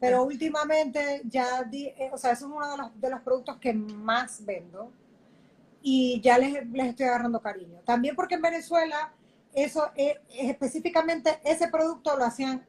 Pero 0.00 0.24
últimamente 0.24 1.22
ya, 1.24 1.62
di, 1.62 1.86
eh, 1.86 2.10
o 2.12 2.18
sea, 2.18 2.32
eso 2.32 2.46
es 2.46 2.52
uno 2.52 2.70
de 2.70 2.76
los, 2.76 3.00
de 3.00 3.10
los 3.10 3.20
productos 3.20 3.56
que 3.56 3.72
más 3.72 4.44
vendo 4.44 4.90
y 5.82 6.20
ya 6.20 6.38
les, 6.38 6.66
les, 6.70 6.88
estoy 6.88 7.06
agarrando 7.06 7.40
cariño. 7.40 7.78
También 7.84 8.16
porque 8.16 8.34
en 8.34 8.42
Venezuela, 8.42 9.12
eso 9.52 9.90
eh, 9.94 10.20
específicamente 10.30 11.38
ese 11.44 11.68
producto 11.68 12.16
lo 12.16 12.24
hacían, 12.24 12.66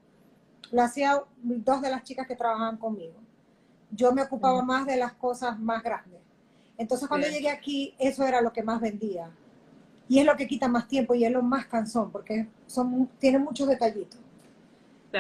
lo 0.72 0.82
hacían 0.82 1.20
dos 1.42 1.82
de 1.82 1.90
las 1.90 2.04
chicas 2.04 2.28
que 2.28 2.36
trabajaban 2.36 2.78
conmigo. 2.78 3.16
Yo 3.92 4.12
me 4.12 4.22
ocupaba 4.22 4.62
más 4.62 4.86
de 4.86 4.98
las 4.98 5.14
cosas 5.14 5.60
más 5.60 5.84
grandes. 5.84 6.20
Entonces 6.78 7.08
cuando 7.08 7.28
llegué 7.28 7.50
aquí, 7.50 7.96
eso 7.98 8.26
era 8.26 8.42
lo 8.42 8.52
que 8.52 8.64
más 8.64 8.82
vendía. 8.82 9.30
Y 10.08 10.20
es 10.20 10.26
lo 10.26 10.36
que 10.36 10.48
quita 10.48 10.68
más 10.68 10.88
tiempo 10.88 11.16
y 11.16 11.26
es 11.26 11.32
lo 11.32 11.42
más 11.42 11.66
cansón, 11.66 12.12
porque 12.12 12.48
son, 12.68 13.10
tiene 13.20 13.40
muchos 13.40 13.68
detallitos. 13.68 14.20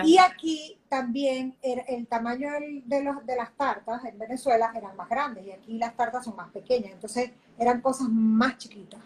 Y 0.03 0.17
aquí 0.17 0.77
también 0.89 1.55
el, 1.61 2.05
tamaño 2.07 2.49
de, 2.85 3.03
los, 3.03 3.25
de 3.25 3.35
las 3.37 3.53
tartas 3.53 4.03
en 4.03 4.19
Venezuela 4.19 4.73
eran 4.75 4.95
más 4.97 5.07
grandes 5.07 5.45
y 5.45 5.51
aquí 5.51 5.77
las 5.77 5.95
tartas 5.95 6.25
son 6.25 6.35
más 6.35 6.49
pequeñas. 6.51 6.91
Entonces 6.91 7.31
eran 7.57 7.79
cosas 7.79 8.09
más 8.09 8.57
chiquitas. 8.57 8.99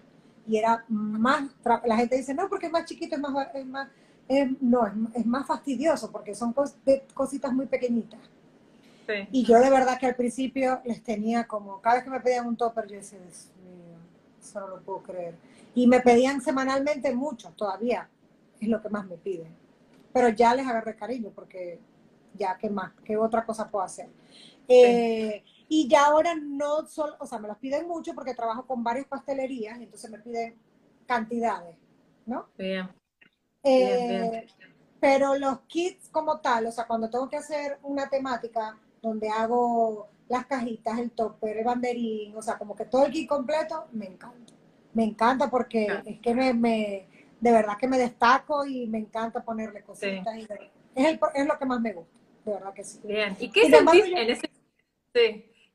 Y 0.48 0.58
era 0.58 0.84
más, 0.88 1.44
la 1.86 1.96
gente 1.96 2.16
dice, 2.16 2.34
no, 2.34 2.50
porque 2.50 2.66
es 2.66 2.72
más 2.72 2.86
chiquito, 2.86 3.16
es 3.16 3.22
más, 3.22 3.48
es 3.54 3.66
más 3.68 3.88
no, 4.62 4.86
es, 5.16 5.26
más 5.26 5.48
fastidioso 5.48 6.12
porque 6.12 6.36
son 6.36 6.54
cositas 7.14 7.52
muy 7.54 7.66
pequeñitas. 7.66 8.20
Y 9.32 9.44
yo 9.44 9.60
de 9.60 9.72
verdad 9.72 9.98
que 10.00 10.06
al 10.06 10.16
principio 10.16 10.82
les 10.86 11.02
tenía 11.04 11.48
como, 11.48 11.82
cada 11.82 11.96
vez 11.96 12.04
que 12.04 12.12
me 12.12 12.20
pedían 12.20 12.46
un 12.46 12.56
topper, 12.56 12.88
yo 12.88 12.98
decía, 12.98 13.18
Dios 13.20 13.52
mío, 13.64 13.98
eso 14.40 14.60
no 14.60 14.68
lo 14.68 14.82
puedo 14.82 15.02
creer. 15.02 15.34
Y 15.74 15.88
me 15.88 16.00
pedían 16.00 16.42
semanalmente 16.42 17.14
mucho, 17.16 17.50
todavía, 17.56 18.08
es 18.60 18.68
lo 18.68 18.80
que 18.82 18.90
más 18.90 19.08
me 19.08 19.18
piden. 19.18 19.52
Pero 20.14 20.30
ya 20.30 20.54
les 20.54 20.68
agarré 20.68 20.96
cariño 20.96 21.32
porque 21.34 21.80
ya, 22.36 22.56
¿qué 22.58 22.70
más? 22.70 22.92
¿Qué 23.04 23.18
otra 23.18 23.46
cosa 23.46 23.70
puedo 23.70 23.84
hacer? 23.84 24.10
Eh, 24.68 25.44
y 25.68 25.88
ya 25.88 26.06
ahora 26.06 26.36
no 26.36 26.86
solo, 26.86 27.16
o 27.20 27.26
sea, 27.26 27.40
me 27.40 27.48
los 27.48 27.58
piden 27.58 27.88
mucho 27.88 28.14
porque 28.14 28.36
trabajo 28.36 28.66
con 28.66 28.84
varias 28.84 29.08
pastelerías, 29.08 29.80
entonces 29.80 30.12
me 30.12 30.20
piden 30.20 30.56
cantidades, 31.08 31.76
¿no? 32.28 32.48
Bien. 32.58 32.90
Eh, 33.64 34.48
pero 35.00 35.36
los 35.36 35.62
kits 35.62 36.10
como 36.10 36.40
tal, 36.40 36.68
o 36.68 36.72
sea, 36.72 36.86
cuando 36.86 37.10
tengo 37.10 37.30
que 37.30 37.38
hacer 37.38 37.78
una 37.84 38.10
temática, 38.10 38.78
donde 39.02 39.30
hago 39.30 40.10
las 40.28 40.46
cajitas, 40.46 41.00
el 41.00 41.12
topper, 41.12 41.58
el 41.58 41.66
banderín, 41.66 42.36
o 42.36 42.42
sea, 42.42 42.58
como 42.58 42.76
que 42.76 42.86
todo 42.86 43.06
el 43.06 43.12
kit 43.12 43.28
completo, 43.28 43.86
me 43.92 44.06
encanta. 44.06 44.54
Me 44.94 45.04
encanta 45.04 45.50
porque 45.50 45.88
es 46.06 46.20
que 46.20 46.34
me, 46.34 47.08
de 47.40 47.52
verdad 47.52 47.78
que 47.78 47.88
me 47.88 47.98
destaco 47.98 48.66
y 48.66 48.88
me 48.88 48.98
encanta 48.98 49.44
ponerle 49.44 49.84
cositas. 49.84 50.36
Y 50.36 50.48
es, 50.96 51.20
es, 51.36 51.48
lo 51.48 51.58
que 51.58 51.66
más 51.66 51.80
me 51.80 51.94
gusta, 51.94 52.20
de 52.44 52.54
verdad 52.54 52.74
que 52.74 52.84
sí. 52.84 53.00
Bien, 53.04 53.36
¿y 53.40 53.50
qué 53.50 53.70
sentís 53.70 54.06
en 54.06 54.30
ese, 54.30 54.50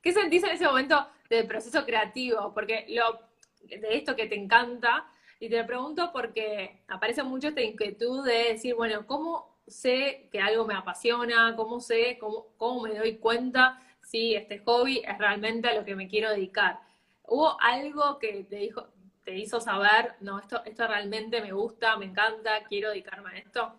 ¿qué 0.03 0.13
sentís 0.13 0.45
en 0.45 0.51
ese 0.51 0.67
momento 0.67 1.07
del 1.31 1.47
proceso 1.47 1.85
creativo? 1.85 2.53
Porque 2.53 2.87
lo, 2.89 3.21
de 3.67 3.97
esto 3.97 4.15
que 4.17 4.27
te 4.27 4.37
encanta, 4.37 5.07
y 5.45 5.49
te 5.51 5.65
pregunto 5.65 6.11
porque 6.13 6.83
aparece 6.89 7.23
mucho 7.23 7.49
esta 7.49 7.61
inquietud 7.61 8.25
de 8.25 8.53
decir, 8.53 8.75
bueno, 8.75 9.07
¿cómo 9.07 9.55
sé 9.67 10.29
que 10.31 10.41
algo 10.41 10.67
me 10.67 10.75
apasiona, 10.75 11.55
cómo 11.57 11.81
sé, 11.81 12.19
cómo, 12.19 12.47
cómo 12.57 12.83
me 12.83 12.97
doy 12.97 13.17
cuenta 13.17 13.81
si 14.03 14.35
este 14.35 14.59
hobby 14.61 15.03
es 15.07 15.19
realmente 15.19 15.69
a 15.69 15.75
lo 15.75 15.85
que 15.85 15.97
me 15.97 16.09
quiero 16.09 16.31
dedicar. 16.31 16.81
¿Hubo 17.27 17.57
algo 17.61 18.19
que 18.19 18.45
te 18.45 18.57
dijo, 18.57 18.89
te 19.25 19.37
hizo 19.39 19.61
saber, 19.61 20.15
no, 20.21 20.39
esto, 20.39 20.63
esto 20.65 20.87
realmente 20.87 21.41
me 21.41 21.53
gusta, 21.53 21.97
me 21.97 22.07
encanta, 22.07 22.65
quiero 22.69 22.91
dedicarme 22.91 23.31
a 23.31 23.39
esto? 23.39 23.75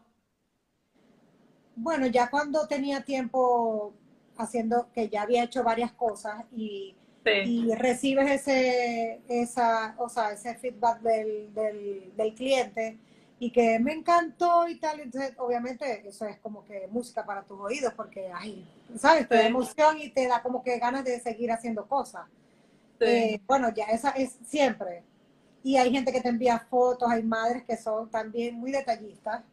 Bueno, 1.75 2.07
ya 2.07 2.29
cuando 2.29 2.67
tenía 2.67 3.01
tiempo 3.01 3.93
haciendo, 4.37 4.89
que 4.93 5.09
ya 5.09 5.21
había 5.21 5.43
hecho 5.43 5.63
varias 5.63 5.91
cosas 5.91 6.43
y, 6.55 6.95
y 7.25 7.73
recibes 7.75 8.29
ese, 8.29 9.21
esa, 9.27 9.95
o 9.97 10.09
sea, 10.09 10.31
ese 10.31 10.55
feedback 10.55 11.01
del, 11.01 11.53
del, 11.53 12.13
del 12.15 12.35
cliente, 12.35 12.97
y 13.39 13.51
que 13.51 13.79
me 13.79 13.93
encantó 13.93 14.67
y 14.67 14.79
tal. 14.79 14.99
Entonces, 14.99 15.33
obviamente, 15.37 16.07
eso 16.07 16.25
es 16.25 16.37
como 16.39 16.63
que 16.65 16.87
música 16.87 17.25
para 17.25 17.43
tus 17.43 17.59
oídos, 17.59 17.93
porque, 17.93 18.31
ay, 18.33 18.65
¿sabes? 18.97 19.27
Te 19.27 19.35
da 19.35 19.47
emoción 19.47 19.97
y 19.99 20.09
te 20.09 20.27
da 20.27 20.41
como 20.41 20.63
que 20.63 20.77
ganas 20.77 21.03
de 21.03 21.19
seguir 21.19 21.51
haciendo 21.51 21.87
cosas. 21.87 22.25
Eh, 22.99 23.39
bueno, 23.45 23.73
ya 23.73 23.85
esa 23.85 24.11
es 24.11 24.37
siempre. 24.45 25.03
Y 25.63 25.77
hay 25.77 25.91
gente 25.91 26.11
que 26.11 26.21
te 26.21 26.29
envía 26.29 26.59
fotos, 26.59 27.09
hay 27.11 27.23
madres 27.23 27.63
que 27.63 27.75
son 27.75 28.09
también 28.09 28.55
muy 28.55 28.71
detallistas, 28.71 29.43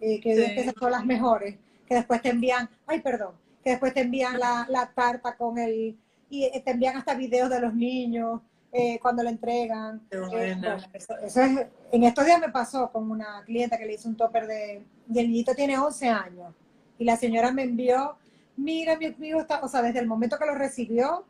eh, 0.00 0.20
que 0.20 0.34
que 0.34 0.72
son 0.78 0.90
las 0.90 1.04
mejores, 1.04 1.56
que 1.86 1.94
después 1.94 2.20
te 2.20 2.30
envían, 2.30 2.68
ay, 2.86 3.00
perdón, 3.00 3.34
que 3.62 3.70
después 3.70 3.94
te 3.94 4.00
envían 4.00 4.38
la, 4.40 4.66
la 4.68 4.90
tarta 4.92 5.36
con 5.36 5.58
el, 5.58 5.96
y 6.32 6.60
te 6.60 6.70
envían 6.70 6.96
hasta 6.96 7.14
videos 7.14 7.50
de 7.50 7.60
los 7.60 7.74
niños, 7.74 8.40
eh, 8.72 8.98
cuando 9.02 9.22
le 9.22 9.28
entregan. 9.28 10.00
Eh, 10.10 10.56
eso, 10.94 11.14
es, 11.18 11.36
en 11.36 12.04
estos 12.04 12.24
días 12.24 12.40
me 12.40 12.48
pasó 12.48 12.90
con 12.90 13.10
una 13.10 13.42
clienta 13.44 13.76
que 13.76 13.84
le 13.84 13.94
hizo 13.94 14.08
un 14.08 14.16
topper 14.16 14.46
de, 14.46 14.82
y 15.12 15.18
el 15.18 15.26
niñito 15.26 15.54
tiene 15.54 15.78
11 15.78 16.08
años, 16.08 16.54
y 16.98 17.04
la 17.04 17.18
señora 17.18 17.52
me 17.52 17.64
envió, 17.64 18.16
mira, 18.56 18.96
mi 18.96 19.06
amigo 19.06 19.40
está, 19.40 19.60
o 19.60 19.68
sea, 19.68 19.82
desde 19.82 19.98
el 19.98 20.06
momento 20.06 20.38
que 20.38 20.46
lo 20.46 20.54
recibió, 20.54 21.26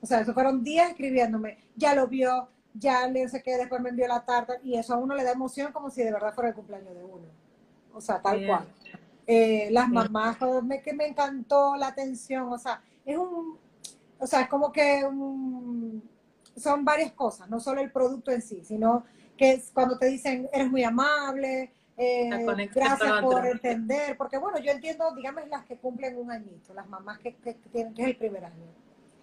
o 0.00 0.06
sea, 0.06 0.20
eso 0.20 0.32
fueron 0.32 0.62
días 0.62 0.90
escribiéndome, 0.90 1.58
ya 1.74 1.92
lo 1.96 2.06
vio, 2.06 2.48
ya 2.74 3.08
le 3.08 3.28
sé 3.28 3.42
que 3.42 3.56
después 3.56 3.80
me 3.80 3.90
envió 3.90 4.06
la 4.06 4.24
tarta, 4.24 4.54
y 4.62 4.76
eso 4.76 4.94
a 4.94 4.98
uno 4.98 5.16
le 5.16 5.24
da 5.24 5.32
emoción 5.32 5.72
como 5.72 5.90
si 5.90 6.04
de 6.04 6.12
verdad 6.12 6.32
fuera 6.32 6.50
el 6.50 6.54
cumpleaños 6.54 6.94
de 6.94 7.02
uno. 7.02 7.26
O 7.92 8.00
sea, 8.00 8.22
tal 8.22 8.46
cual. 8.46 8.68
Eh, 9.26 9.68
las 9.72 9.88
mamás, 9.88 10.36
me, 10.62 10.80
que 10.80 10.92
me 10.92 11.08
encantó 11.08 11.74
la 11.74 11.88
atención, 11.88 12.52
o 12.52 12.58
sea, 12.58 12.80
es 13.04 13.16
un, 13.16 13.58
o 14.20 14.26
sea, 14.26 14.42
es 14.42 14.48
como 14.48 14.70
que 14.70 15.04
un, 15.04 16.02
son 16.56 16.84
varias 16.84 17.12
cosas, 17.12 17.48
no 17.48 17.58
solo 17.58 17.80
el 17.80 17.90
producto 17.90 18.30
en 18.30 18.42
sí, 18.42 18.62
sino 18.64 19.04
que 19.36 19.52
es 19.52 19.70
cuando 19.72 19.98
te 19.98 20.06
dicen, 20.06 20.48
eres 20.52 20.70
muy 20.70 20.84
amable, 20.84 21.72
eh, 21.96 22.30
gracias 22.74 23.22
por 23.22 23.46
entender, 23.46 24.16
porque 24.16 24.38
bueno, 24.38 24.58
yo 24.58 24.70
entiendo, 24.70 25.14
digamos, 25.14 25.48
las 25.48 25.64
que 25.64 25.76
cumplen 25.76 26.18
un 26.18 26.30
añito, 26.30 26.74
las 26.74 26.88
mamás 26.88 27.18
que, 27.18 27.32
tienen, 27.72 27.94
que 27.94 28.02
es 28.02 28.08
el 28.08 28.16
primer 28.16 28.44
año, 28.44 28.64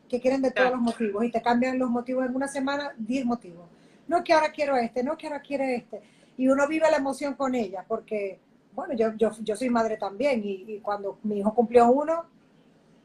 que 0.09 0.19
quieren 0.19 0.41
de 0.41 0.51
todos 0.51 0.71
los 0.71 0.81
motivos 0.81 1.23
y 1.23 1.31
te 1.31 1.41
cambian 1.41 1.77
los 1.77 1.89
motivos 1.89 2.25
en 2.25 2.35
una 2.35 2.47
semana, 2.47 2.93
10 2.97 3.25
motivos. 3.25 3.67
No 4.07 4.23
que 4.23 4.33
ahora 4.33 4.51
quiero 4.51 4.77
este, 4.77 5.03
no 5.03 5.17
que 5.17 5.27
ahora 5.27 5.41
quiere 5.41 5.75
este. 5.75 6.01
Y 6.37 6.47
uno 6.47 6.67
vive 6.67 6.89
la 6.89 6.97
emoción 6.97 7.33
con 7.33 7.55
ella, 7.55 7.83
porque, 7.87 8.39
bueno, 8.73 8.93
yo, 8.93 9.13
yo, 9.15 9.31
yo 9.41 9.55
soy 9.55 9.69
madre 9.69 9.97
también 9.97 10.43
y, 10.43 10.63
y 10.67 10.79
cuando 10.79 11.19
mi 11.23 11.39
hijo 11.39 11.53
cumplió 11.53 11.89
uno, 11.89 12.25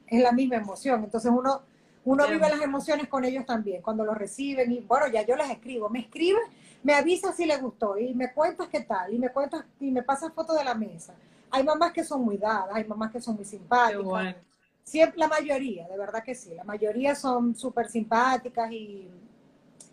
es 0.07 0.23
la 0.23 0.33
misma 0.33 0.57
emoción. 0.57 1.03
Entonces 1.05 1.31
uno 1.35 1.63
uno 2.05 2.27
vive 2.27 2.49
las 2.49 2.61
emociones 2.61 3.09
con 3.09 3.25
ellos 3.25 3.47
también, 3.47 3.81
cuando 3.81 4.05
los 4.05 4.17
reciben 4.17 4.73
y 4.73 4.81
bueno, 4.81 5.07
ya 5.09 5.23
yo 5.23 5.37
les 5.37 5.51
escribo, 5.51 5.89
me 5.89 6.01
escribe, 6.01 6.41
me 6.83 6.95
avisa 6.95 7.33
si 7.33 7.47
les 7.47 7.61
gustó 7.61 7.97
y 7.97 8.13
me 8.15 8.33
cuentas 8.33 8.69
qué 8.69 8.81
tal 8.81 9.15
y 9.15 9.19
me 9.19 9.31
cuentas 9.31 9.65
y 9.79 9.91
me 9.91 10.03
pasas 10.03 10.33
fotos 10.33 10.57
de 10.57 10.65
la 10.65 10.75
mesa. 10.75 11.15
Hay 11.51 11.63
mamás 11.63 11.93
que 11.93 12.03
son 12.03 12.25
muy 12.25 12.39
dadas, 12.39 12.75
hay 12.75 12.85
mamás 12.85 13.13
que 13.13 13.21
son 13.21 13.37
muy 13.37 13.45
simpáticas. 13.45 14.37
Siempre, 14.83 15.19
la 15.21 15.29
mayoría, 15.29 15.87
de 15.87 15.97
verdad 15.97 16.25
que 16.25 16.35
sí, 16.35 16.55
la 16.55 16.65
mayoría 16.65 17.15
son 17.15 17.55
súper 17.55 17.89
simpáticas 17.89 18.73
y, 18.73 19.09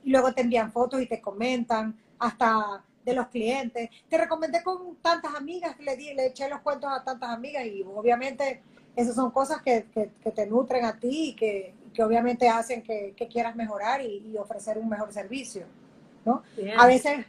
luego 0.06 0.34
te 0.34 0.42
envían 0.42 0.72
fotos 0.72 1.02
y 1.02 1.06
te 1.06 1.22
comentan 1.22 1.96
hasta 2.18 2.84
de 3.06 3.14
los 3.14 3.28
clientes. 3.28 3.90
Te 4.08 4.18
recomendé 4.18 4.64
con 4.64 4.96
tantas 4.96 5.36
amigas, 5.36 5.78
le, 5.80 5.96
di, 5.96 6.14
le 6.16 6.28
eché 6.28 6.50
los 6.50 6.62
cuentos 6.62 6.90
a 6.92 7.04
tantas 7.04 7.30
amigas 7.30 7.66
y 7.66 7.84
obviamente 7.84 8.64
esas 8.96 9.14
son 9.14 9.30
cosas 9.30 9.62
que, 9.62 9.86
que 9.94 10.32
te 10.32 10.48
nutren 10.48 10.86
a 10.86 10.98
ti 10.98 11.30
y 11.30 11.36
que, 11.36 11.76
que 11.94 12.04
obviamente 12.04 12.48
hacen 12.48 12.84
que, 12.84 13.14
quieras 13.30 13.56
mejorar 13.56 14.02
y, 14.02 14.36
ofrecer 14.38 14.78
un 14.78 14.90
mejor 14.90 15.12
servicio, 15.12 15.66
¿no? 16.26 16.44
A 16.78 16.88
veces 16.88 17.26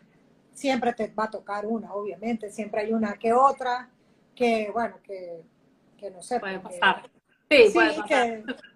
siempre 0.52 0.92
te 0.92 1.08
va 1.08 1.24
a 1.24 1.30
tocar 1.30 1.66
una, 1.66 1.92
obviamente, 1.94 2.50
siempre 2.50 2.82
hay 2.82 2.92
una 2.92 3.14
que 3.14 3.32
otra 3.32 3.88
que, 4.34 4.70
bueno, 4.72 4.96
que, 5.02 5.42
no 6.11 6.22
sé. 6.22 6.40
Puede 6.40 6.61
pasar. 6.61 7.11
Sí, 7.50 7.72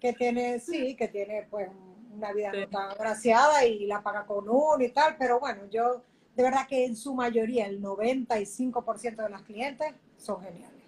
Que, 0.01 0.13
tiene, 0.13 0.59
sí, 0.59 0.95
que 0.95 1.07
tiene 1.07 1.47
pues 1.49 1.69
una 2.13 2.33
vida 2.33 2.51
no 2.51 2.67
tan 2.67 2.91
agraciada 2.91 3.65
y 3.65 3.85
la 3.85 4.01
paga 4.01 4.25
con 4.25 4.47
uno 4.49 4.83
y 4.83 4.89
tal, 4.89 5.15
pero 5.17 5.39
bueno, 5.39 5.61
yo 5.71 6.03
de 6.35 6.43
verdad 6.43 6.67
que 6.67 6.85
en 6.85 6.95
su 6.95 7.13
mayoría, 7.13 7.65
el 7.65 7.81
95% 7.81 9.15
de 9.15 9.29
las 9.29 9.41
clientes 9.43 9.93
son 10.17 10.41
geniales. 10.41 10.83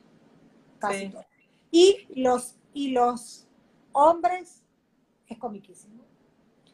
Casi 0.79 1.09
todos. 1.09 1.25
Y 1.71 2.07
los, 2.15 2.55
y 2.73 2.91
los 2.91 3.47
hombres 3.93 4.63
es 5.33 5.39
comiquísimo. 5.39 6.03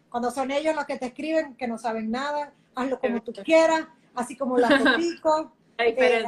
Cuando 0.09 0.29
son 0.31 0.51
ellos 0.51 0.75
los 0.75 0.85
que 0.85 0.97
te 0.97 1.07
escriben, 1.07 1.55
que 1.55 1.67
no 1.67 1.77
saben 1.77 2.11
nada, 2.11 2.53
hazlo 2.75 2.99
como 2.99 3.21
tú 3.21 3.33
quieras, 3.43 3.87
así 4.13 4.35
como 4.35 4.57
las 4.57 4.95
pico. 4.97 5.53
Eh, 5.79 6.23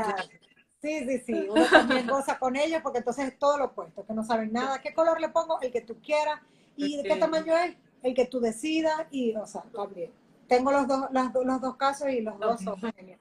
sí, 0.82 1.06
sí, 1.08 1.20
sí. 1.20 1.48
Uno 1.48 1.66
también 1.70 2.08
goza 2.08 2.40
con 2.40 2.56
ellos 2.56 2.82
porque 2.82 2.98
entonces 2.98 3.28
es 3.28 3.38
todo 3.38 3.60
lo 3.60 3.66
opuesto, 3.66 4.04
que 4.04 4.14
no 4.14 4.24
saben 4.24 4.52
nada. 4.52 4.82
¿Qué 4.82 4.92
color 4.92 5.22
le 5.22 5.30
pongo? 5.30 5.62
El 5.62 5.72
que 5.72 5.82
tú 5.82 6.02
quieras. 6.02 6.42
¿Y 6.76 6.98
de 6.98 7.04
qué 7.04 7.16
tamaño 7.16 7.56
es? 7.56 7.78
El 8.02 8.16
que 8.16 8.26
tú 8.26 8.40
decidas. 8.40 9.06
Y, 9.12 9.36
o 9.36 9.46
sea, 9.46 9.62
también. 9.72 10.12
Tengo 10.48 10.72
los 10.72 10.88
dos, 10.88 11.08
los 11.12 11.62
dos 11.62 11.76
casos 11.78 12.10
y 12.10 12.22
los 12.22 12.40
dos 12.40 12.60
son 12.60 12.76
geniales. 12.80 13.20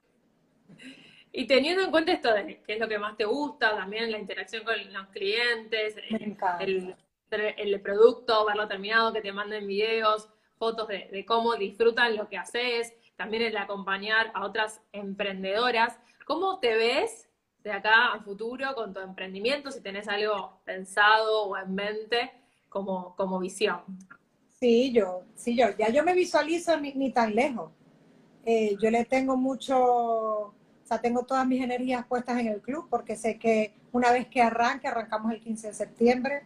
Y 1.30 1.46
teniendo 1.46 1.82
en 1.82 1.90
cuenta 1.90 2.12
esto 2.12 2.32
de 2.32 2.62
qué 2.66 2.74
es 2.74 2.80
lo 2.80 2.88
que 2.88 2.98
más 2.98 3.16
te 3.16 3.24
gusta, 3.24 3.76
también 3.76 4.10
la 4.12 4.18
interacción 4.18 4.64
con 4.64 4.76
los 4.92 5.06
clientes, 5.08 5.96
el, 6.08 6.96
el, 7.40 7.80
producto, 7.80 8.44
verlo 8.44 8.68
terminado, 8.68 9.12
que 9.12 9.20
te 9.20 9.32
manden 9.32 9.66
videos, 9.66 10.28
fotos 10.58 10.88
de, 10.88 11.24
cómo 11.26 11.54
disfrutan 11.56 12.16
lo 12.16 12.28
que 12.28 12.36
haces, 12.36 12.92
también 13.16 13.42
el 13.42 13.56
acompañar 13.56 14.30
a 14.34 14.44
otras 14.44 14.80
emprendedoras. 14.92 15.98
¿Cómo 16.26 16.58
te 16.58 16.74
ves 16.74 17.28
de 17.62 17.72
acá 17.72 18.12
a 18.12 18.20
futuro 18.20 18.74
con 18.74 18.92
tu 18.92 19.00
emprendimiento, 19.00 19.70
si 19.70 19.80
tenés 19.80 20.08
algo 20.08 20.60
pensado 20.64 21.44
o 21.44 21.56
en 21.56 21.74
mente 21.74 22.32
como, 22.68 23.14
como 23.16 23.38
visión? 23.38 23.80
Sí, 24.58 24.92
yo, 24.92 25.24
sí, 25.34 25.56
yo, 25.56 25.66
ya 25.76 25.90
yo 25.90 26.02
me 26.02 26.14
visualizo 26.14 26.78
ni, 26.80 27.10
tan 27.10 27.34
lejos. 27.34 27.70
Eh, 28.44 28.76
yo 28.80 28.90
le 28.90 29.04
tengo 29.04 29.36
mucho, 29.36 29.76
o 29.78 30.54
sea, 30.84 31.00
tengo 31.00 31.24
todas 31.24 31.46
mis 31.46 31.62
energías 31.62 32.06
puestas 32.06 32.38
en 32.38 32.48
el 32.48 32.60
club 32.60 32.86
porque 32.90 33.16
sé 33.16 33.38
que 33.38 33.74
una 33.92 34.10
vez 34.12 34.26
que 34.28 34.42
arranque, 34.42 34.88
arrancamos 34.88 35.32
el 35.32 35.40
15 35.40 35.68
de 35.68 35.74
septiembre, 35.74 36.42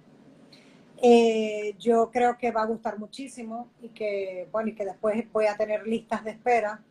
eh, 1.01 1.77
yo 1.79 2.11
creo 2.11 2.37
que 2.37 2.51
va 2.51 2.63
a 2.63 2.67
gustar 2.67 2.99
muchísimo 2.99 3.71
y 3.81 3.91
que, 3.91 4.49
bueno, 4.51 4.71
y 4.71 4.75
que 4.75 4.85
después 4.85 5.31
voy 5.33 5.47
a 5.47 5.57
tener 5.57 5.87
listas 5.87 6.25
de 6.25 6.31
espera. 6.33 6.83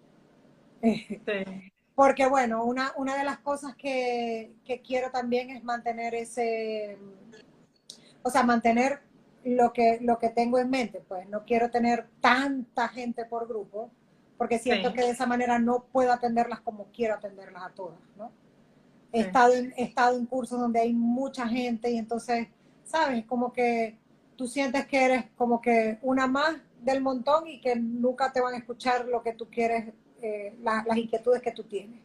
Porque, 1.95 2.27
bueno, 2.27 2.63
una, 2.63 2.93
una 2.95 3.17
de 3.17 3.23
las 3.23 3.39
cosas 3.39 3.75
que, 3.75 4.53
que, 4.63 4.81
quiero 4.81 5.09
también 5.09 5.49
es 5.49 5.63
mantener 5.63 6.13
ese, 6.13 6.97
o 8.21 8.29
sea, 8.29 8.43
mantener 8.43 9.01
lo 9.43 9.73
que, 9.73 9.97
lo 10.01 10.19
que 10.19 10.29
tengo 10.29 10.59
en 10.59 10.69
mente. 10.69 11.03
Pues 11.07 11.27
no 11.27 11.43
quiero 11.43 11.69
tener 11.71 12.07
tanta 12.21 12.87
gente 12.87 13.25
por 13.25 13.47
grupo, 13.47 13.89
porque 14.37 14.59
siento 14.59 14.93
que 14.93 15.01
de 15.01 15.09
esa 15.09 15.25
manera 15.25 15.59
no 15.59 15.85
puedo 15.91 16.13
atenderlas 16.13 16.61
como 16.61 16.85
quiero 16.93 17.15
atenderlas 17.15 17.63
a 17.63 17.69
todas, 17.71 17.99
¿no? 18.15 18.31
He, 19.11 19.21
estado 19.21 19.53
en, 19.53 19.73
he 19.75 19.83
estado 19.83 20.17
en 20.17 20.27
cursos 20.27 20.59
donde 20.59 20.79
hay 20.79 20.93
mucha 20.93 21.47
gente 21.47 21.89
y 21.89 21.97
entonces 21.97 22.49
¿sabes? 22.87 23.25
Como 23.25 23.53
que 23.53 23.97
tú 24.35 24.47
sientes 24.47 24.87
que 24.87 25.03
eres 25.03 25.25
como 25.37 25.61
que 25.61 25.99
una 26.01 26.27
más 26.27 26.55
del 26.81 27.01
montón 27.01 27.47
y 27.47 27.59
que 27.59 27.75
nunca 27.75 28.31
te 28.31 28.41
van 28.41 28.53
a 28.53 28.57
escuchar 28.57 29.05
lo 29.05 29.21
que 29.21 29.33
tú 29.33 29.47
quieres, 29.49 29.93
eh, 30.21 30.55
las 30.63 30.97
inquietudes 30.97 31.41
que 31.41 31.51
tú 31.51 31.63
tienes. 31.63 31.99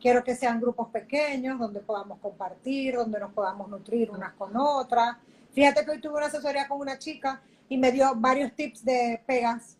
Quiero 0.00 0.22
que 0.22 0.36
sean 0.36 0.60
grupos 0.60 0.88
pequeños 0.88 1.58
donde 1.58 1.80
podamos 1.80 2.18
compartir, 2.20 2.96
donde 2.96 3.18
nos 3.18 3.32
podamos 3.32 3.68
nutrir 3.68 4.10
unas 4.10 4.34
con 4.34 4.56
otras. 4.56 5.16
Fíjate 5.52 5.84
que 5.84 5.92
hoy 5.92 6.00
tuve 6.00 6.18
una 6.18 6.26
asesoría 6.26 6.68
con 6.68 6.80
una 6.80 6.98
chica 6.98 7.40
y 7.68 7.78
me 7.78 7.90
dio 7.92 8.14
varios 8.14 8.52
tips 8.54 8.84
de 8.84 9.20
pegas, 9.26 9.78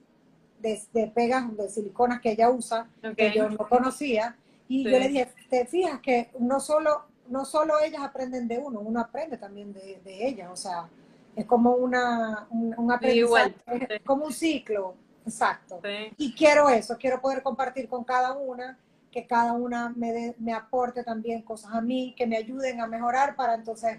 de, 0.58 1.12
pegas 1.14 1.54
de 1.56 1.68
siliconas 1.68 2.20
que 2.20 2.32
ella 2.32 2.50
usa, 2.50 2.88
que 3.16 3.32
yo 3.32 3.50
no 3.50 3.58
conocía. 3.58 4.36
Y 4.68 4.84
yo 4.84 4.98
le 4.98 5.08
dije, 5.08 5.28
te 5.50 5.66
fijas 5.66 6.00
que 6.00 6.30
no 6.40 6.60
solo 6.60 7.04
no 7.28 7.44
solo 7.44 7.78
ellas 7.80 8.02
aprenden 8.02 8.48
de 8.48 8.58
uno, 8.58 8.80
uno 8.80 9.00
aprende 9.00 9.36
también 9.36 9.72
de, 9.72 10.00
de 10.04 10.26
ellas, 10.26 10.50
o 10.52 10.56
sea, 10.56 10.88
es 11.34 11.44
como 11.44 11.72
una, 11.72 12.46
un, 12.50 12.90
aprendizaje, 12.90 13.54
es 13.88 14.02
como 14.02 14.24
un 14.24 14.32
ciclo, 14.32 14.94
exacto. 15.24 15.80
Y 16.16 16.34
quiero 16.34 16.70
eso, 16.70 16.96
quiero 16.98 17.20
poder 17.20 17.42
compartir 17.42 17.88
con 17.88 18.04
cada 18.04 18.32
una, 18.32 18.78
que 19.10 19.26
cada 19.26 19.52
una 19.52 19.90
me, 19.90 20.34
me 20.38 20.52
aporte 20.52 21.04
también 21.04 21.42
cosas 21.42 21.72
a 21.74 21.80
mí, 21.80 22.14
que 22.16 22.26
me 22.26 22.36
ayuden 22.36 22.80
a 22.80 22.86
mejorar 22.86 23.36
para 23.36 23.54
entonces 23.54 23.98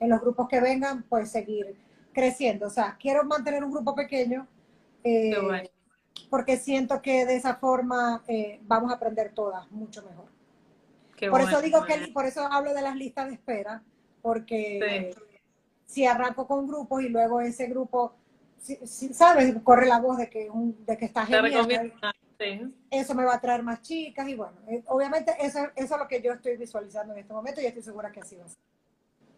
en 0.00 0.08
los 0.08 0.20
grupos 0.20 0.48
que 0.48 0.60
vengan, 0.60 1.02
pues 1.08 1.30
seguir 1.30 1.76
creciendo. 2.12 2.66
O 2.66 2.70
sea, 2.70 2.96
quiero 2.98 3.24
mantener 3.24 3.64
un 3.64 3.72
grupo 3.72 3.94
pequeño. 3.94 4.46
Eh, 5.02 5.36
porque 6.30 6.56
siento 6.56 7.00
que 7.00 7.24
de 7.24 7.36
esa 7.36 7.54
forma 7.56 8.22
eh, 8.26 8.60
vamos 8.62 8.90
a 8.90 8.96
aprender 8.96 9.32
todas 9.32 9.70
mucho 9.70 10.02
mejor 10.02 10.27
por 11.30 11.40
eso 11.40 11.60
digo 11.60 11.84
que, 11.84 12.08
por 12.12 12.26
eso 12.26 12.42
hablo 12.50 12.74
de 12.74 12.82
las 12.82 12.96
listas 12.96 13.28
de 13.28 13.34
espera, 13.34 13.82
porque 14.22 15.14
si 15.86 16.04
arranco 16.04 16.46
con 16.46 16.66
grupos 16.66 17.02
y 17.02 17.08
luego 17.08 17.40
ese 17.40 17.66
grupo, 17.66 18.14
si, 18.58 19.14
¿sabes? 19.14 19.54
Corre 19.64 19.86
la 19.86 19.98
voz 19.98 20.18
de 20.18 20.28
que, 20.28 20.50
un, 20.50 20.84
de 20.84 20.96
que 20.96 21.06
está 21.06 21.26
genial. 21.26 21.92
Eso 22.90 23.14
me 23.14 23.24
va 23.24 23.34
a 23.34 23.40
traer 23.40 23.62
más 23.62 23.82
chicas 23.82 24.28
y 24.28 24.34
bueno, 24.34 24.56
eh, 24.68 24.84
obviamente 24.86 25.34
eso, 25.40 25.58
eso 25.74 25.94
es 25.94 26.00
lo 26.00 26.06
que 26.06 26.22
yo 26.22 26.32
estoy 26.32 26.56
visualizando 26.56 27.12
en 27.12 27.20
este 27.20 27.32
momento 27.32 27.60
y 27.60 27.66
estoy 27.66 27.82
segura 27.82 28.12
que 28.12 28.20
así 28.20 28.36
va 28.36 28.44
a 28.44 28.48
ser. 28.48 28.58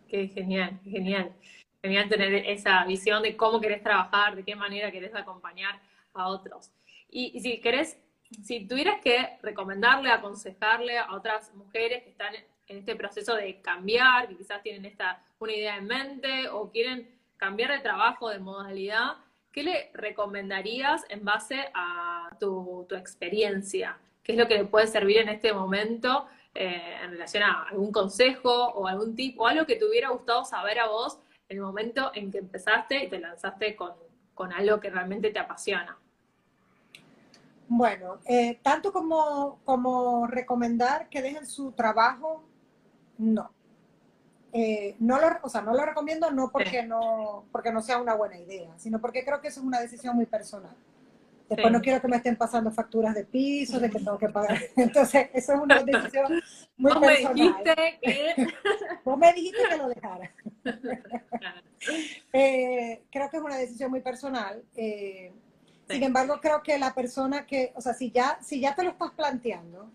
Qué 0.07 0.29
genial, 0.29 0.79
genial. 0.85 1.33
Genial 1.81 2.09
tener 2.11 2.35
esa 2.35 2.85
visión 2.85 3.23
de 3.23 3.37
cómo 3.39 3.59
querés 3.59 3.83
trabajar, 3.83 4.37
de 4.37 4.45
qué 4.45 4.55
manera 4.55 4.93
querés 4.93 5.15
acompañar 5.15 5.81
a 6.13 6.29
otros. 6.29 6.71
Y, 7.09 7.33
y 7.35 7.41
si 7.41 7.61
querés 7.61 7.97
si 8.43 8.67
tuvieras 8.67 9.01
que 9.03 9.39
recomendarle, 9.43 10.11
aconsejarle 10.11 10.99
a 10.99 11.13
otras 11.13 11.53
mujeres 11.55 12.03
que 12.05 12.11
están 12.11 12.35
en 12.69 12.79
este 12.79 12.95
proceso 12.95 13.35
de 13.35 13.61
cambiar, 13.61 14.29
que 14.29 14.37
quizás 14.37 14.63
tienen 14.63 14.85
esta 14.85 15.23
una 15.41 15.53
idea 15.53 15.77
en 15.77 15.87
mente 15.87 16.49
o 16.49 16.71
quieren 16.71 17.11
cambiar 17.37 17.73
de 17.73 17.81
trabajo, 17.81 18.29
de 18.29 18.39
modalidad, 18.39 19.17
¿qué 19.53 19.63
le 19.63 19.91
recomendarías 19.95 21.05
en 21.09 21.25
base 21.25 21.71
a 21.75 22.29
tu, 22.39 22.87
experiencia? 22.91 23.99
¿Qué 24.23 24.33
es 24.33 24.39
lo 24.39 24.47
que 24.47 24.59
le 24.59 24.65
puede 24.67 24.87
servir 24.87 25.19
en 25.19 25.31
este 25.31 25.53
momento 25.53 26.27
eh, 26.55 26.99
en 27.03 27.13
relación 27.13 27.43
a 27.43 27.63
algún 27.71 27.91
consejo 27.91 28.53
o 28.53 28.87
algún 28.87 29.17
tipo, 29.17 29.45
o 29.45 29.47
algo 29.47 29.65
que 29.65 29.77
te 29.77 29.87
hubiera 29.87 30.11
gustado 30.11 30.45
saber 30.45 30.79
a 30.79 30.89
vos 30.89 31.19
en 31.49 31.57
el 31.57 31.63
momento 31.63 32.11
en 32.15 32.31
que 32.31 32.39
empezaste 32.39 33.05
y 33.05 33.09
te 33.09 33.19
lanzaste 33.19 33.75
con, 33.75 33.95
con 34.35 34.53
algo 34.53 34.79
que 34.79 34.91
realmente 34.91 35.31
te 35.31 35.39
apasiona? 35.39 35.97
Bueno, 37.73 38.19
eh, 38.27 38.59
tanto 38.65 38.93
como, 38.93 39.61
como 39.65 40.27
recomendar 40.27 41.09
que 41.09 41.23
dejen 41.23 41.47
su 41.47 41.71
trabajo, 41.71 42.43
no. 43.17 43.53
Eh, 44.53 44.97
no 44.99 45.21
lo, 45.21 45.29
o 45.41 45.49
sea, 45.49 45.63
no 45.63 45.73
lo 45.73 45.87
recomiendo 45.87 46.33
no 46.33 46.51
porque 46.51 46.83
no, 46.83 47.45
porque 47.53 47.71
no 47.71 47.81
sea 47.81 47.99
una 47.99 48.15
buena 48.15 48.37
idea, 48.37 48.77
sino 48.77 49.01
porque 49.01 49.25
creo 49.25 49.41
que 49.41 49.47
eso 49.47 49.61
es 49.61 49.67
una 49.67 49.79
decisión 49.79 50.17
muy 50.17 50.27
personal. 50.27 50.75
Después 51.49 51.73
no 51.73 51.81
quiero 51.81 52.01
que 52.01 52.09
me 52.09 52.17
estén 52.17 52.35
pasando 52.35 52.73
facturas 52.73 53.15
de 53.15 53.25
piso, 53.25 53.79
de 53.79 53.89
que 53.89 54.01
tengo 54.01 54.19
que 54.19 54.29
pagar. 54.31 54.59
Entonces, 54.77 55.31
eso 55.33 55.53
es 55.53 55.61
una 55.61 55.81
decisión 55.81 56.43
muy 56.77 56.93
Vos 56.93 57.01
personal. 57.01 57.35
Me 57.37 57.41
dijiste 57.41 57.99
que... 58.03 58.47
Vos 59.05 59.17
me 59.17 59.33
dijiste 59.33 59.63
que 59.69 59.77
lo 59.77 59.89
dejara. 59.89 60.35
Eh, 62.33 63.05
creo 63.11 63.31
que 63.31 63.39
es 63.39 63.43
una 63.43 63.57
decisión 63.57 63.91
muy 63.91 64.03
personal. 64.03 64.63
Sin 65.91 66.03
embargo, 66.03 66.41
creo 66.41 66.63
que 66.63 66.79
la 66.79 66.95
persona 66.95 67.47
que, 67.47 67.73
o 67.75 67.81
sea, 67.81 67.95
si 67.95 68.11
ya, 68.11 68.39
si 68.43 68.61
ya 68.61 68.75
te 68.75 68.83
lo 68.83 68.91
estás 68.91 69.11
planteando, 69.13 69.91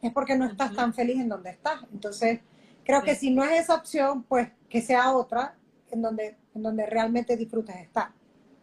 es 0.00 0.12
porque 0.12 0.36
no 0.36 0.46
estás 0.46 0.74
tan 0.74 0.92
feliz 0.92 1.20
en 1.20 1.28
donde 1.28 1.50
estás. 1.50 1.80
Entonces, 1.92 2.40
creo 2.84 3.02
que 3.02 3.14
si 3.14 3.30
no 3.30 3.42
es 3.44 3.60
esa 3.60 3.74
opción, 3.74 4.22
pues 4.24 4.50
que 4.68 4.82
sea 4.82 5.12
otra 5.12 5.56
en 5.90 6.02
donde, 6.02 6.36
en 6.54 6.62
donde 6.62 6.86
realmente 6.86 7.36
disfrutes 7.36 7.76
estar. 7.76 8.10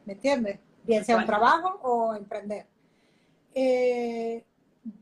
¿Me 0.06 0.14
entiendes? 0.14 0.60
Bien 0.84 1.06
sea 1.06 1.18
un 1.18 1.26
trabajo 1.26 1.80
o 1.84 2.16
emprender. 2.16 2.66
Eh, 3.54 4.44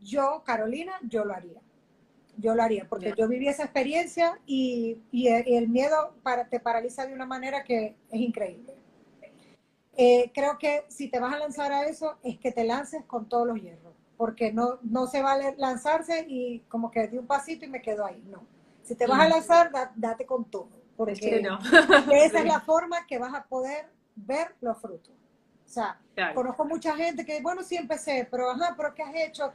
yo, 0.02 0.44
Carolina, 0.46 0.94
yo 1.04 1.26
lo 1.26 1.34
haría. 1.34 1.62
Yo 2.38 2.56
lo 2.56 2.64
haría, 2.64 2.88
porque 2.88 3.14
yo 3.18 3.28
viví 3.28 3.50
esa 3.50 3.64
experiencia 3.64 4.40
y, 4.46 4.98
y, 5.12 5.28
el, 5.28 5.68
miedo 5.68 6.16
para, 6.24 6.48
te 6.48 6.62
paraliza 6.62 7.06
de 7.06 7.14
una 7.14 7.26
manera 7.26 7.66
que 7.66 7.98
es 8.10 8.22
increíble. 8.22 8.76
Eh, 10.02 10.32
creo 10.34 10.58
que 10.58 10.86
si 10.88 11.10
te 11.10 11.20
vas 11.20 11.34
a 11.34 11.40
lanzar 11.40 11.74
a 11.74 11.84
eso, 11.84 12.18
es 12.24 12.40
que 12.40 12.54
te 12.54 12.64
lances 12.64 13.04
con 13.04 13.28
todos 13.28 13.46
los 13.46 13.62
hierros, 13.62 13.94
porque 14.16 14.54
no, 14.54 14.80
no 14.82 15.08
se 15.08 15.22
vale 15.22 15.56
lanzarse 15.58 16.26
y 16.26 16.60
como 16.70 16.90
que 16.90 17.10
di 17.10 17.18
un 17.18 17.28
pasito 17.28 17.66
y 17.66 17.68
me 17.68 17.82
quedo 17.82 18.06
ahí, 18.06 18.24
no. 18.32 18.42
Si 18.82 18.96
te 18.96 19.06
vas 19.06 19.20
a 19.20 19.28
lanzar, 19.28 19.70
date 19.98 20.26
con 20.26 20.46
todo, 20.46 20.70
porque 20.96 21.46
esa 22.14 22.40
es 22.40 22.46
la 22.46 22.62
forma 22.62 23.06
que 23.08 23.20
vas 23.20 23.34
a 23.34 23.44
poder 23.44 23.90
ver 24.16 24.56
los 24.62 24.78
frutos. 24.78 25.12
O 25.66 25.70
sea, 25.70 26.00
conozco 26.34 26.64
mucha 26.64 26.96
gente 26.96 27.26
que, 27.26 27.42
bueno, 27.42 27.62
sí 27.62 27.76
empecé, 27.76 28.26
pero 28.32 28.52
ajá, 28.52 28.76
pero 28.78 28.96
¿qué 28.96 29.04
has 29.04 29.16
hecho? 29.16 29.52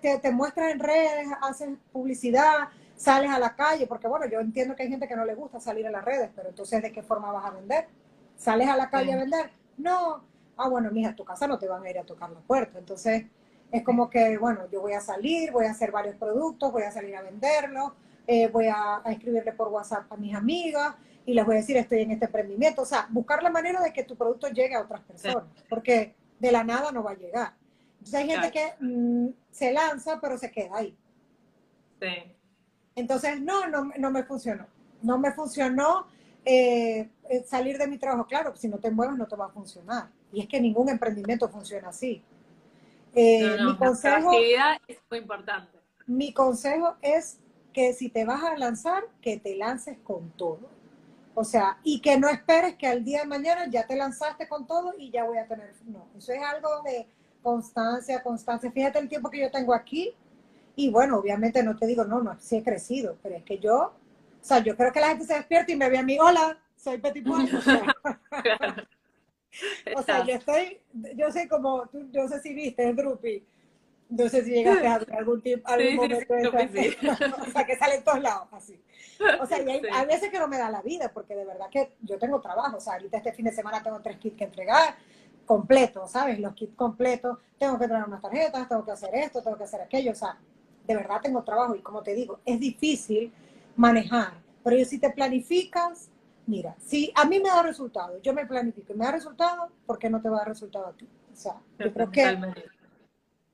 Te, 0.00 0.20
te 0.20 0.30
muestras 0.30 0.70
en 0.70 0.78
redes, 0.78 1.26
haces 1.42 1.68
publicidad, 1.90 2.68
sales 2.94 3.32
a 3.32 3.40
la 3.40 3.56
calle, 3.56 3.88
porque 3.88 4.06
bueno, 4.06 4.26
yo 4.26 4.38
entiendo 4.38 4.76
que 4.76 4.84
hay 4.84 4.88
gente 4.88 5.08
que 5.08 5.16
no 5.16 5.24
le 5.24 5.34
gusta 5.34 5.58
salir 5.58 5.84
a 5.88 5.90
las 5.90 6.04
redes, 6.04 6.30
pero 6.36 6.50
entonces, 6.50 6.80
¿de 6.80 6.92
qué 6.92 7.02
forma 7.02 7.32
vas 7.32 7.44
a 7.44 7.50
vender? 7.50 7.88
¿Sales 8.36 8.68
a 8.68 8.76
la 8.76 8.88
calle 8.88 9.14
a 9.14 9.16
vender? 9.16 9.59
No, 9.80 10.22
ah, 10.56 10.68
bueno, 10.68 10.90
mija, 10.90 11.10
a 11.10 11.16
tu 11.16 11.24
casa 11.24 11.46
no 11.46 11.58
te 11.58 11.68
van 11.68 11.84
a 11.84 11.90
ir 11.90 11.98
a 11.98 12.04
tocar 12.04 12.30
la 12.30 12.40
puerta. 12.40 12.78
Entonces, 12.78 13.24
es 13.72 13.82
como 13.82 14.10
que, 14.10 14.36
bueno, 14.38 14.68
yo 14.70 14.80
voy 14.80 14.92
a 14.92 15.00
salir, 15.00 15.52
voy 15.52 15.66
a 15.66 15.70
hacer 15.70 15.90
varios 15.90 16.16
productos, 16.16 16.72
voy 16.72 16.82
a 16.82 16.90
salir 16.90 17.16
a 17.16 17.22
venderlos, 17.22 17.92
eh, 18.26 18.48
voy 18.48 18.66
a, 18.66 19.02
escribirle 19.06 19.52
por 19.52 19.68
WhatsApp 19.68 20.12
a 20.12 20.16
mis 20.16 20.34
amigas 20.34 20.94
y 21.24 21.34
les 21.34 21.44
voy 21.44 21.56
a 21.56 21.58
decir, 21.58 21.76
estoy 21.76 22.02
en 22.02 22.10
este 22.10 22.26
emprendimiento. 22.26 22.82
O 22.82 22.86
sea, 22.86 23.06
buscar 23.10 23.42
la 23.42 23.50
manera 23.50 23.80
de 23.80 23.92
que 23.92 24.04
tu 24.04 24.16
producto 24.16 24.48
llegue 24.48 24.74
a 24.74 24.82
otras 24.82 25.00
personas, 25.02 25.44
porque 25.68 26.14
de 26.38 26.52
la 26.52 26.64
nada 26.64 26.92
no 26.92 27.02
va 27.02 27.12
a 27.12 27.16
llegar. 27.16 27.54
Entonces 27.98 28.14
hay 28.14 28.30
gente 28.30 28.50
que 28.50 28.74
mm, 28.80 29.28
se 29.50 29.72
lanza, 29.72 30.20
pero 30.20 30.36
se 30.36 30.50
queda 30.50 30.76
ahí. 30.76 30.96
Sí. 32.00 32.36
Entonces, 32.94 33.40
no, 33.40 33.66
no, 33.68 33.90
no 33.98 34.10
me 34.10 34.24
funcionó. 34.24 34.66
No 35.02 35.18
me 35.18 35.32
funcionó 35.32 36.06
eh, 36.44 37.08
eh, 37.28 37.44
salir 37.46 37.78
de 37.78 37.86
mi 37.86 37.98
trabajo. 37.98 38.26
Claro, 38.26 38.54
si 38.56 38.68
no 38.68 38.78
te 38.78 38.90
mueves 38.90 39.16
no 39.16 39.26
te 39.26 39.36
va 39.36 39.46
a 39.46 39.50
funcionar. 39.50 40.10
Y 40.32 40.40
es 40.40 40.48
que 40.48 40.60
ningún 40.60 40.88
emprendimiento 40.88 41.48
funciona 41.48 41.88
así. 41.88 42.22
Eh, 43.14 43.56
mi 43.64 43.76
consejo, 43.76 44.32
la 44.32 44.80
es 44.86 44.98
muy 45.10 45.18
importante. 45.18 45.78
Mi 46.06 46.32
consejo 46.32 46.96
es 47.02 47.38
que 47.72 47.92
si 47.92 48.08
te 48.08 48.24
vas 48.24 48.42
a 48.42 48.56
lanzar, 48.56 49.04
que 49.20 49.38
te 49.38 49.56
lances 49.56 49.98
con 50.02 50.30
todo. 50.30 50.68
O 51.34 51.44
sea, 51.44 51.78
y 51.84 52.00
que 52.00 52.18
no 52.18 52.28
esperes 52.28 52.76
que 52.76 52.86
al 52.86 53.04
día 53.04 53.20
de 53.20 53.26
mañana 53.26 53.66
ya 53.68 53.86
te 53.86 53.96
lanzaste 53.96 54.48
con 54.48 54.66
todo 54.66 54.94
y 54.98 55.10
ya 55.10 55.24
voy 55.24 55.38
a 55.38 55.46
tener. 55.46 55.72
No, 55.86 56.06
eso 56.16 56.32
es 56.32 56.42
algo 56.42 56.82
de 56.82 57.06
constancia, 57.42 58.22
constancia. 58.22 58.70
Fíjate 58.70 58.98
el 58.98 59.08
tiempo 59.08 59.30
que 59.30 59.40
yo 59.40 59.50
tengo 59.50 59.74
aquí. 59.74 60.14
Y 60.76 60.90
bueno, 60.90 61.18
obviamente 61.18 61.62
no 61.62 61.76
te 61.76 61.86
digo, 61.86 62.04
no, 62.04 62.22
no, 62.22 62.36
sí 62.40 62.56
he 62.56 62.62
crecido, 62.62 63.16
pero 63.22 63.36
es 63.36 63.44
que 63.44 63.58
yo, 63.58 63.92
o 64.40 64.44
sea, 64.44 64.58
yo 64.60 64.76
creo 64.76 64.92
que 64.92 65.00
la 65.00 65.08
gente 65.08 65.24
se 65.24 65.34
despierta 65.34 65.72
y 65.72 65.76
me 65.76 65.88
ve 65.88 65.98
a 65.98 66.02
mí, 66.02 66.18
hola, 66.18 66.58
soy 66.76 66.98
Petit 66.98 67.26
Pois. 67.26 67.50
O 69.96 70.02
sea, 70.02 70.24
yo 70.24 70.34
estoy, 70.34 70.80
yo 71.16 71.30
sé 71.32 71.48
como, 71.48 71.90
yo 72.12 72.28
sé 72.28 72.40
si 72.40 72.54
viste 72.54 72.88
el 72.88 72.94
Drupi, 72.94 73.44
no 74.08 74.28
sé 74.28 74.44
si 74.44 74.50
llegaste 74.52 74.86
a 74.86 75.18
algún 75.18 75.42
tipo, 75.42 75.68
algún 75.68 75.96
momento 75.96 76.34
de 76.34 76.48
o 77.48 77.50
sea, 77.50 77.66
que 77.66 77.76
sale 77.76 77.96
en 77.96 78.04
todos 78.04 78.20
lados, 78.20 78.48
así. 78.52 78.80
O 79.40 79.46
sea, 79.46 79.60
y 79.60 79.68
hay, 79.68 79.82
hay, 79.92 80.06
veces 80.06 80.30
que 80.30 80.38
no 80.38 80.48
me 80.48 80.56
da 80.56 80.70
la 80.70 80.82
vida, 80.82 81.10
porque 81.12 81.34
de 81.34 81.44
verdad 81.44 81.68
que 81.70 81.94
yo 82.02 82.18
tengo 82.18 82.40
trabajo, 82.40 82.76
o 82.76 82.80
sea, 82.80 82.94
ahorita 82.94 83.18
este 83.18 83.32
fin 83.32 83.44
de 83.44 83.52
semana 83.52 83.82
tengo 83.82 84.00
tres 84.00 84.18
kits 84.18 84.36
que 84.36 84.44
entregar, 84.44 84.96
completos, 85.46 86.12
¿sabes? 86.12 86.38
Los 86.38 86.54
kits 86.54 86.74
completos, 86.74 87.38
tengo 87.58 87.78
que 87.78 87.88
traer 87.88 88.04
unas 88.04 88.22
tarjetas, 88.22 88.68
tengo 88.68 88.84
que 88.84 88.92
hacer 88.92 89.14
esto, 89.14 89.42
tengo 89.42 89.58
que 89.58 89.64
hacer 89.64 89.80
aquello, 89.80 90.12
o 90.12 90.14
sea, 90.14 90.38
de 90.86 90.96
verdad 90.96 91.20
tengo 91.20 91.42
trabajo 91.42 91.74
y 91.74 91.80
como 91.80 92.02
te 92.02 92.14
digo, 92.14 92.40
es 92.44 92.58
difícil 92.58 93.32
manejar, 93.76 94.34
pero 94.62 94.84
si 94.84 94.98
te 94.98 95.10
planificas, 95.10 96.10
mira, 96.46 96.74
si 96.84 97.12
a 97.14 97.24
mí 97.24 97.40
me 97.40 97.48
da 97.48 97.62
resultado, 97.62 98.20
yo 98.22 98.34
me 98.34 98.46
planifico 98.46 98.92
y 98.92 98.96
me 98.96 99.04
da 99.04 99.12
resultado, 99.12 99.70
¿por 99.86 99.98
qué 99.98 100.10
no 100.10 100.20
te 100.20 100.28
va 100.28 100.36
a 100.36 100.40
dar 100.40 100.48
resultado 100.48 100.86
a 100.86 100.92
ti? 100.92 101.08
O 101.32 101.36
sea, 101.36 101.54
yo 101.78 101.92
creo 101.92 102.10
que, 102.10 102.38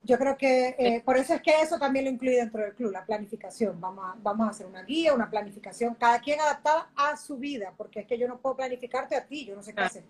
yo 0.03 0.19
creo 0.19 0.37
que 0.37 0.77
eh, 0.79 1.03
por 1.05 1.17
eso 1.17 1.35
es 1.35 1.43
que 1.43 1.61
eso 1.61 1.79
también 1.79 2.05
lo 2.05 2.11
incluye 2.11 2.37
dentro 2.37 2.63
del 2.63 2.75
club, 2.75 2.93
la 2.93 3.05
planificación. 3.05 3.81
Vamos 3.81 4.05
a, 4.05 4.17
vamos 4.23 4.47
a 4.47 4.51
hacer 4.51 4.67
una 4.67 4.83
guía, 4.83 5.13
una 5.13 5.29
planificación, 5.29 5.95
cada 5.95 6.21
quien 6.21 6.41
adaptada 6.41 6.91
a 6.97 7.17
su 7.17 7.37
vida, 7.37 7.73
porque 7.77 8.01
es 8.01 8.07
que 8.07 8.19
yo 8.19 8.27
no 8.29 8.39
puedo 8.39 8.57
planificarte 8.57 9.17
a 9.17 9.25
ti, 9.25 9.45
yo 9.45 9.55
no 9.55 9.63
sé 9.63 9.75
qué 9.75 9.81
hacer. 9.81 10.05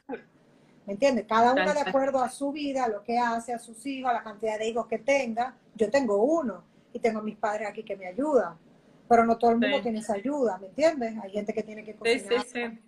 ¿Me 0.86 0.92
entiendes? 0.92 1.26
Cada 1.26 1.52
uno 1.52 1.74
de 1.74 1.80
acuerdo 1.80 2.22
a 2.22 2.28
su 2.28 2.52
vida, 2.52 2.84
a 2.84 2.88
lo 2.88 3.02
que 3.02 3.18
hace, 3.18 3.52
a 3.52 3.59
sus 3.59 3.84
hijos, 3.86 4.11
a 4.11 4.14
la 4.14 4.22
cantidad 4.22 4.59
de 4.59 4.68
hijos 4.68 4.86
que 4.86 4.98
tenga. 4.98 5.57
Yo 5.74 5.90
tengo 5.90 6.22
uno 6.22 6.62
y 6.92 7.00
tengo 7.00 7.18
a 7.18 7.22
mis 7.22 7.36
padres 7.36 7.68
aquí 7.68 7.82
que 7.82 7.96
me 7.96 8.07
ayudan 8.07 8.57
pero 9.09 9.24
no 9.24 9.38
todo 9.38 9.52
el 9.52 9.59
mundo 9.59 9.80
tiene 9.82 10.00
esa 10.00 10.14
ayuda, 10.14 10.59
¿me 10.59 10.66
entiendes? 10.68 11.16
Hay 11.22 11.30
gente 11.30 11.52
que 11.52 11.62
tiene 11.62 11.84
que 11.84 11.94
cocinar, 11.94 12.44
sí, 12.44 12.48
sí, 12.52 12.80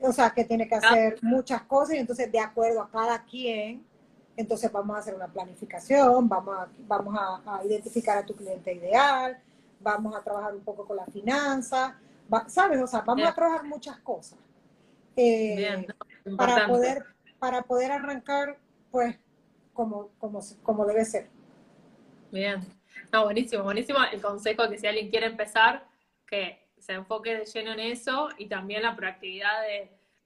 o 0.00 0.12
sea, 0.12 0.30
que 0.30 0.44
tiene 0.44 0.68
que 0.68 0.74
ah. 0.74 0.78
hacer 0.78 1.18
muchas 1.22 1.62
cosas 1.62 1.96
y 1.96 1.98
entonces 1.98 2.30
de 2.30 2.38
acuerdo 2.38 2.82
a 2.82 2.90
cada 2.90 3.24
quien, 3.24 3.84
entonces 4.36 4.70
vamos 4.70 4.96
a 4.96 5.00
hacer 5.00 5.14
una 5.14 5.28
planificación, 5.28 6.28
vamos 6.28 6.56
a, 6.58 6.68
vamos 6.86 7.14
a, 7.18 7.64
identificar 7.64 8.18
a 8.18 8.26
tu 8.26 8.34
cliente 8.34 8.72
ideal, 8.74 9.38
vamos 9.80 10.14
a 10.14 10.22
trabajar 10.22 10.54
un 10.54 10.62
poco 10.62 10.86
con 10.86 10.96
la 10.96 11.06
finanza, 11.06 11.98
¿sabes? 12.48 12.80
O 12.82 12.86
sea, 12.86 13.00
vamos 13.00 13.26
a 13.26 13.34
trabajar 13.34 13.64
muchas 13.64 13.98
cosas 13.98 14.38
eh, 15.16 15.86
para, 16.36 16.66
poder, 16.66 17.04
para 17.38 17.62
poder 17.62 17.92
arrancar, 17.92 18.58
pues, 18.90 19.16
como, 19.72 20.10
como, 20.18 20.40
como 20.62 20.84
debe 20.84 21.04
ser. 21.04 21.28
Bien. 22.30 22.60
No, 23.12 23.24
buenísimo, 23.24 23.62
buenísimo 23.62 23.98
el 24.12 24.20
consejo 24.20 24.68
que 24.68 24.78
si 24.78 24.86
alguien 24.86 25.10
quiere 25.10 25.26
empezar, 25.26 25.86
que 26.26 26.66
se 26.78 26.92
enfoque 26.92 27.36
de 27.36 27.44
lleno 27.44 27.72
en 27.72 27.80
eso 27.80 28.28
y 28.38 28.46
también 28.46 28.82
la 28.82 28.96
proactividad 28.96 29.62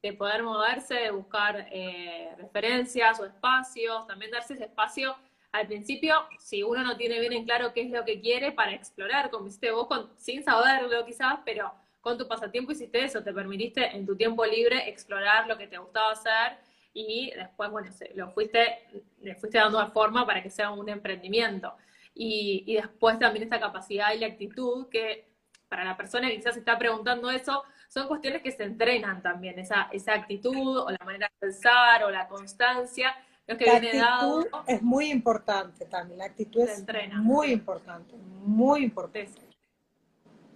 de, 0.02 0.12
poder 0.14 0.42
moverse, 0.42 0.94
de 0.94 1.10
buscar 1.10 1.68
eh, 1.70 2.30
referencias 2.38 3.20
o 3.20 3.26
espacios, 3.26 4.06
también 4.06 4.30
darse 4.30 4.54
ese 4.54 4.64
espacio 4.64 5.14
al 5.52 5.66
principio, 5.66 6.14
si 6.38 6.62
uno 6.62 6.82
no 6.82 6.96
tiene 6.96 7.18
bien 7.18 7.32
en 7.32 7.44
claro 7.44 7.72
qué 7.72 7.82
es 7.82 7.90
lo 7.90 8.04
que 8.04 8.20
quiere 8.20 8.52
para 8.52 8.72
explorar, 8.72 9.30
como 9.30 9.48
hiciste 9.48 9.70
vos 9.72 9.88
con, 9.88 10.10
sin 10.16 10.44
saberlo 10.44 11.04
quizás, 11.04 11.40
pero 11.44 11.72
con 12.00 12.16
tu 12.16 12.26
pasatiempo 12.28 12.72
hiciste 12.72 13.04
eso, 13.04 13.22
te 13.22 13.32
permitiste 13.32 13.96
en 13.96 14.06
tu 14.06 14.16
tiempo 14.16 14.46
libre 14.46 14.88
explorar 14.88 15.48
lo 15.48 15.58
que 15.58 15.66
te 15.66 15.76
gustaba 15.76 16.12
hacer 16.12 16.58
y 16.94 17.32
después, 17.32 17.70
bueno, 17.70 17.90
lo 18.14 18.30
fuiste, 18.30 19.04
le 19.20 19.34
fuiste 19.34 19.58
dando 19.58 19.84
forma 19.88 20.24
para 20.24 20.42
que 20.42 20.50
sea 20.50 20.70
un 20.70 20.88
emprendimiento 20.88 21.74
y, 22.14 22.64
y 22.66 22.74
después 22.74 23.18
también 23.18 23.44
esta 23.44 23.60
capacidad 23.60 24.12
y 24.12 24.18
la 24.18 24.26
actitud 24.26 24.88
que 24.88 25.30
para 25.70 25.84
la 25.84 25.96
persona 25.96 26.28
que 26.28 26.36
quizás 26.36 26.56
está 26.56 26.76
preguntando 26.76 27.30
eso, 27.30 27.62
son 27.88 28.08
cuestiones 28.08 28.42
que 28.42 28.50
se 28.50 28.64
entrenan 28.64 29.22
también, 29.22 29.58
esa, 29.58 29.88
esa 29.92 30.14
actitud 30.14 30.78
o 30.78 30.90
la 30.90 30.98
manera 31.04 31.30
de 31.32 31.46
pensar 31.46 32.02
o 32.02 32.10
la 32.10 32.26
constancia. 32.26 33.14
Lo 33.46 33.56
que 33.56 33.66
la 33.66 33.78
viene 33.78 33.98
dado, 33.98 34.46
es 34.66 34.82
muy 34.82 35.10
importante 35.10 35.86
también, 35.86 36.18
la 36.18 36.26
actitud 36.26 36.62
es 36.62 36.84
muy 37.16 37.52
importante, 37.52 38.16
muy 38.16 38.84
importante. 38.84 39.48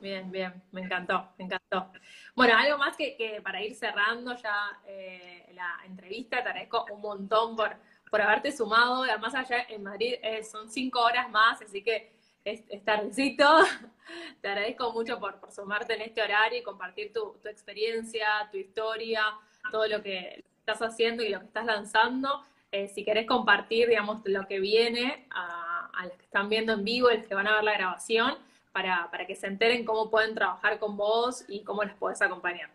Bien, 0.01 0.31
bien, 0.31 0.63
me 0.73 0.83
encantó, 0.83 1.31
me 1.39 1.45
encantó. 1.45 1.91
Bueno, 2.35 2.55
algo 2.57 2.77
más 2.77 2.97
que, 2.97 3.17
que 3.17 3.41
para 3.41 3.63
ir 3.63 3.75
cerrando 3.75 4.37
ya 4.37 4.81
eh, 4.87 5.51
la 5.55 5.79
entrevista, 5.87 6.43
te 6.43 6.49
agradezco 6.49 6.87
un 6.93 7.01
montón 7.01 7.57
por, 7.57 7.75
por 8.15 8.23
haberte 8.23 8.53
sumado. 8.53 9.03
Además, 9.03 9.35
allá 9.35 9.67
en 9.69 9.83
Madrid 9.83 10.15
eh, 10.23 10.45
son 10.45 10.71
cinco 10.71 11.01
horas 11.01 11.29
más, 11.33 11.61
así 11.61 11.83
que 11.83 12.13
es, 12.45 12.63
tardecito. 12.85 13.45
Te 14.41 14.47
agradezco 14.47 14.93
mucho 14.93 15.19
por, 15.19 15.41
sumarte 15.51 15.95
en 15.95 16.03
este 16.03 16.23
horario 16.23 16.61
y 16.61 16.63
compartir 16.63 17.13
tu, 17.13 17.35
experiencia, 17.45 18.29
tu 18.53 18.59
historia, 18.59 19.25
todo 19.73 19.89
lo 19.89 20.01
que 20.01 20.45
estás 20.61 20.81
haciendo 20.81 21.25
y 21.25 21.31
lo 21.31 21.41
que 21.41 21.47
estás 21.47 21.65
lanzando. 21.67 22.45
Eh, 22.71 22.87
si 22.87 23.05
querés 23.05 23.27
compartir, 23.27 23.89
digamos, 23.89 24.21
lo 24.27 24.47
que 24.47 24.61
viene 24.61 25.27
a, 25.31 25.91
los 26.05 26.13
que 26.13 26.23
están 26.23 26.49
viendo 26.49 26.75
en 26.75 26.85
vivo 26.85 27.11
los 27.11 27.27
que 27.27 27.35
van 27.35 27.49
a 27.49 27.57
ver 27.57 27.65
la 27.65 27.73
grabación, 27.73 28.39
para, 28.71 29.11
para 29.11 29.27
que 29.27 29.35
se 29.35 29.49
enteren 29.49 29.85
cómo 29.85 30.09
pueden 30.09 30.37
trabajar 30.37 30.79
con 30.79 30.97
vos 30.97 31.45
y 31.49 31.65
cómo 31.65 31.83
les 31.83 31.95
podés 31.95 32.23
acompañar. 32.23 32.71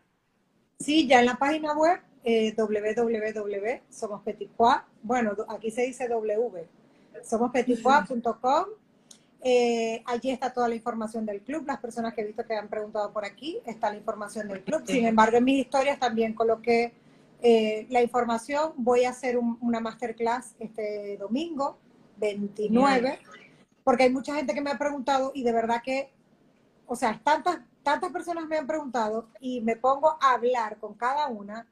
Sí, 0.79 1.07
ya 1.07 1.21
en 1.21 1.27
la 1.27 1.35
página 1.35 1.71
web 1.77 2.01
eh, 2.25 2.53
bueno, 5.01 5.33
aquí 5.47 5.71
se 5.71 5.83
dice 5.83 6.07
W, 6.07 6.67
somospetitpois.com. 7.23 8.65
Eh, 9.41 10.03
allí 10.05 10.31
está 10.31 10.51
toda 10.51 10.67
la 10.67 10.75
información 10.75 11.25
del 11.25 11.41
club, 11.41 11.65
las 11.65 11.79
personas 11.79 12.13
que 12.13 12.21
he 12.21 12.25
visto 12.25 12.45
que 12.45 12.55
han 12.55 12.67
preguntado 12.67 13.13
por 13.13 13.23
aquí, 13.23 13.59
está 13.65 13.89
la 13.89 13.97
información 13.97 14.47
del 14.47 14.63
club. 14.63 14.83
Sin 14.85 15.05
embargo, 15.05 15.37
en 15.37 15.45
mis 15.45 15.59
historias 15.59 15.97
también 15.97 16.33
coloqué 16.33 16.93
eh, 17.41 17.87
la 17.89 18.01
información. 18.01 18.73
Voy 18.75 19.05
a 19.05 19.11
hacer 19.11 19.37
una 19.37 19.79
masterclass 19.79 20.55
este 20.59 21.15
domingo, 21.17 21.77
29, 22.17 23.19
porque 23.83 24.03
hay 24.03 24.09
mucha 24.09 24.35
gente 24.35 24.53
que 24.53 24.61
me 24.61 24.71
ha 24.71 24.77
preguntado 24.77 25.31
y 25.33 25.43
de 25.43 25.53
verdad 25.53 25.81
que, 25.81 26.11
o 26.85 26.97
sea, 26.97 27.19
tantas, 27.23 27.59
tantas 27.81 28.11
personas 28.11 28.45
me 28.45 28.57
han 28.57 28.67
preguntado 28.67 29.29
y 29.39 29.61
me 29.61 29.77
pongo 29.77 30.17
a 30.21 30.33
hablar 30.33 30.77
con 30.79 30.95
cada 30.95 31.27
una 31.27 31.65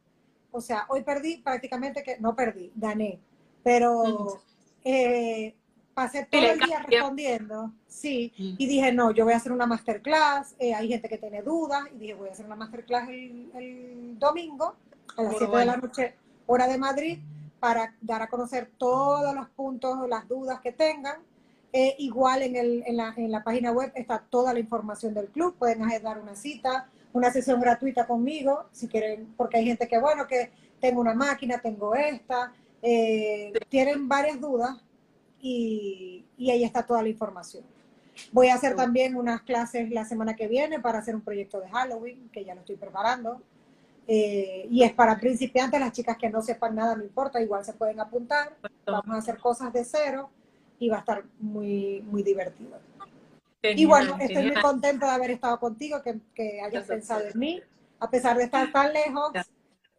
o 0.58 0.62
sea, 0.62 0.86
hoy 0.90 1.04
perdí 1.04 1.38
prácticamente 1.38 2.02
que, 2.02 2.18
no 2.20 2.36
perdí, 2.36 2.72
gané, 2.76 3.20
pero 3.64 4.40
eh, 4.84 5.56
pasé 5.94 6.28
todo 6.32 6.42
el 6.42 6.60
día 6.60 6.80
respondiendo, 6.80 7.72
sí, 7.88 8.34
y 8.36 8.66
dije, 8.66 8.92
no, 8.92 9.12
yo 9.12 9.24
voy 9.24 9.34
a 9.34 9.38
hacer 9.38 9.52
una 9.52 9.68
masterclass, 9.68 10.56
eh, 10.58 10.74
hay 10.74 10.88
gente 10.88 11.08
que 11.08 11.20
tiene 11.20 11.44
dudas, 11.44 11.84
y 11.94 12.00
dije, 12.00 12.16
voy 12.16 12.30
a 12.30 12.32
hacer 12.32 12.48
una 12.48 12.56
masterclass 12.56 13.08
el, 13.08 14.18
domingo 14.18 14.74
a 15.16 15.22
las 15.22 15.38
7 15.38 15.58
de 15.58 15.66
la 15.66 15.78
noche, 15.78 16.16
hora 16.48 16.68
de 16.68 16.78
Madrid, 16.80 17.20
para 17.60 17.94
dar 18.02 18.24
a 18.24 18.28
conocer 18.28 18.72
todos 18.80 19.36
los 19.36 19.48
puntos, 19.50 20.10
las 20.10 20.28
dudas 20.28 20.60
que 20.62 20.72
tengan. 20.72 21.18
Eh, 21.74 21.96
igual 22.00 22.42
en, 22.42 22.56
el, 22.56 22.84
en, 22.88 22.98
la, 22.98 23.14
en 23.18 23.30
la 23.30 23.44
página 23.44 23.72
web 23.72 23.92
está 23.94 24.20
toda 24.20 24.54
la 24.54 24.60
información 24.60 25.14
del 25.14 25.28
club, 25.28 25.56
pueden 25.60 25.88
dar 26.02 26.18
una 26.18 26.34
cita, 26.34 26.90
una 27.18 27.32
sesión 27.32 27.60
gratuita 27.60 28.06
conmigo, 28.06 28.66
si 28.72 28.88
quieren, 28.88 29.34
porque 29.36 29.58
hay 29.58 29.66
gente 29.66 29.88
que, 29.88 30.00
bueno, 30.00 30.28
que 30.28 30.52
tengo 30.80 31.02
una 31.02 31.14
máquina, 31.14 31.60
tengo 31.60 31.96
esta, 31.96 32.54
eh, 32.82 33.52
tienen 33.70 34.08
varias 34.08 34.40
dudas 34.40 34.78
y, 35.42 36.24
ahí 36.40 36.64
está 36.64 36.86
toda 36.86 37.02
la 37.02 37.10
información. 37.10 37.64
Voy 38.32 38.48
a 38.48 38.56
hacer 38.56 38.76
también 38.76 39.16
unas 39.16 39.42
clases 39.42 39.90
la 39.92 40.06
semana 40.06 40.36
que 40.36 40.48
viene 40.48 40.80
para 40.80 41.00
hacer 41.00 41.16
un 41.16 41.22
proyecto 41.22 41.60
de 41.60 41.70
Halloween, 41.70 42.30
que 42.32 42.44
ya 42.46 42.56
lo 42.56 42.62
estoy 42.62 42.76
preparando. 42.76 43.42
Eh, 44.08 44.68
y 44.72 44.84
es 44.84 44.94
para 44.94 45.20
principiantes, 45.20 45.80
las 45.80 45.92
chicas 45.92 46.18
que 46.18 46.30
no 46.30 46.42
sepan 46.42 46.76
nada, 46.76 46.96
no 46.96 47.04
importa, 47.04 47.42
igual 47.42 47.66
se 47.66 47.74
pueden 47.74 48.00
apuntar. 48.00 48.56
Vamos 48.86 49.16
a 49.16 49.18
hacer 49.18 49.38
cosas 49.38 49.72
de 49.74 49.84
cero 49.84 50.30
y 50.80 50.90
va 50.90 50.98
a 50.98 51.00
estar 51.00 51.24
muy, 51.40 52.02
muy 52.10 52.24
divertido 52.24 52.80
y 53.76 53.86
bueno, 53.86 54.18
estoy 54.20 54.52
muy 54.52 54.62
contenta 54.62 55.08
de 55.08 55.12
haber 55.12 55.32
estado 55.32 55.60
contigo, 55.60 56.02
que, 56.02 56.20
que 56.34 56.62
hayas 56.62 56.86
pensado 56.86 57.22
en 57.28 57.40
mí. 57.40 57.62
a 58.00 58.10
pesar 58.10 58.38
de 58.38 58.44
estar 58.44 58.72
tan 58.72 58.94
lejos. 58.94 59.32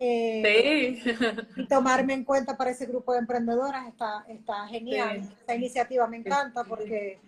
Eh, 0.00 1.02
y 1.56 1.66
tomarme 1.66 2.14
en 2.14 2.22
cuenta 2.22 2.56
para 2.56 2.70
ese 2.70 2.86
grupo 2.86 3.12
de 3.12 3.18
emprendedoras 3.18 3.88
está, 3.88 4.24
está 4.28 4.66
genial. 4.68 5.28
Esta 5.40 5.56
iniciativa 5.56 6.06
me 6.06 6.18
encanta 6.18 6.62
porque 6.62 7.18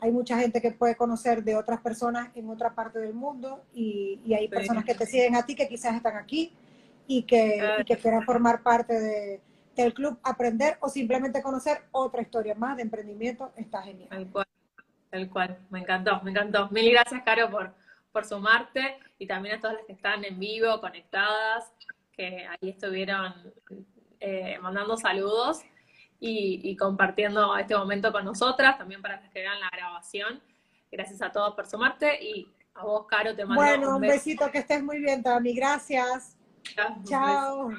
hay 0.00 0.12
mucha 0.12 0.38
gente 0.38 0.60
que 0.60 0.72
puede 0.72 0.94
conocer 0.94 1.42
de 1.42 1.56
otras 1.56 1.80
personas 1.80 2.28
en 2.34 2.48
otra 2.50 2.74
parte 2.74 2.98
del 2.98 3.14
mundo 3.14 3.64
y, 3.72 4.20
y 4.24 4.34
hay 4.34 4.46
personas 4.48 4.84
que 4.84 4.94
te 4.94 5.06
siguen 5.06 5.36
a 5.36 5.46
ti 5.46 5.54
que 5.54 5.68
quizás 5.68 5.96
están 5.96 6.16
aquí 6.16 6.52
y 7.06 7.22
que, 7.22 7.60
y 7.78 7.84
que 7.84 7.96
quieran 7.96 8.22
formar 8.22 8.62
parte 8.62 9.00
de, 9.00 9.40
del 9.74 9.94
club, 9.94 10.18
aprender 10.22 10.76
o 10.80 10.88
simplemente 10.88 11.42
conocer 11.42 11.82
otra 11.90 12.22
historia 12.22 12.54
más 12.54 12.76
de 12.76 12.82
emprendimiento. 12.82 13.52
Está 13.56 13.82
genial. 13.82 14.08
Tal 14.10 14.30
cual, 14.30 14.46
tal 15.10 15.28
cual. 15.28 15.58
Me 15.70 15.80
encantó, 15.80 16.20
me 16.22 16.30
encantó. 16.30 16.68
Mil 16.70 16.90
gracias, 16.90 17.22
Caro, 17.24 17.50
por, 17.50 17.74
por 18.12 18.24
sumarte 18.24 18.98
y 19.18 19.26
también 19.26 19.56
a 19.56 19.60
todas 19.60 19.76
las 19.76 19.86
que 19.86 19.92
están 19.92 20.24
en 20.24 20.38
vivo, 20.38 20.80
conectadas, 20.80 21.72
que 22.12 22.46
ahí 22.46 22.70
estuvieron 22.70 23.34
eh, 24.20 24.58
mandando 24.60 24.96
saludos 24.96 25.62
y, 26.20 26.76
compartiendo 26.76 27.56
este 27.56 27.76
momento 27.76 28.10
con 28.12 28.24
nosotras, 28.24 28.76
también 28.76 29.00
para 29.00 29.20
las 29.20 29.30
que 29.30 29.40
vean 29.40 29.60
la 29.60 29.70
grabación. 29.70 30.42
Gracias 30.90 31.22
a 31.22 31.30
todos 31.30 31.54
por 31.54 31.66
sumarte 31.66 32.22
y 32.22 32.48
a 32.74 32.82
vos, 32.84 33.06
Caro, 33.06 33.34
te 33.34 33.44
mando 33.44 33.62
bueno, 33.62 33.96
un, 33.96 34.00
besito, 34.00 34.50
que 34.50 34.58
estés 34.58 34.82
muy 34.82 34.98
bien, 34.98 35.22
Tami. 35.22 35.54
Gracias. 35.54 36.36
Chao. 37.04 37.70